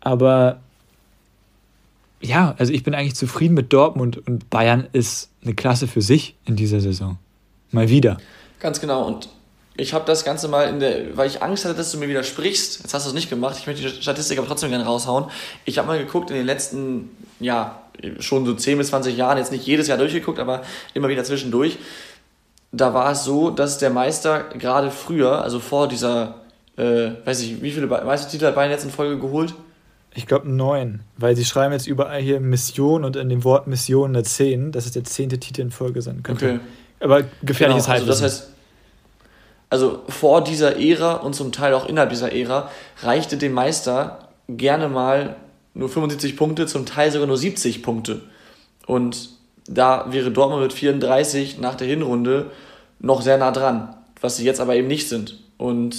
Aber 0.00 0.60
ja, 2.20 2.54
also 2.58 2.74
ich 2.74 2.82
bin 2.82 2.94
eigentlich 2.94 3.14
zufrieden 3.14 3.54
mit 3.54 3.72
Dortmund 3.72 4.18
und 4.28 4.50
Bayern 4.50 4.86
ist 4.92 5.30
eine 5.42 5.54
Klasse 5.54 5.86
für 5.86 6.02
sich 6.02 6.36
in 6.44 6.54
dieser 6.54 6.82
Saison. 6.82 7.16
Mal 7.70 7.88
wieder. 7.88 8.18
Ganz 8.60 8.78
genau. 8.78 9.06
Und 9.06 9.30
ich 9.76 9.94
habe 9.94 10.04
das 10.04 10.24
Ganze 10.24 10.48
mal 10.48 10.68
in 10.68 10.80
der, 10.80 11.16
weil 11.16 11.28
ich 11.28 11.42
Angst 11.42 11.64
hatte, 11.64 11.74
dass 11.74 11.92
du 11.92 11.98
mir 11.98 12.08
widersprichst. 12.08 12.82
Jetzt 12.82 12.94
hast 12.94 13.04
du 13.04 13.10
es 13.10 13.14
nicht 13.14 13.30
gemacht. 13.30 13.56
Ich 13.58 13.66
möchte 13.66 13.82
die 13.82 14.02
Statistik 14.02 14.38
aber 14.38 14.46
trotzdem 14.46 14.70
gerne 14.70 14.84
raushauen. 14.84 15.26
Ich 15.64 15.78
habe 15.78 15.88
mal 15.88 15.98
geguckt 15.98 16.30
in 16.30 16.36
den 16.36 16.46
letzten, 16.46 17.10
ja, 17.40 17.82
schon 18.18 18.44
so 18.46 18.54
10 18.54 18.78
bis 18.78 18.88
20 18.88 19.16
Jahren, 19.16 19.38
jetzt 19.38 19.52
nicht 19.52 19.66
jedes 19.66 19.88
Jahr 19.88 19.98
durchgeguckt, 19.98 20.38
aber 20.38 20.62
immer 20.94 21.08
wieder 21.08 21.24
zwischendurch. 21.24 21.78
Da 22.72 22.94
war 22.94 23.12
es 23.12 23.24
so, 23.24 23.50
dass 23.50 23.78
der 23.78 23.90
Meister 23.90 24.44
gerade 24.58 24.90
früher, 24.90 25.42
also 25.42 25.60
vor 25.60 25.88
dieser 25.88 26.46
äh, 26.76 27.12
weiß 27.24 27.40
ich, 27.40 27.62
wie 27.62 27.70
viele 27.70 27.86
Meistertitel 27.86 28.46
hat 28.46 28.54
Bayern 28.54 28.70
jetzt 28.70 28.84
in 28.84 28.90
Folge 28.90 29.18
geholt? 29.18 29.54
Ich 30.14 30.26
glaube 30.26 30.48
neun, 30.50 31.00
weil 31.16 31.36
sie 31.36 31.44
schreiben 31.44 31.72
jetzt 31.72 31.86
überall 31.86 32.20
hier 32.20 32.40
Mission 32.40 33.04
und 33.04 33.16
in 33.16 33.28
dem 33.28 33.44
Wort 33.44 33.66
Mission 33.66 34.10
eine 34.10 34.22
10, 34.22 34.72
dass 34.72 34.86
es 34.86 34.92
der 34.92 35.04
zehnte 35.04 35.38
Titel 35.38 35.62
in 35.62 35.70
Folge 35.70 36.00
sein 36.00 36.22
könnte. 36.22 36.46
Okay. 36.46 36.60
Aber 37.00 37.24
gefährliches 37.42 37.84
genau, 37.84 37.94
also 37.94 38.06
das 38.06 38.22
heißt, 38.22 38.52
also 39.70 40.02
vor 40.08 40.44
dieser 40.44 40.80
Ära 40.80 41.14
und 41.14 41.34
zum 41.34 41.52
Teil 41.52 41.74
auch 41.74 41.86
innerhalb 41.88 42.10
dieser 42.10 42.32
Ära 42.32 42.70
reichte 43.02 43.36
dem 43.36 43.52
Meister 43.52 44.28
gerne 44.48 44.88
mal 44.88 45.36
nur 45.74 45.88
75 45.88 46.36
Punkte, 46.36 46.66
zum 46.66 46.86
Teil 46.86 47.10
sogar 47.10 47.26
nur 47.26 47.36
70 47.36 47.82
Punkte. 47.82 48.22
Und 48.86 49.30
da 49.66 50.06
wäre 50.10 50.30
Dortmund 50.30 50.62
mit 50.62 50.72
34 50.72 51.58
nach 51.58 51.74
der 51.74 51.86
Hinrunde 51.86 52.50
noch 52.98 53.20
sehr 53.20 53.36
nah 53.36 53.50
dran, 53.50 53.94
was 54.20 54.36
sie 54.36 54.44
jetzt 54.44 54.60
aber 54.60 54.76
eben 54.76 54.88
nicht 54.88 55.08
sind. 55.08 55.38
Und 55.58 55.96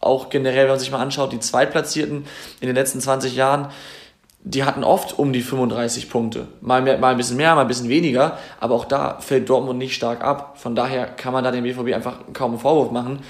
auch 0.00 0.28
generell, 0.28 0.64
wenn 0.64 0.72
man 0.72 0.78
sich 0.78 0.90
mal 0.90 1.00
anschaut, 1.00 1.32
die 1.32 1.40
Zweitplatzierten 1.40 2.24
in 2.60 2.66
den 2.66 2.76
letzten 2.76 3.00
20 3.00 3.34
Jahren, 3.34 3.68
die 4.44 4.64
hatten 4.64 4.84
oft 4.84 5.18
um 5.18 5.32
die 5.32 5.42
35 5.42 6.08
Punkte. 6.08 6.48
Mal, 6.60 6.80
mehr, 6.82 6.98
mal 6.98 7.10
ein 7.10 7.16
bisschen 7.16 7.36
mehr, 7.36 7.54
mal 7.54 7.62
ein 7.62 7.68
bisschen 7.68 7.88
weniger, 7.88 8.38
aber 8.60 8.74
auch 8.74 8.84
da 8.84 9.18
fällt 9.20 9.48
Dortmund 9.48 9.78
nicht 9.78 9.94
stark 9.94 10.22
ab. 10.22 10.56
Von 10.58 10.74
daher 10.74 11.06
kann 11.06 11.32
man 11.32 11.44
da 11.44 11.50
dem 11.50 11.64
BVB 11.64 11.94
einfach 11.94 12.18
kaum 12.32 12.52
einen 12.52 12.60
Vorwurf 12.60 12.90
machen. 12.90 13.20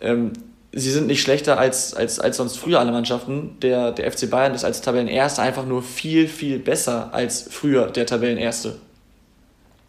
Ähm, 0.00 0.32
sie 0.72 0.90
sind 0.90 1.06
nicht 1.06 1.20
schlechter 1.20 1.58
als, 1.58 1.94
als, 1.94 2.18
als 2.18 2.36
sonst 2.36 2.56
früher 2.56 2.80
alle 2.80 2.92
Mannschaften. 2.92 3.56
Der, 3.60 3.92
der 3.92 4.10
FC 4.10 4.30
Bayern 4.30 4.54
ist 4.54 4.64
als 4.64 4.80
Tabellenerster 4.80 5.42
einfach 5.42 5.66
nur 5.66 5.82
viel, 5.82 6.28
viel 6.28 6.58
besser 6.58 7.12
als 7.12 7.48
früher 7.50 7.90
der 7.90 8.06
Tabellenerste. 8.06 8.78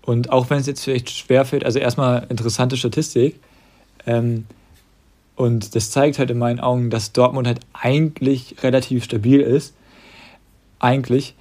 Und 0.02 0.32
auch 0.32 0.50
wenn 0.50 0.60
es 0.60 0.68
jetzt 0.68 0.84
vielleicht 0.84 1.10
schwerfällt, 1.10 1.66
also 1.66 1.80
erstmal 1.80 2.26
interessante 2.30 2.76
Statistik. 2.76 3.40
Ähm, 4.06 4.46
und 5.36 5.76
das 5.76 5.92
zeigt 5.92 6.20
halt 6.20 6.30
in 6.30 6.38
meinen 6.38 6.60
Augen, 6.60 6.90
dass 6.90 7.14
Dortmund 7.14 7.48
halt 7.48 7.60
eigentlich 7.74 8.58
relativ 8.64 9.06
stabil 9.06 9.40
ist. 9.40 9.74
Eigentlich. 10.84 11.36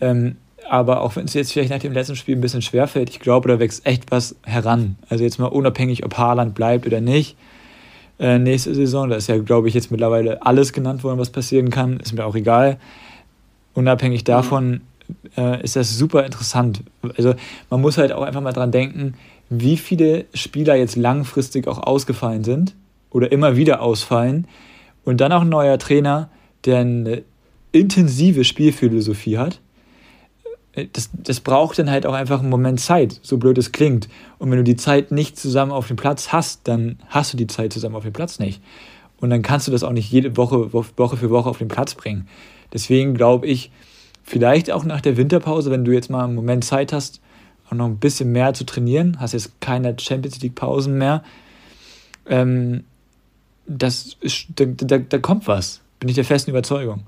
Ähm, 0.00 0.36
aber 0.68 1.00
auch 1.00 1.16
wenn 1.16 1.24
es 1.24 1.34
jetzt 1.34 1.52
vielleicht 1.52 1.70
nach 1.70 1.78
dem 1.78 1.92
letzten 1.92 2.16
Spiel 2.16 2.36
ein 2.36 2.40
bisschen 2.40 2.62
schwerfällt, 2.62 3.10
ich 3.10 3.20
glaube, 3.20 3.48
da 3.48 3.58
wächst 3.58 3.86
echt 3.86 4.10
was 4.10 4.36
heran. 4.44 4.96
Also 5.08 5.24
jetzt 5.24 5.38
mal 5.38 5.46
unabhängig, 5.46 6.04
ob 6.04 6.18
Haaland 6.18 6.54
bleibt 6.54 6.86
oder 6.86 7.00
nicht. 7.00 7.36
Äh, 8.18 8.38
nächste 8.38 8.74
Saison, 8.74 9.08
da 9.08 9.16
ist 9.16 9.28
ja, 9.28 9.38
glaube 9.38 9.68
ich, 9.68 9.74
jetzt 9.74 9.90
mittlerweile 9.92 10.44
alles 10.44 10.72
genannt 10.72 11.04
worden, 11.04 11.18
was 11.18 11.30
passieren 11.30 11.70
kann. 11.70 12.00
Ist 12.00 12.12
mir 12.12 12.26
auch 12.26 12.34
egal. 12.34 12.78
Unabhängig 13.74 14.24
davon 14.24 14.70
mhm. 14.70 14.80
äh, 15.36 15.62
ist 15.62 15.76
das 15.76 15.96
super 15.96 16.26
interessant. 16.26 16.82
Also 17.16 17.34
man 17.70 17.80
muss 17.80 17.96
halt 17.96 18.12
auch 18.12 18.22
einfach 18.22 18.40
mal 18.40 18.52
dran 18.52 18.72
denken, 18.72 19.14
wie 19.48 19.76
viele 19.76 20.24
Spieler 20.34 20.74
jetzt 20.74 20.96
langfristig 20.96 21.68
auch 21.68 21.78
ausgefallen 21.78 22.42
sind 22.42 22.74
oder 23.10 23.30
immer 23.30 23.56
wieder 23.56 23.80
ausfallen. 23.80 24.48
Und 25.04 25.20
dann 25.20 25.32
auch 25.32 25.42
ein 25.42 25.48
neuer 25.48 25.78
Trainer, 25.78 26.28
der 26.64 26.78
eine 26.80 27.22
intensive 27.78 28.44
Spielphilosophie 28.44 29.38
hat. 29.38 29.60
Das, 30.92 31.10
das 31.12 31.40
braucht 31.40 31.78
dann 31.78 31.90
halt 31.90 32.06
auch 32.06 32.12
einfach 32.14 32.40
einen 32.40 32.50
Moment 32.50 32.80
Zeit, 32.80 33.18
so 33.22 33.38
blöd 33.38 33.58
es 33.58 33.72
klingt. 33.72 34.08
Und 34.38 34.50
wenn 34.50 34.58
du 34.58 34.64
die 34.64 34.76
Zeit 34.76 35.10
nicht 35.10 35.36
zusammen 35.36 35.72
auf 35.72 35.88
dem 35.88 35.96
Platz 35.96 36.32
hast, 36.32 36.68
dann 36.68 36.98
hast 37.08 37.32
du 37.32 37.36
die 37.36 37.48
Zeit 37.48 37.72
zusammen 37.72 37.96
auf 37.96 38.04
dem 38.04 38.12
Platz 38.12 38.38
nicht. 38.38 38.62
Und 39.20 39.30
dann 39.30 39.42
kannst 39.42 39.66
du 39.66 39.72
das 39.72 39.82
auch 39.82 39.92
nicht 39.92 40.12
jede 40.12 40.36
Woche, 40.36 40.72
Woche 40.72 41.16
für 41.16 41.30
Woche 41.30 41.48
auf 41.48 41.58
den 41.58 41.68
Platz 41.68 41.94
bringen. 41.94 42.28
Deswegen 42.72 43.14
glaube 43.14 43.46
ich, 43.48 43.72
vielleicht 44.22 44.70
auch 44.70 44.84
nach 44.84 45.00
der 45.00 45.16
Winterpause, 45.16 45.70
wenn 45.70 45.84
du 45.84 45.92
jetzt 45.92 46.10
mal 46.10 46.24
einen 46.24 46.34
Moment 46.36 46.64
Zeit 46.64 46.92
hast, 46.92 47.20
auch 47.68 47.74
noch 47.74 47.86
ein 47.86 47.96
bisschen 47.96 48.30
mehr 48.30 48.54
zu 48.54 48.64
trainieren, 48.64 49.16
hast 49.18 49.32
jetzt 49.32 49.60
keine 49.60 49.96
Champions 49.98 50.40
League 50.40 50.54
Pausen 50.54 50.96
mehr, 50.96 51.24
ähm, 52.26 52.84
das 53.66 54.16
ist, 54.20 54.46
da, 54.56 54.64
da, 54.64 54.98
da 54.98 55.18
kommt 55.18 55.46
was. 55.46 55.80
Bin 56.00 56.08
ich 56.08 56.14
der 56.14 56.24
festen 56.24 56.50
Überzeugung. 56.50 57.02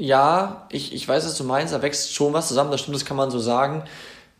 Ja, 0.00 0.68
ich, 0.70 0.94
ich 0.94 1.08
weiß, 1.08 1.26
was 1.26 1.36
du 1.36 1.42
meinst, 1.42 1.74
da 1.74 1.82
wächst 1.82 2.14
schon 2.14 2.32
was 2.32 2.46
zusammen, 2.46 2.70
das 2.70 2.80
stimmt, 2.80 2.94
das 2.94 3.04
kann 3.04 3.16
man 3.16 3.32
so 3.32 3.40
sagen. 3.40 3.82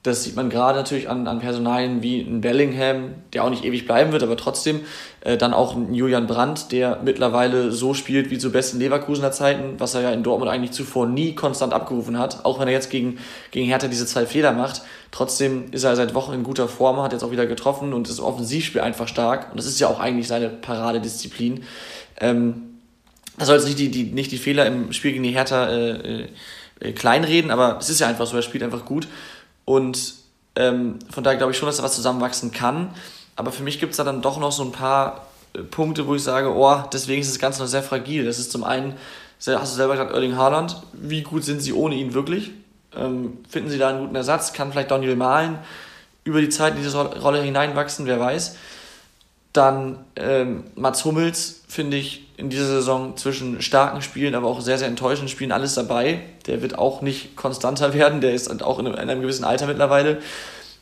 Das 0.04 0.22
sieht 0.22 0.36
man 0.36 0.50
gerade 0.50 0.78
natürlich 0.78 1.10
an, 1.10 1.26
an 1.26 1.40
Personalien 1.40 2.00
wie 2.00 2.20
ein 2.20 2.40
Bellingham, 2.40 3.14
der 3.32 3.42
auch 3.42 3.50
nicht 3.50 3.64
ewig 3.64 3.84
bleiben 3.84 4.12
wird, 4.12 4.22
aber 4.22 4.36
trotzdem. 4.36 4.82
Äh, 5.20 5.36
dann 5.36 5.52
auch 5.52 5.74
ein 5.74 5.92
Julian 5.92 6.28
Brandt, 6.28 6.70
der 6.70 7.00
mittlerweile 7.02 7.72
so 7.72 7.92
spielt 7.92 8.30
wie 8.30 8.38
zu 8.38 8.52
besten 8.52 8.78
Leverkusener 8.78 9.32
Zeiten, 9.32 9.80
was 9.80 9.96
er 9.96 10.02
ja 10.02 10.10
in 10.12 10.22
Dortmund 10.22 10.48
eigentlich 10.48 10.70
zuvor 10.70 11.06
nie 11.06 11.34
konstant 11.34 11.72
abgerufen 11.72 12.16
hat. 12.20 12.44
Auch 12.44 12.60
wenn 12.60 12.68
er 12.68 12.74
jetzt 12.74 12.90
gegen, 12.90 13.18
gegen 13.50 13.66
Hertha 13.66 13.88
diese 13.88 14.06
zwei 14.06 14.26
Fehler 14.26 14.52
macht. 14.52 14.82
Trotzdem 15.10 15.72
ist 15.72 15.82
er 15.82 15.96
seit 15.96 16.14
Wochen 16.14 16.32
in 16.34 16.44
guter 16.44 16.68
Form, 16.68 17.02
hat 17.02 17.12
jetzt 17.12 17.24
auch 17.24 17.32
wieder 17.32 17.46
getroffen 17.46 17.92
und 17.92 18.08
ist 18.08 18.20
im 18.20 18.24
Offensivspiel 18.24 18.80
einfach 18.80 19.08
stark. 19.08 19.50
Und 19.50 19.58
das 19.58 19.66
ist 19.66 19.80
ja 19.80 19.88
auch 19.88 19.98
eigentlich 19.98 20.28
seine 20.28 20.48
Paradedisziplin. 20.50 21.64
Ähm, 22.20 22.67
da 23.38 23.44
soll 23.44 23.56
jetzt 23.56 23.66
nicht 23.66 23.78
die, 23.78 23.90
die, 23.90 24.04
nicht 24.04 24.32
die 24.32 24.38
Fehler 24.38 24.66
im 24.66 24.92
Spiel 24.92 25.12
gegen 25.12 25.22
die 25.22 25.30
Hertha 25.30 25.68
äh, 25.68 26.28
äh, 26.80 26.92
kleinreden, 26.92 27.50
aber 27.50 27.78
es 27.78 27.90
ist 27.90 28.00
ja 28.00 28.06
einfach 28.06 28.26
so, 28.26 28.36
er 28.36 28.42
spielt 28.42 28.62
einfach 28.62 28.84
gut. 28.84 29.08
Und 29.64 30.14
ähm, 30.56 30.98
von 31.10 31.24
daher 31.24 31.36
glaube 31.38 31.52
ich 31.52 31.58
schon, 31.58 31.66
dass 31.66 31.76
da 31.76 31.82
was 31.82 31.94
zusammenwachsen 31.94 32.52
kann. 32.52 32.90
Aber 33.36 33.52
für 33.52 33.62
mich 33.62 33.78
gibt 33.78 33.92
es 33.92 33.96
da 33.96 34.04
dann 34.04 34.22
doch 34.22 34.38
noch 34.38 34.52
so 34.52 34.64
ein 34.64 34.72
paar 34.72 35.26
äh, 35.54 35.60
Punkte, 35.62 36.06
wo 36.06 36.14
ich 36.14 36.22
sage, 36.22 36.52
oh, 36.54 36.82
deswegen 36.92 37.20
ist 37.20 37.30
das 37.30 37.38
Ganze 37.38 37.62
noch 37.62 37.68
sehr 37.68 37.82
fragil. 37.82 38.24
Das 38.24 38.38
ist 38.38 38.50
zum 38.50 38.64
einen, 38.64 38.94
hast 39.38 39.72
du 39.72 39.76
selber 39.76 39.94
gesagt, 39.94 40.12
Erling 40.12 40.36
Haaland. 40.36 40.82
Wie 40.92 41.22
gut 41.22 41.44
sind 41.44 41.60
sie 41.60 41.72
ohne 41.72 41.94
ihn 41.94 42.14
wirklich? 42.14 42.52
Ähm, 42.96 43.38
finden 43.48 43.70
sie 43.70 43.78
da 43.78 43.90
einen 43.90 44.00
guten 44.00 44.16
Ersatz? 44.16 44.52
Kann 44.52 44.72
vielleicht 44.72 44.90
Daniel 44.90 45.16
Mahlen 45.16 45.58
über 46.24 46.40
die 46.40 46.48
Zeit 46.48 46.74
in 46.74 46.82
diese 46.82 46.96
Rolle 46.96 47.42
hineinwachsen? 47.42 48.06
Wer 48.06 48.18
weiß. 48.18 48.56
Dann 49.52 50.04
ähm, 50.16 50.64
Mats 50.74 51.04
Hummels, 51.04 51.62
finde 51.68 51.96
ich, 51.96 52.27
in 52.38 52.50
dieser 52.50 52.66
Saison 52.66 53.16
zwischen 53.16 53.60
starken 53.60 54.00
Spielen, 54.00 54.36
aber 54.36 54.46
auch 54.46 54.60
sehr, 54.60 54.78
sehr 54.78 54.86
enttäuschenden 54.86 55.28
Spielen 55.28 55.50
alles 55.50 55.74
dabei. 55.74 56.20
Der 56.46 56.62
wird 56.62 56.78
auch 56.78 57.02
nicht 57.02 57.34
konstanter 57.34 57.92
werden, 57.94 58.20
der 58.20 58.32
ist 58.32 58.48
halt 58.48 58.62
auch 58.62 58.78
in 58.78 58.86
einem, 58.86 58.94
in 58.94 59.10
einem 59.10 59.20
gewissen 59.20 59.44
Alter 59.44 59.66
mittlerweile. 59.66 60.18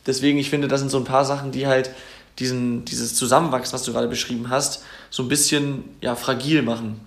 Deswegen, 0.05 0.37
ich 0.37 0.51
finde, 0.51 0.67
das 0.67 0.79
sind 0.79 0.89
so 0.89 0.99
ein 0.99 1.03
paar 1.03 1.25
Sachen, 1.25 1.51
die 1.51 1.67
halt 1.67 1.89
diesen, 2.37 2.85
dieses 2.85 3.15
Zusammenwachsen, 3.15 3.73
was 3.73 3.81
du 3.83 3.91
gerade 3.91 4.07
beschrieben 4.07 4.51
hast, 4.51 4.83
so 5.09 5.23
ein 5.23 5.29
bisschen 5.29 5.83
ja, 5.99 6.15
fragil 6.15 6.61
machen. 6.61 7.01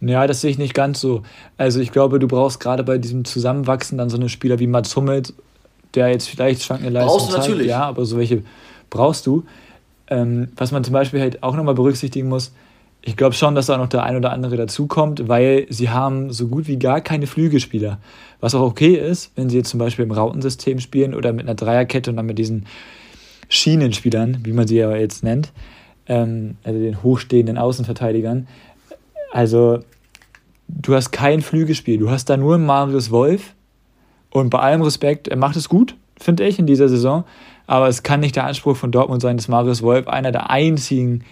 Ja, 0.00 0.26
das 0.26 0.40
sehe 0.40 0.50
ich 0.50 0.58
nicht 0.58 0.74
ganz 0.74 1.00
so. 1.00 1.22
Also 1.56 1.78
ich 1.78 1.92
glaube, 1.92 2.18
du 2.18 2.26
brauchst 2.26 2.58
gerade 2.58 2.82
bei 2.82 2.98
diesem 2.98 3.24
Zusammenwachsen 3.24 3.96
dann 3.96 4.10
so 4.10 4.16
eine 4.16 4.28
Spieler 4.28 4.58
wie 4.58 4.66
Mats 4.66 4.96
Hummels, 4.96 5.32
der 5.94 6.08
jetzt 6.08 6.28
vielleicht 6.28 6.64
schwankende 6.64 6.92
Leistung 6.92 7.16
brauchst 7.16 7.28
du 7.28 7.34
zeigt. 7.34 7.48
Natürlich. 7.48 7.68
Ja, 7.68 7.82
aber 7.84 8.04
so 8.04 8.18
welche 8.18 8.42
brauchst 8.90 9.24
du. 9.26 9.44
Ähm, 10.08 10.48
was 10.56 10.72
man 10.72 10.82
zum 10.82 10.94
Beispiel 10.94 11.20
halt 11.20 11.44
auch 11.44 11.54
nochmal 11.54 11.74
berücksichtigen 11.74 12.28
muss, 12.28 12.52
ich 13.02 13.16
glaube 13.16 13.34
schon, 13.34 13.54
dass 13.54 13.66
da 13.66 13.76
noch 13.78 13.88
der 13.88 14.02
ein 14.02 14.16
oder 14.16 14.32
andere 14.32 14.56
dazukommt, 14.56 15.28
weil 15.28 15.66
sie 15.70 15.90
haben 15.90 16.32
so 16.32 16.48
gut 16.48 16.66
wie 16.66 16.78
gar 16.78 17.00
keine 17.00 17.26
Flügelspieler. 17.26 17.98
Was 18.40 18.54
auch 18.54 18.62
okay 18.62 18.94
ist, 18.94 19.32
wenn 19.36 19.48
sie 19.48 19.56
jetzt 19.56 19.70
zum 19.70 19.78
Beispiel 19.78 20.04
im 20.04 20.10
Rautensystem 20.10 20.80
spielen 20.80 21.14
oder 21.14 21.32
mit 21.32 21.46
einer 21.46 21.54
Dreierkette 21.54 22.10
und 22.10 22.16
dann 22.16 22.26
mit 22.26 22.38
diesen 22.38 22.66
Schienenspielern, 23.48 24.38
wie 24.44 24.52
man 24.52 24.66
sie 24.66 24.76
ja 24.76 24.94
jetzt 24.94 25.24
nennt, 25.24 25.52
ähm, 26.06 26.56
also 26.64 26.78
den 26.78 27.02
hochstehenden 27.02 27.56
Außenverteidigern. 27.56 28.46
Also 29.32 29.80
du 30.68 30.94
hast 30.94 31.10
kein 31.10 31.40
Flügelspiel, 31.40 31.98
du 31.98 32.10
hast 32.10 32.26
da 32.26 32.36
nur 32.36 32.58
Marius 32.58 33.10
Wolf 33.10 33.54
und 34.30 34.50
bei 34.50 34.58
allem 34.58 34.82
Respekt, 34.82 35.28
er 35.28 35.36
macht 35.36 35.56
es 35.56 35.68
gut, 35.68 35.94
finde 36.18 36.46
ich, 36.46 36.58
in 36.58 36.66
dieser 36.66 36.88
Saison, 36.88 37.24
aber 37.66 37.88
es 37.88 38.02
kann 38.02 38.20
nicht 38.20 38.36
der 38.36 38.44
Anspruch 38.44 38.76
von 38.76 38.90
Dortmund 38.90 39.22
sein, 39.22 39.36
dass 39.36 39.48
Marius 39.48 39.82
Wolf 39.82 40.08
einer 40.08 40.32
der 40.32 40.50
einzigen 40.50 41.24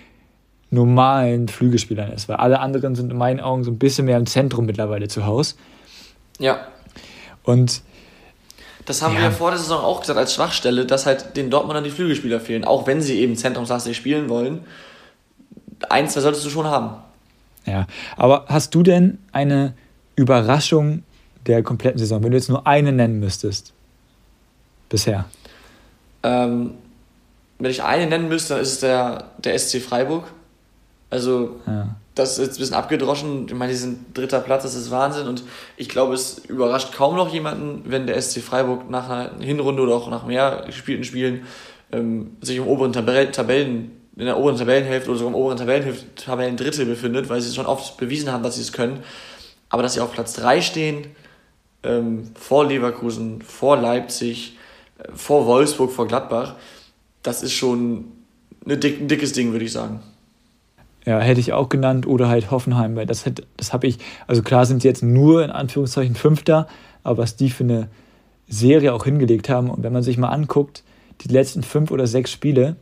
normalen 0.70 1.48
Flügelspielern 1.48 2.12
ist, 2.12 2.28
weil 2.28 2.36
alle 2.36 2.60
anderen 2.60 2.94
sind 2.94 3.12
in 3.12 3.18
meinen 3.18 3.40
Augen 3.40 3.64
so 3.64 3.70
ein 3.70 3.78
bisschen 3.78 4.06
mehr 4.06 4.16
im 4.16 4.26
Zentrum 4.26 4.66
mittlerweile 4.66 5.08
zu 5.08 5.26
Hause. 5.26 5.54
Ja. 6.38 6.66
Und 7.44 7.82
das 8.84 9.02
haben 9.02 9.14
ja. 9.14 9.22
wir 9.22 9.32
vor 9.32 9.50
der 9.50 9.58
Saison 9.58 9.80
auch 9.80 10.00
gesagt 10.00 10.18
als 10.18 10.34
Schwachstelle, 10.34 10.86
dass 10.86 11.06
halt 11.06 11.36
den 11.36 11.50
Dortmundern 11.50 11.84
die 11.84 11.90
Flügelspieler 11.90 12.40
fehlen, 12.40 12.64
auch 12.64 12.86
wenn 12.86 13.00
sie 13.00 13.18
eben 13.18 13.36
zentrumslastig 13.36 13.96
spielen 13.96 14.28
wollen. 14.28 14.60
Eins, 15.88 16.12
zwei 16.12 16.20
solltest 16.20 16.44
du 16.44 16.50
schon 16.50 16.66
haben. 16.66 16.96
Ja, 17.66 17.86
aber 18.16 18.46
hast 18.48 18.74
du 18.74 18.82
denn 18.82 19.18
eine 19.32 19.74
Überraschung 20.14 21.02
der 21.46 21.62
kompletten 21.62 21.98
Saison, 21.98 22.22
wenn 22.22 22.30
du 22.30 22.36
jetzt 22.36 22.48
nur 22.48 22.66
eine 22.66 22.92
nennen 22.92 23.18
müsstest? 23.18 23.72
Bisher. 24.88 25.24
Ähm, 26.22 26.74
wenn 27.58 27.70
ich 27.70 27.82
eine 27.82 28.06
nennen 28.06 28.28
müsste, 28.28 28.54
dann 28.54 28.62
ist 28.62 28.72
es 28.72 28.80
der, 28.80 29.30
der 29.38 29.58
SC 29.58 29.80
Freiburg. 29.80 30.24
Also, 31.08 31.60
ja. 31.66 31.94
das 32.14 32.32
ist 32.32 32.38
jetzt 32.38 32.56
ein 32.56 32.60
bisschen 32.60 32.76
abgedroschen. 32.76 33.46
Ich 33.46 33.54
meine, 33.54 33.72
die 33.72 33.78
sind 33.78 34.16
dritter 34.16 34.40
Platz, 34.40 34.64
das 34.64 34.74
ist 34.74 34.90
Wahnsinn. 34.90 35.28
Und 35.28 35.44
ich 35.76 35.88
glaube, 35.88 36.14
es 36.14 36.38
überrascht 36.38 36.92
kaum 36.92 37.16
noch 37.16 37.32
jemanden, 37.32 37.82
wenn 37.84 38.06
der 38.06 38.20
SC 38.20 38.40
Freiburg 38.40 38.90
nach 38.90 39.08
einer 39.08 39.30
Hinrunde 39.40 39.82
oder 39.82 39.94
auch 39.94 40.10
nach 40.10 40.26
mehr 40.26 40.64
gespielten 40.66 41.04
Spielen 41.04 41.46
ähm, 41.92 42.36
sich 42.40 42.56
im 42.56 42.66
oberen 42.66 42.92
Tabellen, 42.92 43.32
Tabellen, 43.32 43.92
in 44.16 44.26
der 44.26 44.38
oberen 44.38 44.56
Tabellenhälfte 44.56 45.10
oder 45.10 45.18
sogar 45.18 45.34
im 45.34 45.38
oberen 45.38 45.58
Tabellenhälfte, 45.58 46.14
Tabellendrittel 46.16 46.86
befindet, 46.86 47.28
weil 47.28 47.40
sie 47.40 47.54
schon 47.54 47.66
oft 47.66 47.96
bewiesen 47.98 48.32
haben, 48.32 48.42
dass 48.42 48.56
sie 48.56 48.62
es 48.62 48.72
können. 48.72 49.02
Aber 49.68 49.82
dass 49.82 49.94
sie 49.94 50.00
auf 50.00 50.12
Platz 50.12 50.34
3 50.34 50.62
stehen, 50.62 51.06
ähm, 51.82 52.30
vor 52.34 52.66
Leverkusen, 52.66 53.42
vor 53.42 53.76
Leipzig, 53.76 54.56
äh, 54.98 55.08
vor 55.14 55.46
Wolfsburg, 55.46 55.92
vor 55.92 56.08
Gladbach, 56.08 56.56
das 57.22 57.42
ist 57.42 57.52
schon 57.52 58.12
ein 58.66 58.80
dickes 58.80 59.32
Ding, 59.32 59.52
würde 59.52 59.64
ich 59.64 59.72
sagen. 59.72 60.00
Ja, 61.06 61.20
hätte 61.20 61.40
ich 61.40 61.52
auch 61.52 61.68
genannt 61.68 62.06
oder 62.06 62.28
halt 62.28 62.50
Hoffenheim, 62.50 62.96
weil 62.96 63.06
das, 63.06 63.24
das 63.56 63.72
habe 63.72 63.86
ich, 63.86 63.98
also 64.26 64.42
klar 64.42 64.66
sind 64.66 64.82
sie 64.82 64.88
jetzt 64.88 65.04
nur 65.04 65.44
in 65.44 65.52
Anführungszeichen 65.52 66.16
Fünfter, 66.16 66.66
aber 67.04 67.18
was 67.18 67.36
die 67.36 67.48
für 67.48 67.62
eine 67.62 67.88
Serie 68.48 68.92
auch 68.92 69.04
hingelegt 69.04 69.48
haben 69.48 69.70
und 69.70 69.84
wenn 69.84 69.92
man 69.92 70.02
sich 70.02 70.18
mal 70.18 70.30
anguckt, 70.30 70.82
die 71.20 71.28
letzten 71.28 71.62
fünf 71.62 71.92
oder 71.92 72.08
sechs 72.08 72.32
Spiele, 72.32 72.74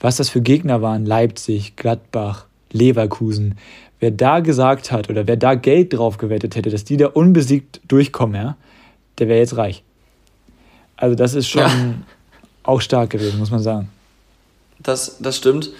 was 0.00 0.16
das 0.16 0.28
für 0.28 0.40
Gegner 0.40 0.82
waren, 0.82 1.06
Leipzig, 1.06 1.76
Gladbach, 1.76 2.46
Leverkusen, 2.72 3.56
wer 4.00 4.10
da 4.10 4.40
gesagt 4.40 4.90
hat 4.90 5.08
oder 5.08 5.28
wer 5.28 5.36
da 5.36 5.54
Geld 5.54 5.92
drauf 5.92 6.18
gewettet 6.18 6.56
hätte, 6.56 6.70
dass 6.70 6.84
die 6.84 6.96
da 6.96 7.06
unbesiegt 7.06 7.80
durchkommen, 7.86 8.34
ja, 8.34 8.56
der 9.18 9.28
wäre 9.28 9.38
jetzt 9.38 9.56
reich. 9.56 9.84
Also 10.96 11.14
das 11.14 11.34
ist 11.34 11.48
schon 11.48 11.62
ja. 11.62 11.94
auch 12.64 12.80
stark 12.80 13.10
gewesen, 13.10 13.38
muss 13.38 13.50
man 13.50 13.60
sagen. 13.60 13.88
Das, 14.80 15.18
das 15.20 15.36
stimmt. 15.36 15.70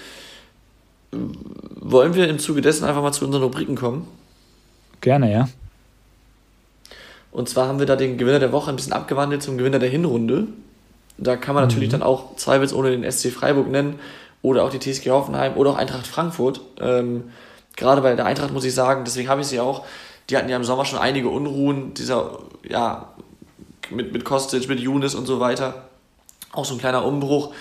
Wollen 1.91 2.14
wir 2.14 2.28
im 2.28 2.38
Zuge 2.38 2.61
dessen 2.61 2.84
einfach 2.84 3.03
mal 3.03 3.12
zu 3.12 3.24
unseren 3.24 3.43
Rubriken 3.43 3.74
kommen? 3.74 4.07
Gerne, 5.01 5.32
ja. 5.32 5.49
Und 7.32 7.49
zwar 7.49 7.68
haben 7.68 7.78
wir 7.78 7.86
da 7.86 7.97
den 7.97 8.16
Gewinner 8.16 8.38
der 8.38 8.53
Woche 8.53 8.70
ein 8.70 8.76
bisschen 8.76 8.93
abgewandelt 8.93 9.43
zum 9.43 9.59
Gewinner 9.59 9.78
der 9.78 9.88
Hinrunde. 9.88 10.47
Da 11.18 11.36
kann 11.36 11.55
man 11.55 11.64
mhm. 11.64 11.70
natürlich 11.70 11.88
dann 11.88 12.03
auch 12.03 12.36
zweifelsohne 12.36 12.91
den 12.91 13.11
SC 13.11 13.30
Freiburg 13.30 13.68
nennen 13.68 13.99
oder 14.43 14.64
auch 14.64 14.70
die 14.70 14.78
TSG 14.78 15.11
Hoffenheim 15.11 15.57
oder 15.57 15.70
auch 15.70 15.76
Eintracht 15.76 16.07
Frankfurt. 16.07 16.61
Ähm, 16.80 17.30
gerade 17.76 18.03
bei 18.03 18.14
der 18.14 18.26
Eintracht 18.26 18.53
muss 18.53 18.64
ich 18.64 18.74
sagen, 18.74 19.05
deswegen 19.05 19.28
habe 19.28 19.41
ich 19.41 19.49
sie 19.49 19.61
auch, 19.61 19.84
die 20.28 20.36
hatten 20.36 20.49
ja 20.49 20.57
im 20.57 20.64
Sommer 20.64 20.84
schon 20.84 20.99
einige 20.99 21.28
Unruhen, 21.28 21.95
dieser, 21.95 22.38
ja, 22.68 23.14
mit, 23.91 24.12
mit 24.12 24.24
Kostic, 24.24 24.68
mit 24.68 24.78
Younes 24.78 25.14
und 25.14 25.26
so 25.26 25.41
weiter. 25.41 25.88
Auch 26.53 26.64
so 26.64 26.74
ein 26.74 26.78
kleiner 26.78 27.05
Umbruch 27.05 27.53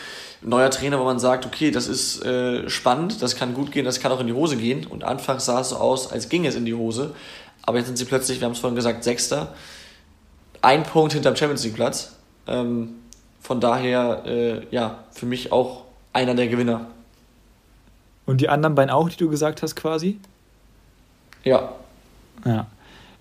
neuer 0.42 0.70
Trainer, 0.70 1.00
wo 1.00 1.04
man 1.04 1.20
sagt, 1.20 1.46
okay, 1.46 1.72
das 1.72 1.88
ist 1.88 2.24
äh, 2.24 2.70
spannend, 2.70 3.22
das 3.22 3.36
kann 3.36 3.54
gut 3.54 3.72
gehen, 3.72 3.86
das 3.86 4.00
kann 4.00 4.12
auch 4.12 4.20
in 4.20 4.28
die 4.28 4.34
Hose 4.34 4.58
gehen. 4.58 4.86
Und 4.86 5.04
anfangs 5.04 5.46
sah 5.46 5.62
es 5.62 5.70
so 5.70 5.78
aus, 5.78 6.12
als 6.12 6.30
ging 6.30 6.46
es 6.46 6.56
in 6.56 6.66
die 6.66 6.74
Hose. 6.74 7.14
Aber 7.64 7.78
jetzt 7.78 7.88
sind 7.88 7.98
sie 7.98 8.06
plötzlich, 8.06 8.40
wir 8.40 8.46
haben 8.46 8.54
es 8.54 8.60
vorhin 8.60 8.76
gesagt, 8.76 9.04
Sechster. 9.04 9.54
Ein 10.62 10.84
Punkt 10.84 11.14
hinterm 11.14 11.36
Champions 11.36 11.64
League 11.64 11.76
Platz. 11.76 12.16
Ähm, 12.48 12.96
von 13.42 13.60
daher, 13.62 14.24
äh, 14.26 14.62
ja, 14.72 15.04
für 15.12 15.26
mich 15.26 15.52
auch 15.52 15.84
einer 16.14 16.36
der 16.36 16.48
Gewinner. 16.48 16.88
Und 18.26 18.42
die 18.42 18.50
anderen 18.50 18.76
beiden 18.76 18.92
auch, 18.92 19.10
die 19.10 19.18
du 19.18 19.30
gesagt 19.30 19.62
hast, 19.62 19.76
quasi? 19.76 20.20
Ja. 21.44 21.74
Ja, 22.46 22.68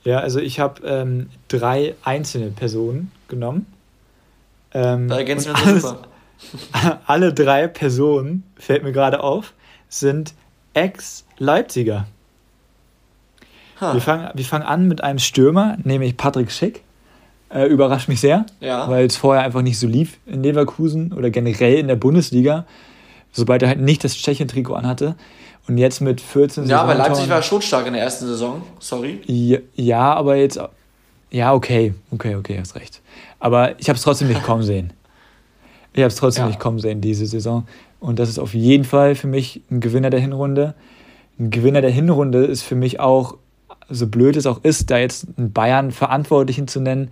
ja 0.04 0.18
also 0.18 0.38
ich 0.38 0.60
habe 0.60 0.86
ähm, 0.86 1.30
drei 1.48 1.94
einzelne 2.02 2.50
Personen 2.50 3.10
genommen. 3.28 3.66
Ähm, 4.72 5.08
da 5.08 5.18
ergänzen 5.18 5.54
wir 5.54 5.72
uns 5.72 5.82
super. 5.82 6.07
alle 7.06 7.32
drei 7.32 7.66
Personen, 7.68 8.44
fällt 8.56 8.82
mir 8.82 8.92
gerade 8.92 9.22
auf, 9.22 9.54
sind 9.88 10.34
Ex-Leipziger. 10.74 12.06
Huh. 13.80 13.94
Wir, 13.94 14.00
fangen, 14.00 14.30
wir 14.34 14.44
fangen 14.44 14.64
an 14.64 14.88
mit 14.88 15.02
einem 15.02 15.18
Stürmer, 15.18 15.76
nämlich 15.82 16.16
Patrick 16.16 16.50
Schick. 16.50 16.82
Äh, 17.50 17.64
überrascht 17.64 18.08
mich 18.08 18.20
sehr, 18.20 18.44
ja. 18.60 18.90
weil 18.90 19.06
es 19.06 19.16
vorher 19.16 19.42
einfach 19.42 19.62
nicht 19.62 19.78
so 19.78 19.86
lief 19.86 20.18
in 20.26 20.42
Leverkusen 20.42 21.14
oder 21.14 21.30
generell 21.30 21.78
in 21.78 21.88
der 21.88 21.96
Bundesliga, 21.96 22.66
sobald 23.32 23.62
er 23.62 23.68
halt 23.68 23.80
nicht 23.80 24.04
das 24.04 24.14
Tschechien-Trikot 24.16 24.74
anhatte. 24.74 25.16
Und 25.66 25.78
jetzt 25.78 26.00
mit 26.00 26.20
14 26.20 26.66
Ja, 26.66 26.82
aber 26.82 26.94
Leipzig 26.94 27.28
war 27.28 27.40
schon 27.40 27.62
stark 27.62 27.86
in 27.86 27.94
der 27.94 28.02
ersten 28.02 28.26
Saison, 28.26 28.62
sorry. 28.78 29.20
Ja, 29.26 29.58
ja 29.74 30.14
aber 30.14 30.36
jetzt. 30.36 30.60
Ja, 31.30 31.54
okay, 31.54 31.94
okay, 32.10 32.36
okay, 32.36 32.58
hast 32.58 32.74
recht. 32.74 33.00
Aber 33.38 33.78
ich 33.78 33.88
habe 33.88 33.96
es 33.96 34.02
trotzdem 34.02 34.28
nicht 34.28 34.42
kommen 34.42 34.62
sehen. 34.62 34.92
Ich 35.92 36.00
habe 36.00 36.08
es 36.08 36.16
trotzdem 36.16 36.44
ja. 36.44 36.48
nicht 36.48 36.60
kommen 36.60 36.78
sehen 36.78 37.00
diese 37.00 37.26
Saison. 37.26 37.66
Und 38.00 38.18
das 38.18 38.28
ist 38.28 38.38
auf 38.38 38.54
jeden 38.54 38.84
Fall 38.84 39.14
für 39.14 39.26
mich 39.26 39.62
ein 39.70 39.80
Gewinner 39.80 40.10
der 40.10 40.20
Hinrunde. 40.20 40.74
Ein 41.38 41.50
Gewinner 41.50 41.80
der 41.80 41.90
Hinrunde 41.90 42.44
ist 42.44 42.62
für 42.62 42.74
mich 42.74 43.00
auch, 43.00 43.36
so 43.88 44.06
blöd 44.06 44.36
es 44.36 44.46
auch 44.46 44.62
ist, 44.64 44.90
da 44.90 44.98
jetzt 44.98 45.26
einen 45.36 45.52
Bayern-Verantwortlichen 45.52 46.68
zu 46.68 46.80
nennen, 46.80 47.10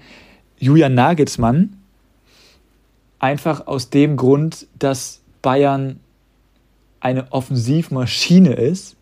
Julian 0.59 0.95
Nagelsmann. 0.95 1.77
Einfach 3.19 3.67
aus 3.67 3.91
dem 3.91 4.17
Grund, 4.17 4.67
dass 4.79 5.23
Bayern 5.43 6.01
eine 7.01 7.33
Offensivmaschine 7.33 8.55
ist, 8.55 8.97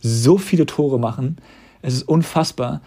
so 0.00 0.38
viele 0.38 0.66
Tore 0.66 0.98
machen. 0.98 1.38
Es 1.82 1.94
ist 1.94 2.02
unfassbar 2.04 2.80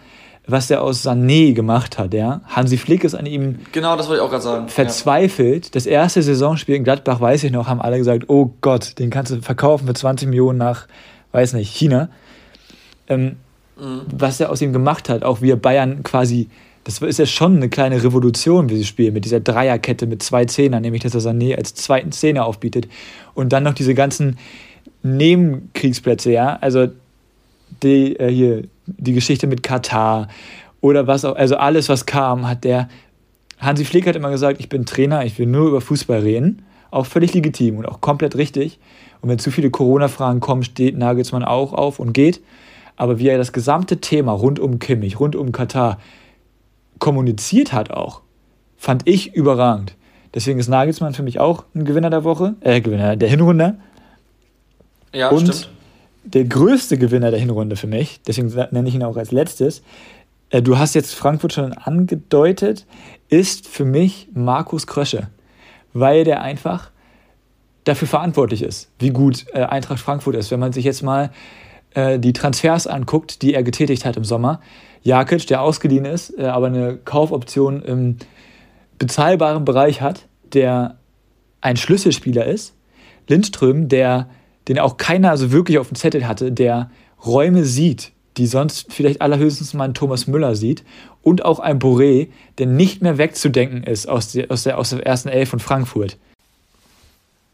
was 0.50 0.70
er 0.70 0.82
aus 0.82 1.04
Sané 1.06 1.52
gemacht 1.52 1.98
hat. 1.98 2.14
Ja? 2.14 2.40
Hansi 2.46 2.76
Flick 2.76 3.04
ist 3.04 3.14
an 3.14 3.26
ihm 3.26 3.60
genau, 3.72 3.96
das 3.96 4.08
wollte 4.08 4.20
ich 4.20 4.26
auch 4.26 4.30
gerade 4.30 4.42
sagen. 4.42 4.68
verzweifelt. 4.68 5.66
Ja. 5.66 5.70
Das 5.72 5.86
erste 5.86 6.22
Saisonspiel 6.22 6.76
in 6.76 6.84
Gladbach, 6.84 7.20
weiß 7.20 7.44
ich 7.44 7.52
noch, 7.52 7.68
haben 7.68 7.80
alle 7.80 7.98
gesagt, 7.98 8.24
oh 8.28 8.52
Gott, 8.60 8.98
den 8.98 9.10
kannst 9.10 9.32
du 9.32 9.40
verkaufen 9.40 9.86
für 9.86 9.94
20 9.94 10.28
Millionen 10.28 10.58
nach, 10.58 10.86
weiß 11.32 11.54
nicht, 11.54 11.74
China. 11.74 12.08
Ähm, 13.08 13.36
mhm. 13.78 14.02
Was 14.12 14.40
er 14.40 14.50
aus 14.50 14.62
ihm 14.62 14.72
gemacht 14.72 15.08
hat, 15.08 15.22
auch 15.24 15.42
wie 15.42 15.50
er 15.50 15.56
Bayern 15.56 16.02
quasi, 16.02 16.48
das 16.84 17.00
ist 17.02 17.18
ja 17.18 17.26
schon 17.26 17.56
eine 17.56 17.68
kleine 17.68 18.02
Revolution, 18.02 18.68
dieses 18.68 18.86
Spiel, 18.86 19.12
mit 19.12 19.24
dieser 19.24 19.40
Dreierkette 19.40 20.06
mit 20.06 20.22
zwei 20.22 20.44
Zehnern, 20.46 20.82
nämlich 20.82 21.02
dass 21.02 21.14
er 21.14 21.20
Sané 21.20 21.56
als 21.56 21.74
zweiten 21.74 22.12
Zehner 22.12 22.46
aufbietet. 22.46 22.88
Und 23.34 23.52
dann 23.52 23.64
noch 23.64 23.74
diese 23.74 23.94
ganzen 23.94 24.38
Nebenkriegsplätze, 25.02 26.32
ja, 26.32 26.58
also 26.60 26.88
die, 27.82 28.16
äh, 28.16 28.30
hier, 28.30 28.64
die 28.98 29.12
Geschichte 29.12 29.46
mit 29.46 29.62
Katar 29.62 30.28
oder 30.80 31.06
was 31.06 31.24
auch, 31.24 31.36
also 31.36 31.56
alles, 31.56 31.88
was 31.88 32.06
kam, 32.06 32.48
hat 32.48 32.64
der. 32.64 32.88
Hansi 33.58 33.84
Flick 33.84 34.06
hat 34.06 34.16
immer 34.16 34.30
gesagt, 34.30 34.58
ich 34.58 34.70
bin 34.70 34.86
Trainer, 34.86 35.24
ich 35.26 35.38
will 35.38 35.46
nur 35.46 35.68
über 35.68 35.80
Fußball 35.82 36.20
reden. 36.20 36.62
Auch 36.90 37.04
völlig 37.04 37.34
legitim 37.34 37.76
und 37.76 37.86
auch 37.86 38.00
komplett 38.00 38.34
richtig. 38.36 38.78
Und 39.20 39.28
wenn 39.28 39.38
zu 39.38 39.50
viele 39.50 39.70
Corona-Fragen 39.70 40.40
kommen, 40.40 40.62
steht 40.62 40.96
Nagelsmann 40.96 41.44
auch 41.44 41.74
auf 41.74 42.00
und 42.00 42.14
geht. 42.14 42.40
Aber 42.96 43.18
wie 43.18 43.28
er 43.28 43.36
das 43.36 43.52
gesamte 43.52 43.98
Thema 44.00 44.32
rund 44.32 44.58
um 44.58 44.78
Kimmich, 44.78 45.20
rund 45.20 45.36
um 45.36 45.52
Katar 45.52 45.98
kommuniziert 46.98 47.72
hat 47.74 47.90
auch, 47.90 48.22
fand 48.78 49.06
ich 49.06 49.34
überragend. 49.34 49.94
Deswegen 50.32 50.58
ist 50.58 50.68
Nagelsmann 50.68 51.12
für 51.12 51.22
mich 51.22 51.38
auch 51.38 51.64
ein 51.74 51.84
Gewinner 51.84 52.08
der 52.10 52.24
Woche, 52.24 52.54
äh, 52.60 52.80
Gewinner 52.80 53.16
der 53.16 53.28
Hinrunde. 53.28 53.76
Ja, 55.12 55.28
und 55.28 55.48
stimmt 55.48 55.70
der 56.24 56.44
größte 56.44 56.98
Gewinner 56.98 57.30
der 57.30 57.40
Hinrunde 57.40 57.76
für 57.76 57.86
mich, 57.86 58.20
deswegen 58.26 58.48
nenne 58.70 58.88
ich 58.88 58.94
ihn 58.94 59.02
auch 59.02 59.16
als 59.16 59.32
letztes. 59.32 59.82
Äh, 60.50 60.62
du 60.62 60.78
hast 60.78 60.94
jetzt 60.94 61.14
Frankfurt 61.14 61.52
schon 61.52 61.72
angedeutet, 61.72 62.86
ist 63.28 63.66
für 63.66 63.84
mich 63.84 64.28
Markus 64.34 64.86
Krösche, 64.86 65.28
weil 65.92 66.24
der 66.24 66.42
einfach 66.42 66.90
dafür 67.84 68.08
verantwortlich 68.08 68.62
ist, 68.62 68.90
wie 68.98 69.10
gut 69.10 69.46
äh, 69.52 69.62
Eintracht 69.62 70.00
Frankfurt 70.00 70.34
ist. 70.36 70.50
Wenn 70.50 70.60
man 70.60 70.72
sich 70.72 70.84
jetzt 70.84 71.02
mal 71.02 71.30
äh, 71.94 72.18
die 72.18 72.32
Transfers 72.32 72.86
anguckt, 72.86 73.42
die 73.42 73.54
er 73.54 73.62
getätigt 73.62 74.04
hat 74.04 74.16
im 74.16 74.24
Sommer, 74.24 74.60
Jakic, 75.02 75.46
der 75.46 75.62
ausgeliehen 75.62 76.04
ist, 76.04 76.38
aber 76.38 76.66
eine 76.66 76.98
Kaufoption 76.98 77.80
im 77.80 78.16
bezahlbaren 78.98 79.64
Bereich 79.64 80.02
hat, 80.02 80.26
der 80.52 80.98
ein 81.62 81.78
Schlüsselspieler 81.78 82.44
ist, 82.44 82.74
Lindström, 83.26 83.88
der 83.88 84.28
den 84.68 84.78
auch 84.78 84.96
keiner 84.96 85.36
so 85.36 85.52
wirklich 85.52 85.78
auf 85.78 85.88
dem 85.88 85.96
Zettel 85.96 86.26
hatte, 86.26 86.52
der 86.52 86.90
Räume 87.24 87.64
sieht, 87.64 88.12
die 88.36 88.46
sonst 88.46 88.92
vielleicht 88.92 89.20
allerhöchstens 89.20 89.74
mal 89.74 89.84
ein 89.84 89.94
Thomas 89.94 90.26
Müller 90.26 90.54
sieht 90.54 90.84
und 91.22 91.44
auch 91.44 91.58
ein 91.58 91.78
Boré, 91.78 92.28
der 92.58 92.66
nicht 92.66 93.02
mehr 93.02 93.18
wegzudenken 93.18 93.82
ist 93.82 94.08
aus 94.08 94.32
der, 94.32 94.50
aus 94.50 94.62
der, 94.62 94.78
aus 94.78 94.90
der 94.90 95.04
ersten 95.04 95.28
Elf 95.28 95.50
von 95.50 95.60
Frankfurt. 95.60 96.16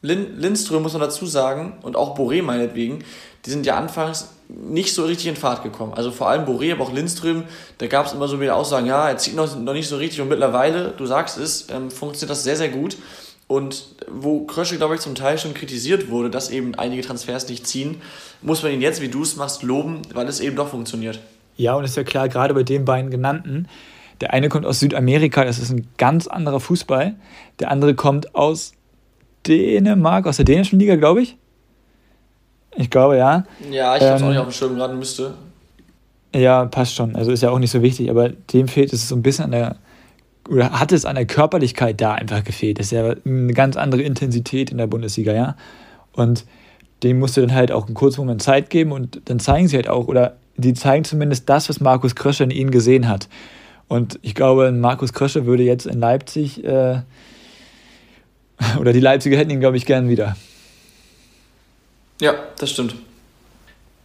Lin, 0.02 0.38
Lindström 0.38 0.82
muss 0.82 0.92
man 0.92 1.02
dazu 1.02 1.26
sagen 1.26 1.74
und 1.82 1.96
auch 1.96 2.16
Boré 2.16 2.42
meinetwegen, 2.42 3.00
die 3.44 3.50
sind 3.50 3.66
ja 3.66 3.76
anfangs 3.76 4.30
nicht 4.48 4.94
so 4.94 5.04
richtig 5.04 5.26
in 5.26 5.36
Fahrt 5.36 5.62
gekommen. 5.62 5.94
Also 5.94 6.10
vor 6.10 6.28
allem 6.28 6.44
Boré, 6.44 6.72
aber 6.72 6.84
auch 6.84 6.92
Lindström, 6.92 7.44
da 7.78 7.86
gab 7.86 8.06
es 8.06 8.12
immer 8.12 8.28
so 8.28 8.40
wieder 8.40 8.56
Aussagen, 8.56 8.86
ja, 8.86 9.08
er 9.08 9.18
zieht 9.18 9.34
noch, 9.34 9.56
noch 9.58 9.72
nicht 9.72 9.88
so 9.88 9.96
richtig 9.96 10.20
und 10.20 10.28
mittlerweile, 10.28 10.94
du 10.96 11.06
sagst 11.06 11.38
es, 11.38 11.68
ähm, 11.70 11.90
funktioniert 11.90 12.30
das 12.30 12.44
sehr, 12.44 12.56
sehr 12.56 12.68
gut. 12.68 12.96
Und 13.48 13.94
wo 14.10 14.40
Krösche, 14.40 14.76
glaube 14.76 14.96
ich, 14.96 15.00
zum 15.00 15.14
Teil 15.14 15.38
schon 15.38 15.54
kritisiert 15.54 16.10
wurde, 16.10 16.30
dass 16.30 16.50
eben 16.50 16.74
einige 16.74 17.02
Transfers 17.02 17.48
nicht 17.48 17.66
ziehen, 17.66 18.02
muss 18.42 18.62
man 18.62 18.72
ihn 18.72 18.80
jetzt, 18.80 19.00
wie 19.00 19.08
du 19.08 19.22
es 19.22 19.36
machst, 19.36 19.62
loben, 19.62 20.02
weil 20.12 20.26
es 20.28 20.40
eben 20.40 20.56
doch 20.56 20.68
funktioniert. 20.68 21.20
Ja, 21.56 21.74
und 21.74 21.84
ist 21.84 21.96
ja 21.96 22.04
klar, 22.04 22.28
gerade 22.28 22.54
bei 22.54 22.64
den 22.64 22.84
beiden 22.84 23.10
genannten, 23.10 23.68
der 24.20 24.32
eine 24.32 24.48
kommt 24.48 24.66
aus 24.66 24.80
Südamerika, 24.80 25.44
das 25.44 25.58
ist 25.58 25.70
ein 25.70 25.86
ganz 25.96 26.26
anderer 26.26 26.58
Fußball. 26.58 27.14
Der 27.60 27.70
andere 27.70 27.94
kommt 27.94 28.34
aus 28.34 28.72
Dänemark, 29.46 30.26
aus 30.26 30.36
der 30.36 30.44
dänischen 30.44 30.78
Liga, 30.78 30.96
glaube 30.96 31.22
ich. 31.22 31.36
Ich 32.76 32.90
glaube, 32.90 33.16
ja. 33.16 33.44
Ja, 33.70 33.96
ich 33.96 34.02
habe 34.02 34.14
es 34.14 34.20
ähm, 34.20 34.26
auch 34.26 34.30
nicht 34.30 34.38
auf 34.38 34.46
dem 34.48 34.52
Schirm 34.52 34.74
gerade, 34.74 34.94
müsste. 34.94 35.34
Ja, 36.34 36.66
passt 36.66 36.94
schon. 36.94 37.14
Also 37.14 37.30
ist 37.30 37.42
ja 37.42 37.50
auch 37.50 37.58
nicht 37.58 37.70
so 37.70 37.82
wichtig, 37.82 38.10
aber 38.10 38.28
dem 38.28 38.68
fehlt 38.68 38.92
es 38.92 39.08
so 39.08 39.14
ein 39.14 39.22
bisschen 39.22 39.46
an 39.46 39.52
der 39.52 39.76
oder 40.48 40.78
hat 40.78 40.92
es 40.92 41.04
an 41.04 41.16
der 41.16 41.26
Körperlichkeit 41.26 42.00
da 42.00 42.14
einfach 42.14 42.44
gefehlt. 42.44 42.78
Das 42.78 42.86
ist 42.86 42.92
ja 42.92 43.14
eine 43.24 43.52
ganz 43.52 43.76
andere 43.76 44.02
Intensität 44.02 44.70
in 44.70 44.78
der 44.78 44.86
Bundesliga, 44.86 45.32
ja. 45.32 45.56
Und 46.12 46.44
dem 47.02 47.18
musst 47.18 47.36
du 47.36 47.40
dann 47.42 47.54
halt 47.54 47.72
auch 47.72 47.86
einen 47.86 47.94
kurzen 47.94 48.20
Moment 48.20 48.42
Zeit 48.42 48.70
geben 48.70 48.92
und 48.92 49.20
dann 49.26 49.38
zeigen 49.38 49.68
sie 49.68 49.76
halt 49.76 49.88
auch, 49.88 50.08
oder 50.08 50.36
die 50.56 50.74
zeigen 50.74 51.04
zumindest 51.04 51.48
das, 51.48 51.68
was 51.68 51.80
Markus 51.80 52.14
Krösche 52.14 52.44
in 52.44 52.50
ihnen 52.50 52.70
gesehen 52.70 53.08
hat. 53.08 53.28
Und 53.88 54.18
ich 54.22 54.34
glaube, 54.34 54.72
Markus 54.72 55.12
Krösche 55.12 55.46
würde 55.46 55.62
jetzt 55.62 55.86
in 55.86 56.00
Leipzig, 56.00 56.64
äh, 56.64 57.02
oder 58.80 58.92
die 58.92 59.00
Leipziger 59.00 59.36
hätten 59.36 59.50
ihn, 59.50 59.60
glaube 59.60 59.76
ich, 59.76 59.86
gern 59.86 60.08
wieder. 60.08 60.36
Ja, 62.20 62.34
das 62.58 62.70
stimmt. 62.70 62.96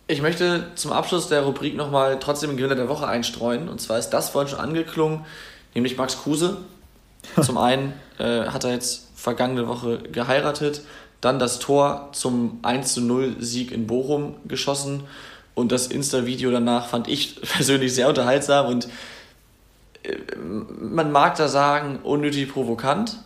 Ich 0.07 0.21
möchte 0.21 0.67
zum 0.75 0.91
Abschluss 0.91 1.29
der 1.29 1.43
Rubrik 1.43 1.77
nochmal 1.77 2.19
trotzdem 2.19 2.49
den 2.49 2.57
Gewinner 2.57 2.75
der 2.75 2.89
Woche 2.89 3.07
einstreuen. 3.07 3.69
Und 3.69 3.79
zwar 3.79 3.97
ist 3.97 4.09
das 4.09 4.29
vorhin 4.29 4.49
schon 4.49 4.59
angeklungen, 4.59 5.21
nämlich 5.73 5.97
Max 5.97 6.21
Kruse. 6.21 6.57
Zum 7.41 7.57
einen 7.57 7.93
äh, 8.17 8.45
hat 8.45 8.63
er 8.63 8.71
jetzt 8.71 9.09
vergangene 9.15 9.67
Woche 9.67 9.99
geheiratet, 9.99 10.81
dann 11.21 11.37
das 11.37 11.59
Tor 11.59 12.09
zum 12.13 12.59
1 12.63 12.97
0 12.97 13.35
Sieg 13.39 13.71
in 13.71 13.85
Bochum 13.85 14.37
geschossen 14.47 15.03
und 15.53 15.71
das 15.71 15.87
Insta-Video 15.87 16.49
danach 16.49 16.87
fand 16.87 17.07
ich 17.07 17.39
persönlich 17.41 17.93
sehr 17.93 18.09
unterhaltsam 18.09 18.65
und 18.65 18.87
äh, 20.01 20.15
man 20.35 21.11
mag 21.11 21.35
da 21.35 21.47
sagen, 21.47 21.99
unnötig 22.01 22.51
provokant, 22.51 23.19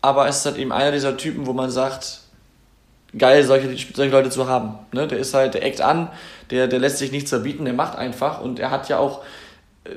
aber 0.00 0.28
es 0.28 0.38
ist 0.38 0.46
halt 0.46 0.58
eben 0.58 0.70
einer 0.70 0.92
dieser 0.92 1.16
Typen, 1.16 1.46
wo 1.46 1.52
man 1.52 1.70
sagt, 1.70 2.20
geil, 3.18 3.42
solche, 3.42 3.76
solche 3.94 4.12
Leute 4.12 4.30
zu 4.30 4.46
haben. 4.46 4.78
Ne? 4.92 5.08
Der 5.08 5.18
ist 5.18 5.34
halt, 5.34 5.54
der 5.54 5.64
eckt 5.64 5.80
an, 5.80 6.10
der, 6.50 6.68
der 6.68 6.78
lässt 6.78 6.98
sich 6.98 7.10
nichts 7.10 7.30
verbieten, 7.30 7.64
der 7.64 7.74
macht 7.74 7.96
einfach 7.96 8.40
und 8.40 8.60
er 8.60 8.70
hat 8.70 8.88
ja 8.88 8.98
auch 8.98 9.22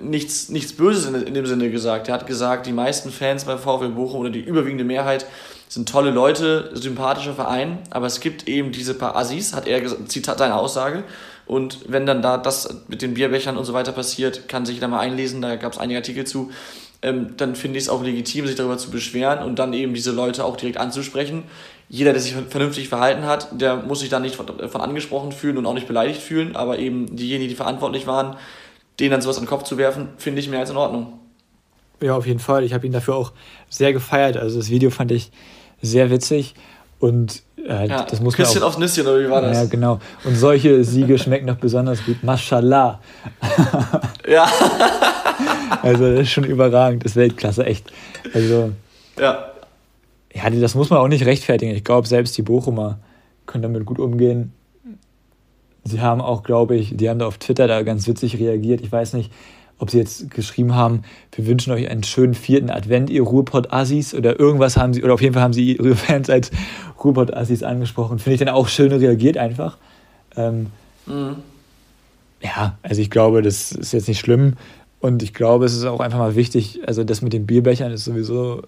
nichts, 0.02 0.50
nichts 0.50 0.74
Böses 0.74 1.06
in, 1.06 1.16
in 1.16 1.34
dem 1.34 1.46
Sinne 1.46 1.70
gesagt. 1.70 2.08
Er 2.08 2.14
hat 2.14 2.28
gesagt, 2.28 2.66
die 2.66 2.74
meisten 2.74 3.12
Fans 3.12 3.46
bei 3.46 3.58
VfL 3.58 3.90
Bochum 3.90 4.22
oder 4.22 4.30
die 4.30 4.42
überwiegende 4.42 4.84
Mehrheit 4.84 5.26
sind 5.68 5.88
tolle 5.88 6.10
Leute, 6.10 6.72
sympathischer 6.74 7.34
Verein, 7.34 7.80
aber 7.92 8.08
es 8.08 8.20
gibt 8.20 8.48
eben 8.48 8.72
diese 8.72 8.96
paar 8.96 9.16
Assis, 9.16 9.54
hat 9.54 9.68
er 9.68 9.82
gesagt, 9.82 10.12
Zitat 10.12 10.40
seine 10.40 10.56
Aussage. 10.56 11.04
Und 11.46 11.80
wenn 11.88 12.06
dann 12.06 12.22
da 12.22 12.38
das 12.38 12.82
mit 12.88 13.02
den 13.02 13.14
Bierbechern 13.14 13.58
und 13.58 13.66
so 13.66 13.74
weiter 13.74 13.92
passiert, 13.92 14.48
kann 14.48 14.66
sich 14.66 14.80
da 14.80 14.88
mal 14.88 15.00
einlesen, 15.00 15.42
da 15.42 15.56
gab 15.56 15.74
es 15.74 15.80
einige 15.80 16.00
Artikel 16.00 16.26
zu, 16.26 16.52
ähm, 17.02 17.36
dann 17.38 17.56
finde 17.56 17.78
ich 17.78 17.86
es 17.86 17.90
auch 17.90 18.04
legitim, 18.04 18.46
sich 18.46 18.56
darüber 18.56 18.78
zu 18.78 18.92
beschweren 18.92 19.44
und 19.44 19.58
dann 19.58 19.74
eben 19.74 19.94
diese 19.94 20.12
Leute 20.12 20.44
auch 20.44 20.58
direkt 20.58 20.78
anzusprechen. 20.78 21.44
Jeder, 21.88 22.14
der 22.14 22.22
sich 22.22 22.36
vernünftig 22.50 22.90
verhalten 22.90 23.26
hat, 23.26 23.48
der 23.60 23.78
muss 23.78 24.02
sich 24.02 24.10
da 24.10 24.20
nicht 24.20 24.36
von, 24.36 24.48
von 24.70 24.82
angesprochen 24.82 25.32
fühlen 25.32 25.58
und 25.58 25.66
auch 25.66 25.74
nicht 25.74 25.88
beleidigt 25.88 26.22
fühlen, 26.22 26.56
aber 26.56 26.78
eben 26.78 27.16
diejenigen, 27.16 27.50
die 27.50 27.56
verantwortlich 27.56 28.06
waren, 28.06 28.36
denen 29.00 29.12
dann 29.12 29.22
sowas 29.22 29.38
an 29.38 29.44
den 29.44 29.50
Kopf 29.50 29.64
zu 29.64 29.78
werfen, 29.78 30.10
finde 30.18 30.40
ich 30.40 30.50
mehr 30.50 30.60
als 30.60 30.70
in 30.70 30.78
Ordnung. 30.78 31.14
Ja, 32.02 32.16
auf 32.16 32.26
jeden 32.26 32.40
Fall. 32.40 32.64
Ich 32.64 32.74
habe 32.74 32.86
ihn 32.86 32.94
dafür 32.94 33.16
auch 33.16 33.34
sehr 33.70 33.94
gefeiert. 33.94 34.38
Also 34.38 34.58
das 34.58 34.70
Video 34.70 34.90
fand 34.90 35.12
ich 35.12 35.32
sehr 35.82 36.10
witzig 36.10 36.56
und 37.00 37.44
äh, 37.58 37.88
ja, 37.88 38.04
das 38.04 38.20
muss 38.20 38.36
Küsschen 38.36 38.56
man 38.56 38.64
auch, 38.64 38.68
aufs 38.68 38.78
Nüsschen, 38.78 39.08
oder 39.08 39.22
wie 39.22 39.30
war 39.30 39.42
das? 39.42 39.56
Ja, 39.56 39.66
genau. 39.66 40.00
Und 40.24 40.36
solche 40.36 40.84
Siege 40.84 41.18
schmecken 41.18 41.46
noch 41.46 41.56
besonders 41.56 42.04
gut. 42.06 42.24
Mashallah. 42.24 43.00
ja. 44.28 44.48
also 45.82 46.12
das 46.12 46.22
ist 46.22 46.32
schon 46.32 46.44
überragend. 46.44 47.06
Das 47.06 47.14
ist 47.14 47.16
Weltklasse, 47.16 47.66
echt. 47.66 47.92
Also, 48.34 48.72
ja. 49.18 49.46
Ja, 50.34 50.50
das 50.50 50.76
muss 50.76 50.90
man 50.90 51.00
auch 51.00 51.08
nicht 51.08 51.26
rechtfertigen. 51.26 51.74
Ich 51.74 51.84
glaube, 51.84 52.08
selbst 52.08 52.38
die 52.38 52.44
Bochumer 52.44 53.00
können 53.46 53.64
damit 53.64 53.86
gut 53.86 54.00
umgehen. 54.00 54.54
Sie 55.90 56.02
haben 56.02 56.22
auch, 56.22 56.44
glaube 56.44 56.76
ich, 56.76 56.96
die 56.96 57.10
haben 57.10 57.20
da 57.20 57.28
auf 57.28 57.38
Twitter 57.38 57.68
da 57.68 57.82
ganz 57.82 58.08
witzig 58.08 58.40
reagiert. 58.40 58.82
Ich 58.82 58.92
weiß 58.92 59.14
nicht, 59.14 59.32
ob 59.80 59.90
sie 59.90 59.98
jetzt 59.98 60.30
geschrieben 60.30 60.76
haben, 60.76 61.04
wir 61.32 61.48
wünschen 61.48 61.72
euch 61.72 61.90
einen 61.90 62.04
schönen 62.04 62.34
vierten 62.34 62.70
Advent, 62.70 63.10
ihr 63.10 63.24
Ruhrpott-Assis 63.24 64.14
oder 64.14 64.40
irgendwas 64.40 64.78
haben 64.78 64.94
sie, 64.94 65.04
oder 65.04 65.14
auf 65.14 65.22
jeden 65.22 65.34
Fall 65.34 65.44
haben 65.44 65.54
sie 65.54 65.78
ihre 65.78 65.96
Fans 65.96 66.30
als 66.30 66.52
Ruhrpott-Assis 67.04 67.64
angesprochen. 67.64 68.20
Finde 68.20 68.36
ich 68.36 68.40
dann 68.40 68.50
auch 68.50 68.68
schön 68.68 68.92
reagiert 68.92 69.38
einfach. 69.38 69.78
Ähm, 70.36 70.68
mhm. 71.06 71.38
Ja, 72.42 72.78
also 72.84 73.02
ich 73.02 73.10
glaube, 73.10 73.42
das 73.42 73.72
ist 73.72 73.94
jetzt 73.94 74.08
nicht 74.08 74.20
schlimm 74.20 74.54
und 75.00 75.24
ich 75.24 75.34
glaube, 75.34 75.66
es 75.66 75.76
ist 75.76 75.86
auch 75.86 76.02
einfach 76.02 76.20
mal 76.20 76.36
wichtig, 76.36 76.82
also 76.86 77.04
das 77.04 77.22
mit 77.22 77.34
den 77.34 77.46
Bierbechern 77.46 77.92
ist 77.92 78.06
sowieso 78.06 78.62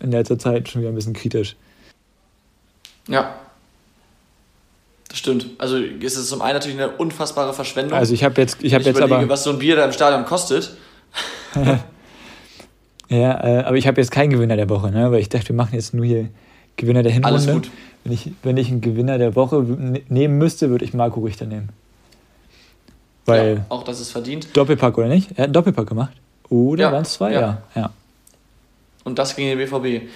in 0.00 0.10
letzter 0.10 0.38
Zeit 0.38 0.68
schon 0.68 0.82
wieder 0.82 0.90
ein 0.90 0.94
bisschen 0.94 1.12
kritisch. 1.12 1.56
Ja, 3.08 3.34
das 5.08 5.18
stimmt. 5.18 5.46
Also 5.58 5.76
ist 5.76 6.16
es 6.16 6.28
zum 6.28 6.42
einen 6.42 6.54
natürlich 6.54 6.78
eine 6.78 6.90
unfassbare 6.90 7.52
Verschwendung. 7.52 7.96
Also 7.96 8.12
ich 8.12 8.24
habe 8.24 8.40
jetzt, 8.40 8.62
ich 8.62 8.74
habe 8.74 8.84
jetzt 8.84 8.96
überlege, 8.96 9.16
aber 9.16 9.28
was 9.28 9.44
so 9.44 9.50
ein 9.50 9.58
Bier 9.58 9.76
da 9.76 9.84
im 9.84 9.92
Stadion 9.92 10.24
kostet. 10.24 10.76
ja, 13.08 13.44
äh, 13.44 13.64
aber 13.64 13.76
ich 13.76 13.86
habe 13.86 14.00
jetzt 14.00 14.10
keinen 14.10 14.30
Gewinner 14.30 14.56
der 14.56 14.68
Woche, 14.68 14.90
ne? 14.90 15.10
Weil 15.12 15.20
ich 15.20 15.28
dachte, 15.28 15.48
wir 15.48 15.56
machen 15.56 15.74
jetzt 15.74 15.94
nur 15.94 16.04
hier 16.04 16.28
Gewinner 16.76 17.02
der 17.02 17.12
Hinrunde. 17.12 17.38
Alles 17.38 17.50
gut. 17.50 17.70
Wenn 18.04 18.12
ich, 18.12 18.32
wenn 18.42 18.56
ich 18.56 18.68
einen 18.68 18.80
Gewinner 18.80 19.18
der 19.18 19.34
Woche 19.34 19.62
ne-, 19.62 20.02
nehmen 20.08 20.38
müsste, 20.38 20.70
würde 20.70 20.84
ich 20.84 20.92
Marco 20.92 21.20
Richter 21.20 21.46
nehmen. 21.46 21.70
Weil 23.24 23.56
ja, 23.56 23.66
auch 23.68 23.82
das 23.82 24.00
ist 24.00 24.12
verdient. 24.12 24.56
Doppelpack 24.56 24.96
oder 24.98 25.08
nicht? 25.08 25.30
Er 25.32 25.38
hat 25.38 25.44
einen 25.44 25.52
Doppelpack 25.52 25.88
gemacht. 25.88 26.12
Oder 26.48 26.84
ja, 26.84 26.92
waren 26.92 27.02
es 27.02 27.14
zwei? 27.14 27.32
Ja. 27.32 27.40
ja. 27.40 27.62
ja. 27.74 27.90
Und 29.04 29.18
das 29.18 29.34
gegen 29.34 29.56
den 29.56 29.58
BVB. 29.58 30.08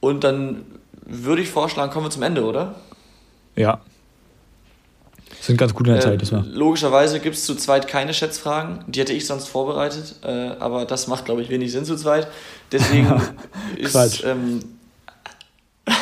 Und 0.00 0.24
dann 0.24 0.64
würde 1.04 1.42
ich 1.42 1.50
vorschlagen, 1.50 1.92
kommen 1.92 2.06
wir 2.06 2.10
zum 2.10 2.22
Ende, 2.22 2.44
oder? 2.44 2.76
Ja. 3.56 3.80
Sind 5.40 5.56
ganz 5.56 5.74
gut 5.74 5.86
in 5.86 5.94
der 5.94 6.02
äh, 6.02 6.04
Zeit, 6.04 6.20
diesmal. 6.20 6.44
Logischerweise 6.46 7.18
gibt 7.18 7.34
es 7.34 7.44
zu 7.44 7.54
zweit 7.54 7.88
keine 7.88 8.12
Schätzfragen. 8.12 8.84
Die 8.86 9.00
hätte 9.00 9.14
ich 9.14 9.26
sonst 9.26 9.48
vorbereitet. 9.48 10.16
Äh, 10.22 10.50
aber 10.58 10.84
das 10.84 11.06
macht, 11.06 11.24
glaube 11.24 11.40
ich, 11.40 11.48
wenig 11.48 11.72
Sinn 11.72 11.84
zu 11.84 11.96
zweit. 11.96 12.28
Deswegen 12.72 13.10
ist. 13.76 14.24
Ähm, 14.24 14.60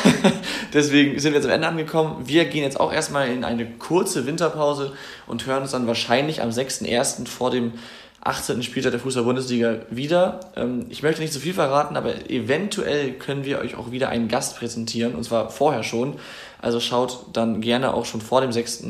deswegen 0.73 1.19
sind 1.19 1.31
wir 1.31 1.39
jetzt 1.39 1.47
am 1.47 1.53
Ende 1.53 1.67
angekommen. 1.67 2.27
Wir 2.27 2.45
gehen 2.45 2.63
jetzt 2.63 2.79
auch 2.79 2.91
erstmal 2.91 3.29
in 3.29 3.43
eine 3.43 3.65
kurze 3.65 4.25
Winterpause 4.25 4.91
und 5.25 5.45
hören 5.45 5.63
uns 5.63 5.71
dann 5.71 5.87
wahrscheinlich 5.87 6.41
am 6.41 6.49
6.1. 6.49 7.27
vor 7.27 7.49
dem 7.49 7.73
18. 8.21 8.61
Spieltag 8.63 8.91
der 8.91 8.99
Fußball-Bundesliga 8.99 9.77
wieder. 9.89 10.41
Ähm, 10.55 10.85
ich 10.89 11.01
möchte 11.03 11.21
nicht 11.21 11.33
zu 11.33 11.39
viel 11.39 11.53
verraten, 11.53 11.95
aber 11.95 12.29
eventuell 12.29 13.13
können 13.13 13.45
wir 13.45 13.59
euch 13.59 13.75
auch 13.75 13.91
wieder 13.91 14.09
einen 14.09 14.27
Gast 14.27 14.57
präsentieren 14.57 15.15
und 15.15 15.23
zwar 15.23 15.49
vorher 15.49 15.83
schon. 15.83 16.15
Also 16.61 16.79
schaut 16.79 17.25
dann 17.33 17.61
gerne 17.61 17.93
auch 17.93 18.05
schon 18.05 18.19
vor 18.19 18.41
dem 18.41 18.51
6. 18.51 18.83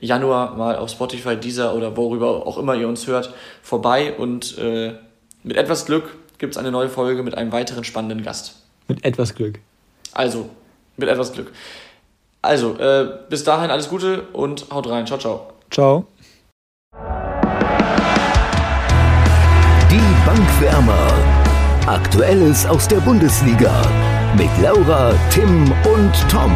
Januar 0.00 0.56
mal 0.56 0.76
auf 0.76 0.90
Spotify, 0.90 1.36
dieser 1.36 1.74
oder 1.74 1.96
worüber 1.96 2.46
auch 2.46 2.58
immer 2.58 2.74
ihr 2.74 2.88
uns 2.88 3.06
hört, 3.06 3.32
vorbei 3.62 4.14
und 4.16 4.58
äh, 4.58 4.94
mit 5.42 5.56
etwas 5.56 5.86
Glück 5.86 6.16
gibt 6.38 6.54
es 6.54 6.58
eine 6.58 6.70
neue 6.70 6.88
Folge 6.88 7.22
mit 7.22 7.36
einem 7.36 7.52
weiteren 7.52 7.84
spannenden 7.84 8.22
Gast. 8.22 8.56
Mit 8.88 9.04
etwas 9.04 9.34
Glück. 9.34 9.58
Also, 10.12 10.48
mit 10.96 11.08
etwas 11.08 11.32
Glück. 11.32 11.52
Also, 12.42 12.78
äh, 12.78 13.08
bis 13.28 13.44
dahin 13.44 13.70
alles 13.70 13.88
Gute 13.88 14.22
und 14.32 14.70
haut 14.70 14.88
rein. 14.88 15.06
Ciao, 15.06 15.18
ciao. 15.18 15.52
Ciao. 15.70 16.06
Die 19.90 20.26
Bankwärmer. 20.26 21.12
Aktuelles 21.86 22.66
aus 22.66 22.88
der 22.88 22.98
Bundesliga. 22.98 23.82
Mit 24.36 24.50
Laura, 24.60 25.14
Tim 25.30 25.72
und 25.94 26.12
Tom. 26.30 26.54